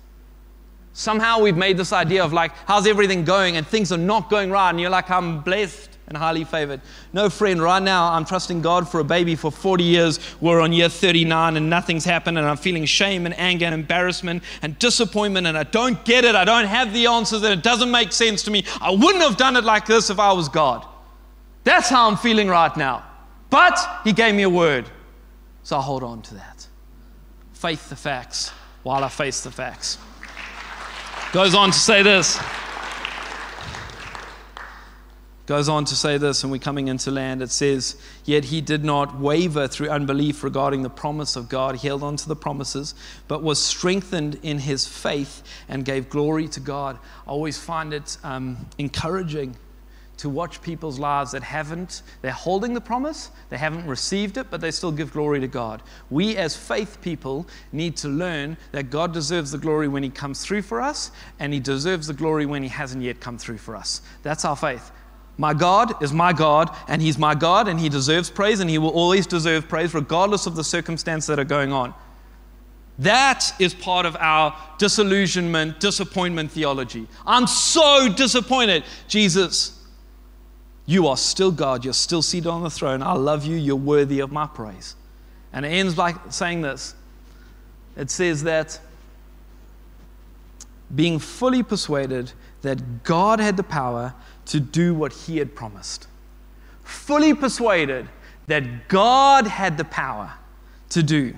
Somehow 0.93 1.41
we've 1.41 1.57
made 1.57 1.77
this 1.77 1.93
idea 1.93 2.23
of 2.23 2.33
like, 2.33 2.51
how's 2.65 2.87
everything 2.87 3.23
going? 3.23 3.57
And 3.57 3.67
things 3.67 3.91
are 3.91 3.97
not 3.97 4.29
going 4.29 4.49
right. 4.49 4.71
And 4.71 4.81
you're 4.81 4.89
like, 4.89 5.11
I'm 5.11 5.41
blessed 5.41 5.97
and 6.07 6.17
highly 6.17 6.43
favored. 6.43 6.81
No, 7.13 7.29
friend, 7.29 7.61
right 7.61 7.83
now 7.83 8.13
I'm 8.13 8.25
trusting 8.25 8.61
God 8.61 8.89
for 8.89 8.99
a 8.99 9.03
baby 9.03 9.35
for 9.35 9.51
40 9.51 9.83
years. 9.83 10.19
We're 10.41 10.61
on 10.61 10.73
year 10.73 10.89
39 10.89 11.57
and 11.57 11.69
nothing's 11.69 12.05
happened. 12.05 12.39
And 12.39 12.47
I'm 12.47 12.57
feeling 12.57 12.85
shame 12.85 13.25
and 13.25 13.37
anger 13.37 13.65
and 13.65 13.75
embarrassment 13.75 14.41
and 14.63 14.79
disappointment. 14.79 15.45
And 15.45 15.57
I 15.57 15.63
don't 15.63 16.03
get 16.03 16.25
it. 16.25 16.33
I 16.33 16.45
don't 16.45 16.65
have 16.65 16.93
the 16.93 17.05
answers 17.05 17.43
and 17.43 17.53
it 17.53 17.61
doesn't 17.61 17.91
make 17.91 18.11
sense 18.11 18.41
to 18.43 18.51
me. 18.51 18.65
I 18.81 18.89
wouldn't 18.89 19.23
have 19.23 19.37
done 19.37 19.55
it 19.55 19.65
like 19.65 19.85
this 19.85 20.09
if 20.09 20.19
I 20.19 20.31
was 20.31 20.49
God. 20.49 20.83
That's 21.67 21.89
how 21.89 22.09
I'm 22.09 22.15
feeling 22.15 22.47
right 22.47 22.75
now. 22.77 23.03
But 23.49 23.77
He 24.05 24.13
gave 24.13 24.33
me 24.33 24.43
a 24.43 24.49
word. 24.49 24.89
So 25.63 25.75
I'll 25.75 25.81
hold 25.81 26.01
on 26.01 26.21
to 26.21 26.35
that. 26.35 26.65
Faith 27.51 27.89
the 27.89 27.95
facts 27.97 28.53
while 28.83 29.03
I 29.03 29.09
face 29.09 29.41
the 29.41 29.51
facts. 29.51 29.97
Goes 31.33 31.53
on 31.53 31.71
to 31.71 31.77
say 31.77 32.03
this. 32.03 32.39
Goes 35.45 35.67
on 35.67 35.83
to 35.83 35.95
say 35.95 36.17
this, 36.17 36.43
and 36.43 36.53
we're 36.53 36.57
coming 36.59 36.87
into 36.87 37.11
land. 37.11 37.41
It 37.41 37.51
says, 37.51 37.97
Yet 38.23 38.45
he 38.45 38.61
did 38.61 38.85
not 38.85 39.19
waver 39.19 39.67
through 39.67 39.89
unbelief 39.89 40.45
regarding 40.45 40.83
the 40.83 40.89
promise 40.89 41.35
of 41.35 41.49
God. 41.49 41.75
He 41.75 41.87
held 41.89 42.01
on 42.01 42.15
to 42.15 42.29
the 42.29 42.35
promises, 42.37 42.95
but 43.27 43.43
was 43.43 43.61
strengthened 43.61 44.39
in 44.41 44.59
his 44.59 44.87
faith 44.87 45.43
and 45.67 45.83
gave 45.83 46.09
glory 46.09 46.47
to 46.47 46.61
God. 46.61 46.97
I 47.27 47.31
always 47.31 47.57
find 47.57 47.93
it 47.93 48.17
um, 48.23 48.65
encouraging 48.77 49.57
to 50.17 50.29
watch 50.29 50.61
people's 50.61 50.99
lives 50.99 51.31
that 51.31 51.43
haven't, 51.43 52.01
they're 52.21 52.31
holding 52.31 52.73
the 52.73 52.81
promise, 52.81 53.29
they 53.49 53.57
haven't 53.57 53.85
received 53.85 54.37
it, 54.37 54.47
but 54.49 54.61
they 54.61 54.71
still 54.71 54.91
give 54.91 55.13
glory 55.13 55.39
to 55.39 55.47
God. 55.47 55.83
We 56.09 56.35
as 56.37 56.55
faith 56.55 56.99
people 57.01 57.47
need 57.71 57.95
to 57.97 58.07
learn 58.07 58.57
that 58.71 58.89
God 58.89 59.13
deserves 59.13 59.51
the 59.51 59.57
glory 59.57 59.87
when 59.87 60.03
He 60.03 60.09
comes 60.09 60.43
through 60.43 60.63
for 60.63 60.81
us, 60.81 61.11
and 61.39 61.53
He 61.53 61.59
deserves 61.59 62.07
the 62.07 62.13
glory 62.13 62.45
when 62.45 62.63
He 62.63 62.69
hasn't 62.69 63.03
yet 63.03 63.19
come 63.19 63.37
through 63.37 63.59
for 63.59 63.75
us. 63.75 64.01
That's 64.23 64.43
our 64.43 64.55
faith. 64.55 64.91
My 65.37 65.53
God 65.53 66.01
is 66.01 66.11
my 66.11 66.33
God, 66.33 66.75
and 66.87 66.99
He's 66.99 67.19
my 67.19 67.35
God, 67.35 67.67
and 67.67 67.79
He 67.79 67.89
deserves 67.89 68.29
praise, 68.29 68.59
and 68.59 68.69
He 68.69 68.79
will 68.79 68.89
always 68.89 69.27
deserve 69.27 69.69
praise, 69.69 69.93
regardless 69.93 70.47
of 70.47 70.55
the 70.55 70.63
circumstances 70.63 71.27
that 71.27 71.37
are 71.37 71.45
going 71.45 71.71
on. 71.71 71.93
That 72.99 73.53
is 73.59 73.75
part 73.75 74.07
of 74.07 74.15
our 74.15 74.57
disillusionment, 74.79 75.79
disappointment 75.79 76.51
theology. 76.51 77.07
I'm 77.27 77.45
so 77.45 78.11
disappointed. 78.11 78.83
Jesus, 79.07 79.76
you 80.87 81.07
are 81.07 81.17
still 81.17 81.51
God. 81.51 81.83
You're 81.83 81.93
still 81.93 82.21
seated 82.21 82.47
on 82.47 82.63
the 82.63 82.69
throne. 82.69 83.03
I 83.03 83.11
love 83.11 83.45
you. 83.45 83.57
You're 83.57 83.75
worthy 83.75 84.21
of 84.21 84.31
my 84.31 84.47
praise. 84.47 84.95
And 85.53 85.65
it 85.65 85.69
ends 85.69 85.93
by 85.93 86.15
saying 86.29 86.61
this 86.61 86.95
it 87.95 88.09
says 88.09 88.43
that 88.43 88.79
being 90.95 91.19
fully 91.19 91.61
persuaded 91.61 92.31
that 92.61 93.03
God 93.03 93.39
had 93.39 93.57
the 93.57 93.63
power 93.63 94.13
to 94.45 94.59
do 94.61 94.95
what 94.95 95.11
he 95.11 95.37
had 95.37 95.53
promised. 95.55 96.07
Fully 96.83 97.33
persuaded 97.33 98.07
that 98.47 98.87
God 98.87 99.45
had 99.45 99.77
the 99.77 99.83
power 99.83 100.31
to 100.91 101.03
do. 101.03 101.35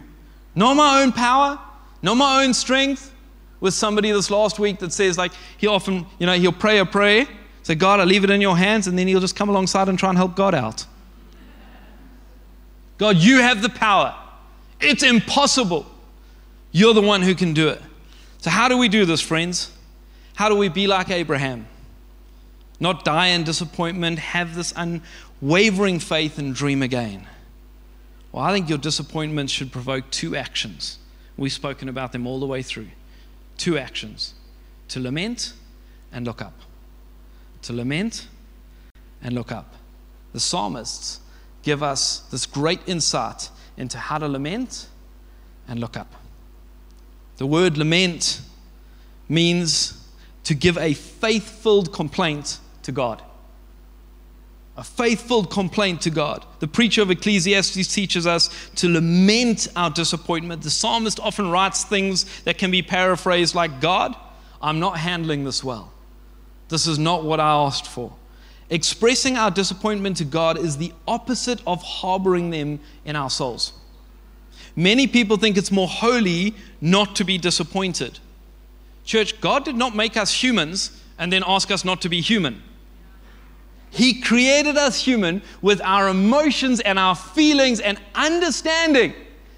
Not 0.54 0.76
my 0.76 1.02
own 1.02 1.12
power, 1.12 1.60
not 2.04 2.16
my 2.16 2.44
own 2.44 2.54
strength. 2.54 3.16
With 3.62 3.74
somebody 3.74 4.12
this 4.12 4.32
last 4.32 4.58
week 4.58 4.80
that 4.80 4.94
says, 4.94 5.18
like, 5.18 5.34
he 5.58 5.68
often, 5.68 6.06
you 6.18 6.26
know, 6.26 6.34
he'll 6.34 6.54
pray 6.54 6.78
a 6.78 6.86
prayer 6.86 7.28
Say, 7.64 7.76
God, 7.76 8.00
I 8.00 8.04
leave 8.04 8.24
it 8.24 8.30
in 8.30 8.42
your 8.42 8.58
hands, 8.58 8.88
and 8.88 8.98
then 8.98 9.08
He'll 9.08 9.20
just 9.20 9.36
come 9.36 9.50
alongside 9.50 9.90
and 9.90 9.98
try 9.98 10.10
and 10.10 10.18
help 10.18 10.36
God 10.36 10.56
out. 10.56 10.86
God, 12.98 13.18
you 13.18 13.40
have 13.40 13.62
the 13.62 13.70
power. 13.70 14.16
It's 14.80 15.04
impossible. 15.04 15.86
You're 16.72 16.94
the 16.94 17.02
one 17.02 17.22
who 17.22 17.36
can 17.36 17.54
do 17.54 17.70
it. 17.70 17.82
So, 18.40 18.50
how 18.50 18.68
do 18.68 18.78
we 18.78 18.88
do 18.88 19.06
this, 19.06 19.22
friends? 19.22 19.72
How 20.36 20.50
do 20.50 20.56
we 20.56 20.70
be 20.70 20.88
like 20.88 21.10
Abraham? 21.10 21.68
Not 22.80 23.04
die 23.04 23.28
in 23.28 23.44
disappointment, 23.44 24.20
have 24.20 24.56
this 24.56 24.74
unwavering 24.76 26.00
faith, 26.00 26.38
and 26.38 26.56
dream 26.56 26.82
again. 26.82 27.28
Well, 28.32 28.44
I 28.44 28.54
think 28.54 28.70
your 28.70 28.78
disappointment 28.78 29.50
should 29.50 29.72
provoke 29.72 30.10
two 30.12 30.36
actions. 30.36 31.00
We've 31.36 31.52
spoken 31.52 31.90
about 31.90 32.12
them 32.12 32.28
all 32.28 32.40
the 32.40 32.46
way 32.46 32.62
through. 32.62 32.90
Two 33.58 33.78
actions 33.78 34.34
to 34.90 35.00
lament 35.00 35.54
and 36.12 36.26
look 36.26 36.42
up. 36.42 36.54
To 37.64 37.74
lament 37.74 38.28
and 39.22 39.36
look 39.36 39.52
up. 39.52 39.76
The 40.34 40.40
psalmists 40.40 41.20
give 41.64 41.84
us 41.84 42.20
this 42.32 42.46
great 42.46 42.80
insight 42.88 43.50
into 43.78 43.98
how 43.98 44.18
to 44.18 44.28
lament 44.28 44.88
and 45.68 45.80
look 45.80 45.98
up. 45.98 46.14
The 47.38 47.46
word 47.46 47.78
lament 47.78 48.42
means 49.28 49.96
to 50.44 50.56
give 50.56 50.78
a 50.78 50.94
faith 50.94 51.48
filled 51.62 51.94
complaint 51.94 52.60
to 52.84 52.92
God. 52.92 53.22
A 54.78 54.84
faithful 54.84 55.44
complaint 55.44 56.02
to 56.02 56.10
God. 56.10 56.46
The 56.60 56.68
preacher 56.68 57.02
of 57.02 57.12
Ecclesiastes 57.12 57.94
teaches 57.94 58.26
us 58.26 58.50
to 58.76 58.88
lament 58.88 59.68
our 59.76 59.90
disappointment. 59.90 60.64
The 60.64 60.70
psalmist 60.70 61.20
often 61.20 61.52
writes 61.52 61.84
things 61.84 62.42
that 62.44 62.58
can 62.58 62.72
be 62.72 62.82
paraphrased 62.82 63.56
like 63.56 63.82
God, 63.82 64.16
I'm 64.62 64.80
not 64.80 64.98
handling 64.98 65.44
this 65.44 65.64
well. 65.64 65.92
This 66.70 66.88
is 66.88 66.98
not 66.98 67.24
what 67.24 67.40
I 67.40 67.52
asked 67.52 67.88
for. 67.88 68.14
Expressing 68.70 69.36
our 69.36 69.50
disappointment 69.50 70.18
to 70.18 70.26
God 70.26 70.58
is 70.58 70.78
the 70.78 70.94
opposite 71.08 71.60
of 71.66 71.82
harboring 71.82 72.52
them 72.52 72.80
in 73.04 73.16
our 73.16 73.30
souls. 73.30 73.74
Many 74.76 75.08
people 75.08 75.38
think 75.38 75.58
it's 75.58 75.72
more 75.72 75.88
holy 75.88 76.56
not 76.80 77.16
to 77.18 77.24
be 77.24 77.38
disappointed. 77.38 78.20
Church, 79.04 79.42
God 79.42 79.66
did 79.66 79.76
not 79.76 79.96
make 79.96 80.16
us 80.16 80.32
humans 80.44 81.02
and 81.18 81.34
then 81.34 81.44
ask 81.46 81.72
us 81.72 81.84
not 81.84 82.02
to 82.02 82.10
be 82.10 82.22
human. 82.22 82.62
He 83.90 84.22
created 84.22 84.78
us 84.78 85.04
human 85.04 85.42
with 85.64 85.82
our 85.82 86.10
emotions 86.10 86.80
and 86.80 87.00
our 87.00 87.16
feelings 87.16 87.80
and 87.80 88.00
understanding 88.14 89.16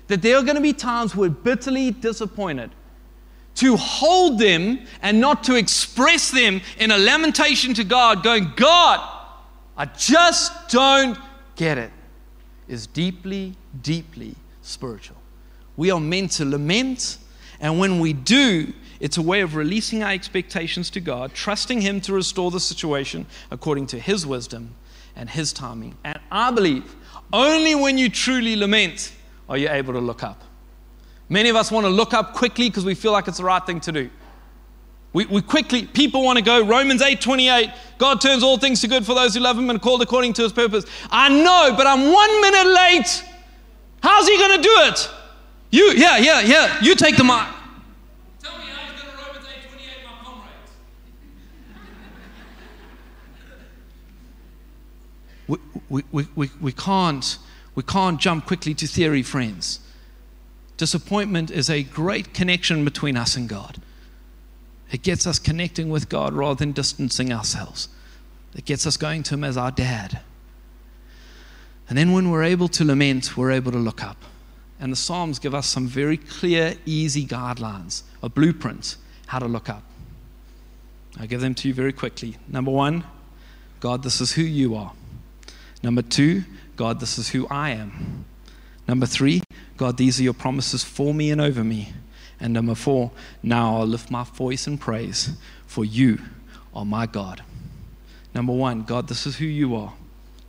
that 0.07 0.21
there 0.21 0.37
are 0.37 0.43
going 0.43 0.55
to 0.55 0.61
be 0.61 0.73
times 0.73 1.15
we're 1.15 1.29
bitterly 1.29 1.91
disappointed. 1.91 2.71
To 3.61 3.77
hold 3.77 4.39
them 4.39 4.79
and 5.03 5.21
not 5.21 5.43
to 5.43 5.55
express 5.55 6.31
them 6.31 6.61
in 6.79 6.89
a 6.89 6.97
lamentation 6.97 7.75
to 7.75 7.83
God, 7.83 8.23
going, 8.23 8.53
God, 8.55 9.07
I 9.77 9.85
just 9.85 10.69
don't 10.69 11.15
get 11.55 11.77
it, 11.77 11.91
is 12.67 12.87
deeply, 12.87 13.55
deeply 13.83 14.35
spiritual. 14.63 15.17
We 15.77 15.91
are 15.91 15.99
meant 15.99 16.31
to 16.33 16.45
lament, 16.45 17.19
and 17.59 17.77
when 17.77 17.99
we 17.99 18.13
do, 18.13 18.73
it's 18.99 19.17
a 19.17 19.21
way 19.21 19.41
of 19.41 19.53
releasing 19.53 20.01
our 20.01 20.11
expectations 20.11 20.89
to 20.89 20.99
God, 20.99 21.35
trusting 21.35 21.81
Him 21.81 22.01
to 22.01 22.13
restore 22.13 22.49
the 22.49 22.59
situation 22.59 23.27
according 23.51 23.85
to 23.87 23.99
His 23.99 24.25
wisdom 24.25 24.73
and 25.15 25.29
His 25.29 25.53
timing. 25.53 25.95
And 26.03 26.19
I 26.31 26.49
believe 26.49 26.95
only 27.31 27.75
when 27.75 27.99
you 27.99 28.09
truly 28.09 28.55
lament 28.55 29.13
are 29.47 29.57
you 29.57 29.69
able 29.69 29.93
to 29.93 29.99
look 29.99 30.23
up. 30.23 30.41
Many 31.31 31.47
of 31.47 31.55
us 31.55 31.71
want 31.71 31.85
to 31.85 31.89
look 31.89 32.13
up 32.13 32.33
quickly 32.33 32.67
because 32.69 32.83
we 32.83 32.93
feel 32.93 33.13
like 33.13 33.29
it's 33.29 33.37
the 33.37 33.45
right 33.45 33.65
thing 33.65 33.79
to 33.81 33.91
do. 33.93 34.09
We, 35.13 35.25
we 35.27 35.41
quickly, 35.41 35.85
people 35.85 36.25
want 36.25 36.37
to 36.37 36.43
go, 36.43 36.65
Romans 36.65 37.01
8 37.01 37.21
28, 37.21 37.69
God 37.97 38.19
turns 38.19 38.43
all 38.43 38.57
things 38.57 38.81
to 38.81 38.89
good 38.89 39.05
for 39.05 39.15
those 39.15 39.33
who 39.33 39.39
love 39.39 39.57
Him 39.57 39.69
and 39.69 39.81
called 39.81 40.01
according 40.01 40.33
to 40.33 40.43
His 40.43 40.51
purpose. 40.51 40.83
I 41.09 41.29
know, 41.29 41.73
but 41.77 41.87
I'm 41.87 42.11
one 42.11 42.41
minute 42.41 42.73
late. 42.73 43.23
How's 44.03 44.27
He 44.27 44.37
going 44.37 44.57
to 44.57 44.61
do 44.61 44.75
it? 44.81 45.09
You, 45.69 45.93
yeah, 45.95 46.17
yeah, 46.17 46.41
yeah, 46.41 46.77
you 46.81 46.95
take 46.95 47.15
the 47.15 47.23
mic. 47.23 47.47
we, 55.47 56.03
we, 56.11 56.27
we, 56.35 56.49
we, 56.59 56.71
can't, 56.73 57.37
we 57.75 57.83
can't 57.83 58.19
jump 58.19 58.45
quickly 58.45 58.73
to 58.73 58.85
theory, 58.85 59.23
friends. 59.23 59.79
Disappointment 60.81 61.51
is 61.51 61.69
a 61.69 61.83
great 61.83 62.33
connection 62.33 62.83
between 62.83 63.15
us 63.15 63.35
and 63.35 63.47
God. 63.47 63.79
It 64.91 65.03
gets 65.03 65.27
us 65.27 65.37
connecting 65.37 65.91
with 65.91 66.09
God 66.09 66.33
rather 66.33 66.55
than 66.55 66.71
distancing 66.71 67.31
ourselves. 67.31 67.87
It 68.55 68.65
gets 68.65 68.87
us 68.87 68.97
going 68.97 69.21
to 69.21 69.35
Him 69.35 69.43
as 69.43 69.57
our 69.57 69.69
dad. 69.69 70.21
And 71.87 71.95
then 71.95 72.13
when 72.13 72.31
we're 72.31 72.41
able 72.41 72.67
to 72.69 72.83
lament, 72.83 73.37
we're 73.37 73.51
able 73.51 73.71
to 73.71 73.77
look 73.77 74.03
up. 74.03 74.17
And 74.79 74.91
the 74.91 74.95
Psalms 74.95 75.37
give 75.37 75.53
us 75.53 75.67
some 75.67 75.85
very 75.85 76.17
clear, 76.17 76.73
easy 76.87 77.27
guidelines, 77.27 78.01
a 78.23 78.29
blueprint, 78.29 78.95
how 79.27 79.37
to 79.37 79.47
look 79.47 79.69
up. 79.69 79.83
I'll 81.19 81.27
give 81.27 81.41
them 81.41 81.53
to 81.53 81.67
you 81.67 81.75
very 81.75 81.93
quickly. 81.93 82.37
Number 82.47 82.71
one, 82.71 83.03
God, 83.81 84.01
this 84.01 84.19
is 84.19 84.31
who 84.31 84.41
you 84.41 84.73
are. 84.73 84.93
Number 85.83 86.01
two, 86.01 86.43
God, 86.75 86.99
this 86.99 87.19
is 87.19 87.29
who 87.29 87.47
I 87.49 87.69
am. 87.69 88.25
Number 88.91 89.05
three, 89.05 89.41
God, 89.77 89.95
these 89.95 90.19
are 90.19 90.23
your 90.23 90.33
promises 90.33 90.83
for 90.83 91.13
me 91.13 91.31
and 91.31 91.39
over 91.39 91.63
me. 91.63 91.93
And 92.41 92.51
number 92.51 92.75
four, 92.75 93.11
now 93.41 93.77
I'll 93.77 93.87
lift 93.87 94.11
my 94.11 94.25
voice 94.25 94.67
in 94.67 94.77
praise, 94.77 95.29
for 95.65 95.85
you 95.85 96.19
are 96.75 96.83
my 96.83 97.05
God. 97.05 97.41
Number 98.35 98.51
one, 98.51 98.83
God, 98.83 99.07
this 99.07 99.25
is 99.25 99.37
who 99.37 99.45
you 99.45 99.77
are. 99.77 99.93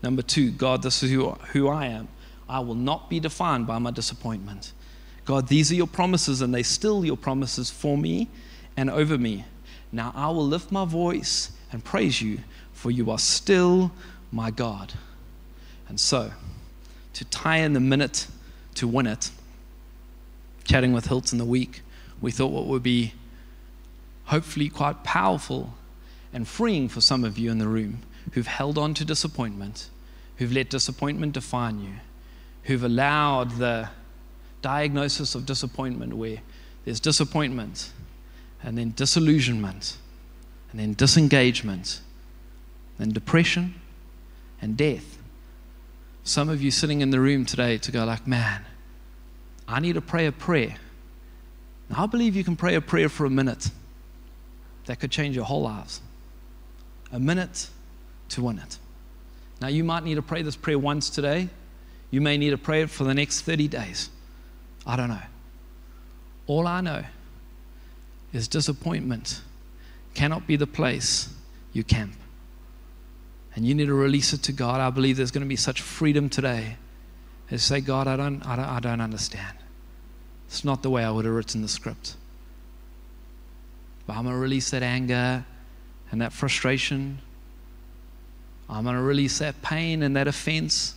Number 0.02 0.22
two, 0.22 0.50
God, 0.50 0.82
this 0.82 1.04
is 1.04 1.12
who, 1.12 1.30
who 1.52 1.68
I 1.68 1.86
am. 1.86 2.08
I 2.48 2.58
will 2.58 2.74
not 2.74 3.08
be 3.08 3.20
defined 3.20 3.68
by 3.68 3.78
my 3.78 3.92
disappointment. 3.92 4.72
God, 5.24 5.46
these 5.46 5.70
are 5.70 5.76
your 5.76 5.86
promises, 5.86 6.40
and 6.40 6.52
they 6.52 6.64
still 6.64 7.04
your 7.04 7.16
promises 7.16 7.70
for 7.70 7.96
me 7.96 8.28
and 8.76 8.90
over 8.90 9.16
me. 9.18 9.44
Now 9.92 10.10
I 10.16 10.26
will 10.30 10.48
lift 10.48 10.72
my 10.72 10.84
voice 10.84 11.52
and 11.70 11.84
praise 11.84 12.20
you, 12.20 12.40
for 12.72 12.90
you 12.90 13.08
are 13.12 13.20
still 13.20 13.92
my 14.32 14.50
God. 14.50 14.94
And 15.88 16.00
so, 16.00 16.32
to 17.14 17.24
tie 17.26 17.58
in 17.58 17.72
the 17.72 17.80
minute 17.80 18.26
to 18.76 18.88
win 18.88 19.06
it, 19.06 19.30
chatting 20.64 20.92
with 20.92 21.06
Hilton 21.06 21.38
the 21.38 21.44
week, 21.44 21.82
we 22.20 22.30
thought 22.30 22.52
what 22.52 22.66
would 22.66 22.82
be 22.82 23.14
hopefully 24.26 24.68
quite 24.68 25.04
powerful 25.04 25.74
and 26.32 26.46
freeing 26.48 26.88
for 26.88 27.00
some 27.00 27.24
of 27.24 27.38
you 27.38 27.50
in 27.50 27.58
the 27.58 27.68
room 27.68 27.98
who've 28.32 28.46
held 28.46 28.78
on 28.78 28.94
to 28.94 29.04
disappointment, 29.04 29.90
who've 30.36 30.52
let 30.52 30.70
disappointment 30.70 31.32
define 31.32 31.80
you, 31.80 31.94
who've 32.64 32.84
allowed 32.84 33.58
the 33.58 33.88
diagnosis 34.62 35.34
of 35.34 35.44
disappointment 35.44 36.14
where 36.14 36.38
there's 36.84 37.00
disappointment 37.00 37.92
and 38.62 38.78
then 38.78 38.92
disillusionment 38.96 39.96
and 40.70 40.80
then 40.80 40.94
disengagement, 40.94 42.00
then 42.98 43.10
depression 43.10 43.74
and 44.60 44.76
death 44.76 45.18
some 46.24 46.48
of 46.48 46.62
you 46.62 46.70
sitting 46.70 47.00
in 47.00 47.10
the 47.10 47.20
room 47.20 47.44
today 47.44 47.78
to 47.78 47.90
go 47.90 48.04
like, 48.04 48.26
man, 48.26 48.64
I 49.66 49.80
need 49.80 49.94
to 49.94 50.00
pray 50.00 50.26
a 50.26 50.32
prayer. 50.32 50.76
I 51.94 52.06
believe 52.06 52.36
you 52.36 52.44
can 52.44 52.56
pray 52.56 52.74
a 52.74 52.80
prayer 52.80 53.08
for 53.08 53.26
a 53.26 53.30
minute 53.30 53.70
that 54.86 55.00
could 55.00 55.10
change 55.10 55.36
your 55.36 55.44
whole 55.44 55.62
lives. 55.62 56.00
A 57.12 57.20
minute 57.20 57.68
to 58.30 58.42
win 58.42 58.58
it. 58.58 58.78
Now, 59.60 59.68
you 59.68 59.84
might 59.84 60.04
need 60.04 60.14
to 60.14 60.22
pray 60.22 60.42
this 60.42 60.56
prayer 60.56 60.78
once 60.78 61.10
today. 61.10 61.48
You 62.10 62.20
may 62.20 62.36
need 62.38 62.50
to 62.50 62.58
pray 62.58 62.82
it 62.82 62.90
for 62.90 63.04
the 63.04 63.14
next 63.14 63.42
30 63.42 63.68
days. 63.68 64.08
I 64.86 64.96
don't 64.96 65.08
know. 65.08 65.22
All 66.46 66.66
I 66.66 66.80
know 66.80 67.04
is 68.32 68.48
disappointment 68.48 69.40
cannot 70.14 70.46
be 70.46 70.56
the 70.56 70.66
place 70.66 71.32
you 71.72 71.84
camp 71.84 72.14
and 73.54 73.66
you 73.66 73.74
need 73.74 73.86
to 73.86 73.94
release 73.94 74.32
it 74.32 74.42
to 74.44 74.52
God, 74.52 74.80
I 74.80 74.90
believe 74.90 75.16
there's 75.16 75.30
going 75.30 75.44
to 75.44 75.48
be 75.48 75.56
such 75.56 75.80
freedom 75.80 76.28
today. 76.28 76.76
Is 77.50 77.62
say, 77.62 77.82
God, 77.82 78.06
I 78.06 78.16
don't, 78.16 78.42
I 78.46 78.56
don't, 78.56 78.64
I 78.64 78.80
don't 78.80 79.00
understand. 79.02 79.58
It's 80.46 80.64
not 80.64 80.82
the 80.82 80.88
way 80.88 81.04
I 81.04 81.10
would 81.10 81.26
have 81.26 81.34
written 81.34 81.60
the 81.60 81.68
script. 81.68 82.16
But 84.06 84.16
I'm 84.16 84.24
going 84.24 84.34
to 84.34 84.40
release 84.40 84.70
that 84.70 84.82
anger 84.82 85.44
and 86.10 86.20
that 86.22 86.32
frustration. 86.32 87.20
I'm 88.70 88.84
going 88.84 88.96
to 88.96 89.02
release 89.02 89.38
that 89.40 89.60
pain 89.60 90.02
and 90.02 90.16
that 90.16 90.28
offense. 90.28 90.94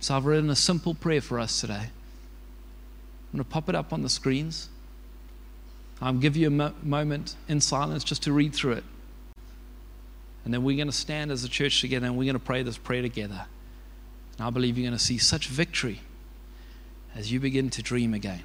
So 0.00 0.16
I've 0.16 0.24
written 0.24 0.50
a 0.50 0.56
simple 0.56 0.94
prayer 0.94 1.20
for 1.20 1.38
us 1.38 1.60
today. 1.60 1.74
I'm 1.74 3.32
going 3.32 3.44
to 3.44 3.50
pop 3.50 3.68
it 3.68 3.76
up 3.76 3.92
on 3.92 4.02
the 4.02 4.08
screens. 4.08 4.68
I'll 6.00 6.12
give 6.12 6.36
you 6.36 6.48
a 6.48 6.50
mo- 6.50 6.74
moment 6.82 7.36
in 7.48 7.60
silence 7.60 8.02
just 8.02 8.22
to 8.24 8.32
read 8.32 8.54
through 8.54 8.72
it. 8.72 8.84
And 10.48 10.54
then 10.54 10.64
we're 10.64 10.78
going 10.78 10.88
to 10.88 10.96
stand 10.96 11.30
as 11.30 11.44
a 11.44 11.48
church 11.48 11.82
together 11.82 12.06
and 12.06 12.16
we're 12.16 12.24
going 12.24 12.32
to 12.32 12.38
pray 12.38 12.62
this 12.62 12.78
prayer 12.78 13.02
together. 13.02 13.44
And 14.38 14.46
I 14.46 14.48
believe 14.48 14.78
you're 14.78 14.88
going 14.88 14.96
to 14.96 15.04
see 15.04 15.18
such 15.18 15.46
victory 15.46 16.00
as 17.14 17.30
you 17.30 17.38
begin 17.38 17.68
to 17.68 17.82
dream 17.82 18.14
again. 18.14 18.44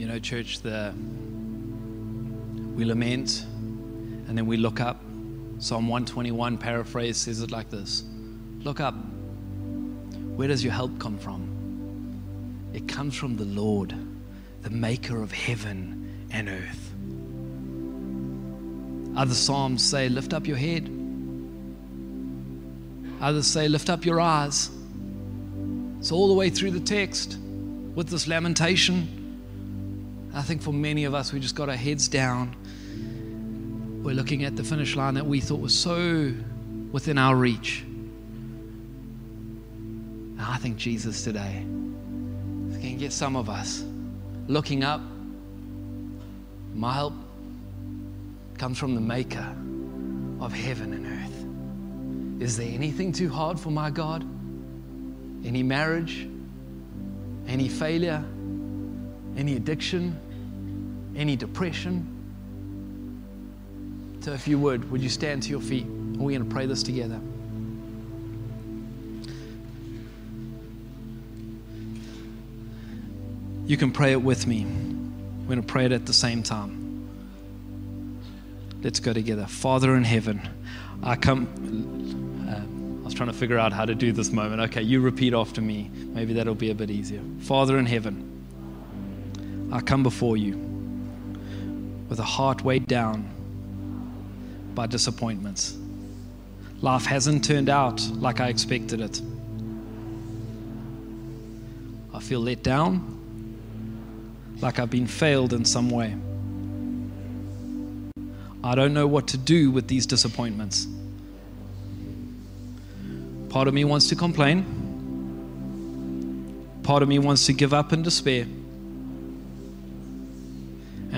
You 0.00 0.06
know, 0.06 0.18
church, 0.18 0.60
the 0.60 0.94
we 2.74 2.86
lament 2.86 3.44
and 4.28 4.38
then 4.38 4.46
we 4.46 4.56
look 4.56 4.80
up. 4.80 4.98
Psalm 5.58 5.88
121 5.88 6.56
paraphrase 6.56 7.18
says 7.18 7.42
it 7.42 7.50
like 7.50 7.68
this 7.68 8.04
Look 8.60 8.80
up. 8.80 8.94
Where 8.94 10.48
does 10.48 10.64
your 10.64 10.72
help 10.72 10.98
come 10.98 11.18
from? 11.18 12.70
It 12.72 12.88
comes 12.88 13.14
from 13.14 13.36
the 13.36 13.44
Lord, 13.44 13.94
the 14.62 14.70
maker 14.70 15.22
of 15.22 15.32
heaven 15.32 16.26
and 16.30 16.48
earth. 16.48 16.94
Other 19.18 19.34
Psalms 19.34 19.84
say, 19.84 20.08
Lift 20.08 20.32
up 20.32 20.46
your 20.46 20.56
head. 20.56 20.88
Others 23.20 23.46
say, 23.46 23.68
Lift 23.68 23.90
up 23.90 24.06
your 24.06 24.18
eyes. 24.18 24.70
It's 25.98 26.10
all 26.10 26.28
the 26.28 26.32
way 26.32 26.48
through 26.48 26.70
the 26.70 26.80
text 26.80 27.36
with 27.94 28.08
this 28.08 28.26
lamentation. 28.26 29.19
I 30.32 30.42
think 30.42 30.62
for 30.62 30.72
many 30.72 31.04
of 31.04 31.14
us, 31.14 31.32
we 31.32 31.40
just 31.40 31.56
got 31.56 31.68
our 31.68 31.76
heads 31.76 32.08
down. 32.08 32.54
We're 34.04 34.14
looking 34.14 34.44
at 34.44 34.56
the 34.56 34.64
finish 34.64 34.96
line 34.96 35.14
that 35.14 35.26
we 35.26 35.40
thought 35.40 35.60
was 35.60 35.76
so 35.76 36.32
within 36.92 37.18
our 37.18 37.36
reach. 37.36 37.82
And 40.38 40.40
I 40.40 40.56
think 40.56 40.76
Jesus 40.76 41.24
today 41.24 41.64
can 42.80 42.96
get 42.96 43.12
some 43.12 43.36
of 43.36 43.50
us 43.50 43.84
looking 44.46 44.84
up. 44.84 45.02
My 46.74 46.94
help 46.94 47.14
comes 48.56 48.78
from 48.78 48.94
the 48.94 49.00
Maker 49.00 49.54
of 50.40 50.52
heaven 50.52 50.92
and 50.94 51.06
earth. 51.06 52.42
Is 52.42 52.56
there 52.56 52.72
anything 52.72 53.12
too 53.12 53.28
hard 53.28 53.60
for 53.60 53.70
my 53.70 53.90
God? 53.90 54.24
Any 55.44 55.62
marriage? 55.62 56.26
Any 57.46 57.68
failure? 57.68 58.24
Any 59.36 59.56
addiction? 59.56 60.18
Any 61.16 61.36
depression? 61.36 62.06
So, 64.20 64.32
if 64.32 64.46
you 64.46 64.58
would, 64.58 64.90
would 64.90 65.00
you 65.00 65.08
stand 65.08 65.42
to 65.44 65.50
your 65.50 65.60
feet? 65.60 65.84
and 65.84 66.18
We're 66.18 66.36
going 66.36 66.48
to 66.48 66.54
pray 66.54 66.66
this 66.66 66.82
together. 66.82 67.20
You 73.66 73.76
can 73.76 73.92
pray 73.92 74.12
it 74.12 74.20
with 74.20 74.46
me. 74.46 74.64
We're 74.64 75.54
going 75.54 75.62
to 75.62 75.66
pray 75.66 75.84
it 75.86 75.92
at 75.92 76.04
the 76.04 76.12
same 76.12 76.42
time. 76.42 77.08
Let's 78.82 79.00
go 79.00 79.12
together. 79.12 79.46
Father 79.46 79.94
in 79.96 80.04
heaven, 80.04 80.40
I 81.02 81.16
come. 81.16 81.46
Uh, 82.48 83.02
I 83.02 83.04
was 83.04 83.14
trying 83.14 83.28
to 83.28 83.34
figure 83.34 83.58
out 83.58 83.72
how 83.72 83.84
to 83.84 83.94
do 83.94 84.12
this 84.12 84.32
moment. 84.32 84.60
Okay, 84.62 84.82
you 84.82 85.00
repeat 85.00 85.34
after 85.34 85.60
me. 85.60 85.90
Maybe 85.94 86.32
that'll 86.34 86.54
be 86.54 86.70
a 86.70 86.74
bit 86.74 86.90
easier. 86.90 87.22
Father 87.40 87.78
in 87.78 87.86
heaven, 87.86 88.29
I 89.72 89.80
come 89.80 90.02
before 90.02 90.36
you 90.36 90.56
with 92.08 92.18
a 92.18 92.24
heart 92.24 92.64
weighed 92.64 92.86
down 92.86 93.28
by 94.74 94.86
disappointments. 94.86 95.76
Life 96.80 97.06
hasn't 97.06 97.44
turned 97.44 97.68
out 97.68 98.00
like 98.16 98.40
I 98.40 98.48
expected 98.48 99.00
it. 99.00 99.22
I 102.12 102.18
feel 102.18 102.40
let 102.40 102.62
down, 102.64 103.18
like 104.60 104.78
I've 104.78 104.90
been 104.90 105.06
failed 105.06 105.52
in 105.52 105.64
some 105.64 105.88
way. 105.88 106.16
I 108.64 108.74
don't 108.74 108.92
know 108.92 109.06
what 109.06 109.28
to 109.28 109.38
do 109.38 109.70
with 109.70 109.86
these 109.86 110.04
disappointments. 110.04 110.86
Part 113.50 113.68
of 113.68 113.74
me 113.74 113.84
wants 113.84 114.08
to 114.08 114.16
complain. 114.16 114.64
Part 116.82 117.02
of 117.02 117.08
me 117.08 117.18
wants 117.18 117.46
to 117.46 117.52
give 117.52 117.72
up 117.72 117.92
in 117.92 118.02
despair. 118.02 118.46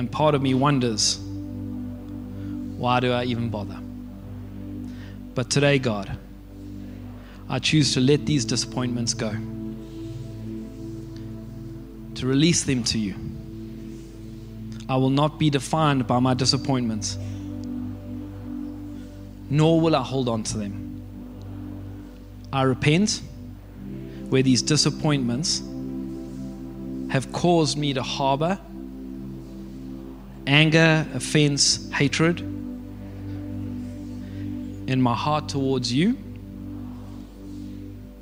And 0.02 0.10
part 0.10 0.34
of 0.34 0.42
me 0.42 0.52
wonders 0.52 1.20
why 2.76 2.98
do 2.98 3.12
I 3.12 3.22
even 3.22 3.50
bother? 3.50 3.78
But 5.36 5.48
today, 5.48 5.78
God, 5.78 6.18
I 7.48 7.60
choose 7.60 7.94
to 7.94 8.00
let 8.00 8.26
these 8.26 8.44
disappointments 8.44 9.14
go, 9.14 9.30
to 12.16 12.26
release 12.26 12.64
them 12.64 12.82
to 12.82 12.98
you. 12.98 13.14
I 14.88 14.96
will 14.96 15.10
not 15.10 15.38
be 15.38 15.50
defined 15.50 16.08
by 16.08 16.18
my 16.18 16.34
disappointments 16.34 17.16
nor 19.48 19.80
will 19.80 19.94
I 19.94 20.02
hold 20.02 20.28
on 20.28 20.42
to 20.42 20.58
them. 20.58 21.00
I 22.52 22.62
repent 22.62 23.22
where 24.30 24.42
these 24.42 24.62
disappointments 24.62 25.62
have 27.12 27.30
caused 27.32 27.78
me 27.78 27.94
to 27.94 28.02
harbor 28.02 28.58
anger, 30.46 31.06
offense, 31.14 31.90
hatred 31.92 32.40
in 34.88 35.00
my 35.00 35.14
heart 35.14 35.48
towards 35.48 35.92
you, 35.92 36.18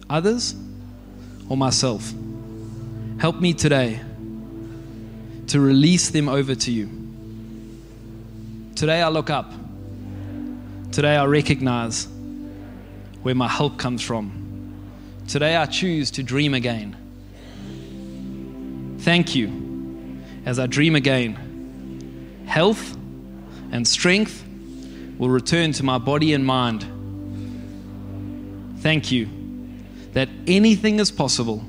others, 0.09 0.55
or 1.49 1.57
myself. 1.57 2.13
Help 3.19 3.41
me 3.41 3.53
today 3.55 4.01
to 5.49 5.61
release 5.61 6.11
them 6.11 6.29
over 6.29 6.55
to 6.55 6.71
you. 6.71 6.89
Today 8.77 9.03
I 9.03 9.09
look 9.09 9.31
up 9.31 9.53
Today 10.93 11.15
I 11.15 11.25
recognize 11.27 12.09
where 13.23 13.35
my 13.35 13.47
help 13.47 13.79
comes 13.79 14.03
from. 14.03 14.33
Today 15.29 15.55
I 15.55 15.67
choose 15.67 16.11
to 16.13 16.25
dream 16.25 16.53
again. 16.53 16.97
Thank 18.99 19.37
you 19.37 20.19
as 20.45 20.59
I 20.59 20.67
dream 20.67 20.97
again. 20.97 21.50
Health 22.51 22.97
and 23.71 23.87
strength 23.87 24.45
will 25.19 25.31
return 25.31 25.71
to 25.71 25.85
my 25.85 25.99
body 25.99 26.33
and 26.33 26.45
mind. 26.45 26.85
Thank 28.81 29.13
you 29.13 29.29
that 30.15 30.29
anything 30.49 30.99
is 30.99 31.13
possible 31.13 31.65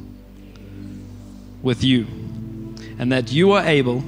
with 1.61 1.83
you 1.83 2.07
and 2.97 3.11
that 3.11 3.31
you 3.31 3.51
are 3.51 3.63
able 3.63 4.03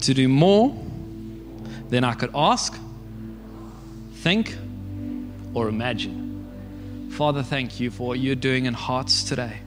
to 0.00 0.12
do 0.12 0.26
more 0.26 0.76
than 1.88 2.02
I 2.02 2.14
could 2.14 2.32
ask 2.34 2.76
think 4.14 4.56
or 5.54 5.68
imagine. 5.68 7.12
Father, 7.12 7.44
thank 7.44 7.78
you 7.78 7.92
for 7.92 8.08
what 8.08 8.18
you're 8.18 8.34
doing 8.34 8.66
in 8.66 8.74
hearts 8.74 9.22
today. 9.22 9.60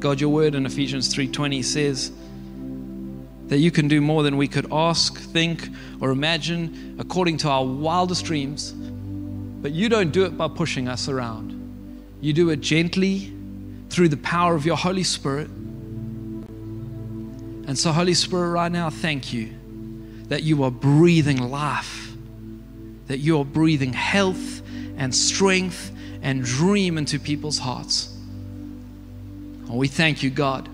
God, 0.00 0.20
your 0.20 0.28
word 0.28 0.54
in 0.54 0.66
Ephesians 0.66 1.08
3:20 1.14 1.62
says 1.62 2.12
that 3.48 3.58
you 3.58 3.70
can 3.70 3.88
do 3.88 4.00
more 4.00 4.22
than 4.22 4.36
we 4.36 4.48
could 4.48 4.66
ask, 4.72 5.18
think, 5.18 5.68
or 6.00 6.10
imagine 6.10 6.96
according 6.98 7.36
to 7.38 7.48
our 7.48 7.64
wildest 7.64 8.24
dreams. 8.24 8.72
But 8.72 9.72
you 9.72 9.88
don't 9.88 10.10
do 10.10 10.24
it 10.24 10.36
by 10.36 10.48
pushing 10.48 10.88
us 10.88 11.08
around. 11.08 11.52
You 12.20 12.32
do 12.32 12.50
it 12.50 12.60
gently 12.60 13.32
through 13.90 14.08
the 14.08 14.16
power 14.16 14.54
of 14.54 14.64
your 14.64 14.76
Holy 14.76 15.04
Spirit. 15.04 15.48
And 17.66 17.78
so, 17.78 17.92
Holy 17.92 18.14
Spirit, 18.14 18.50
right 18.50 18.72
now, 18.72 18.90
thank 18.90 19.32
you 19.32 19.52
that 20.28 20.42
you 20.42 20.64
are 20.64 20.70
breathing 20.70 21.50
life, 21.50 22.12
that 23.06 23.18
you 23.18 23.38
are 23.38 23.44
breathing 23.44 23.92
health 23.92 24.62
and 24.96 25.14
strength 25.14 25.92
and 26.22 26.42
dream 26.42 26.96
into 26.96 27.18
people's 27.18 27.58
hearts. 27.58 28.16
And 29.66 29.76
we 29.76 29.88
thank 29.88 30.22
you, 30.22 30.30
God, 30.30 30.68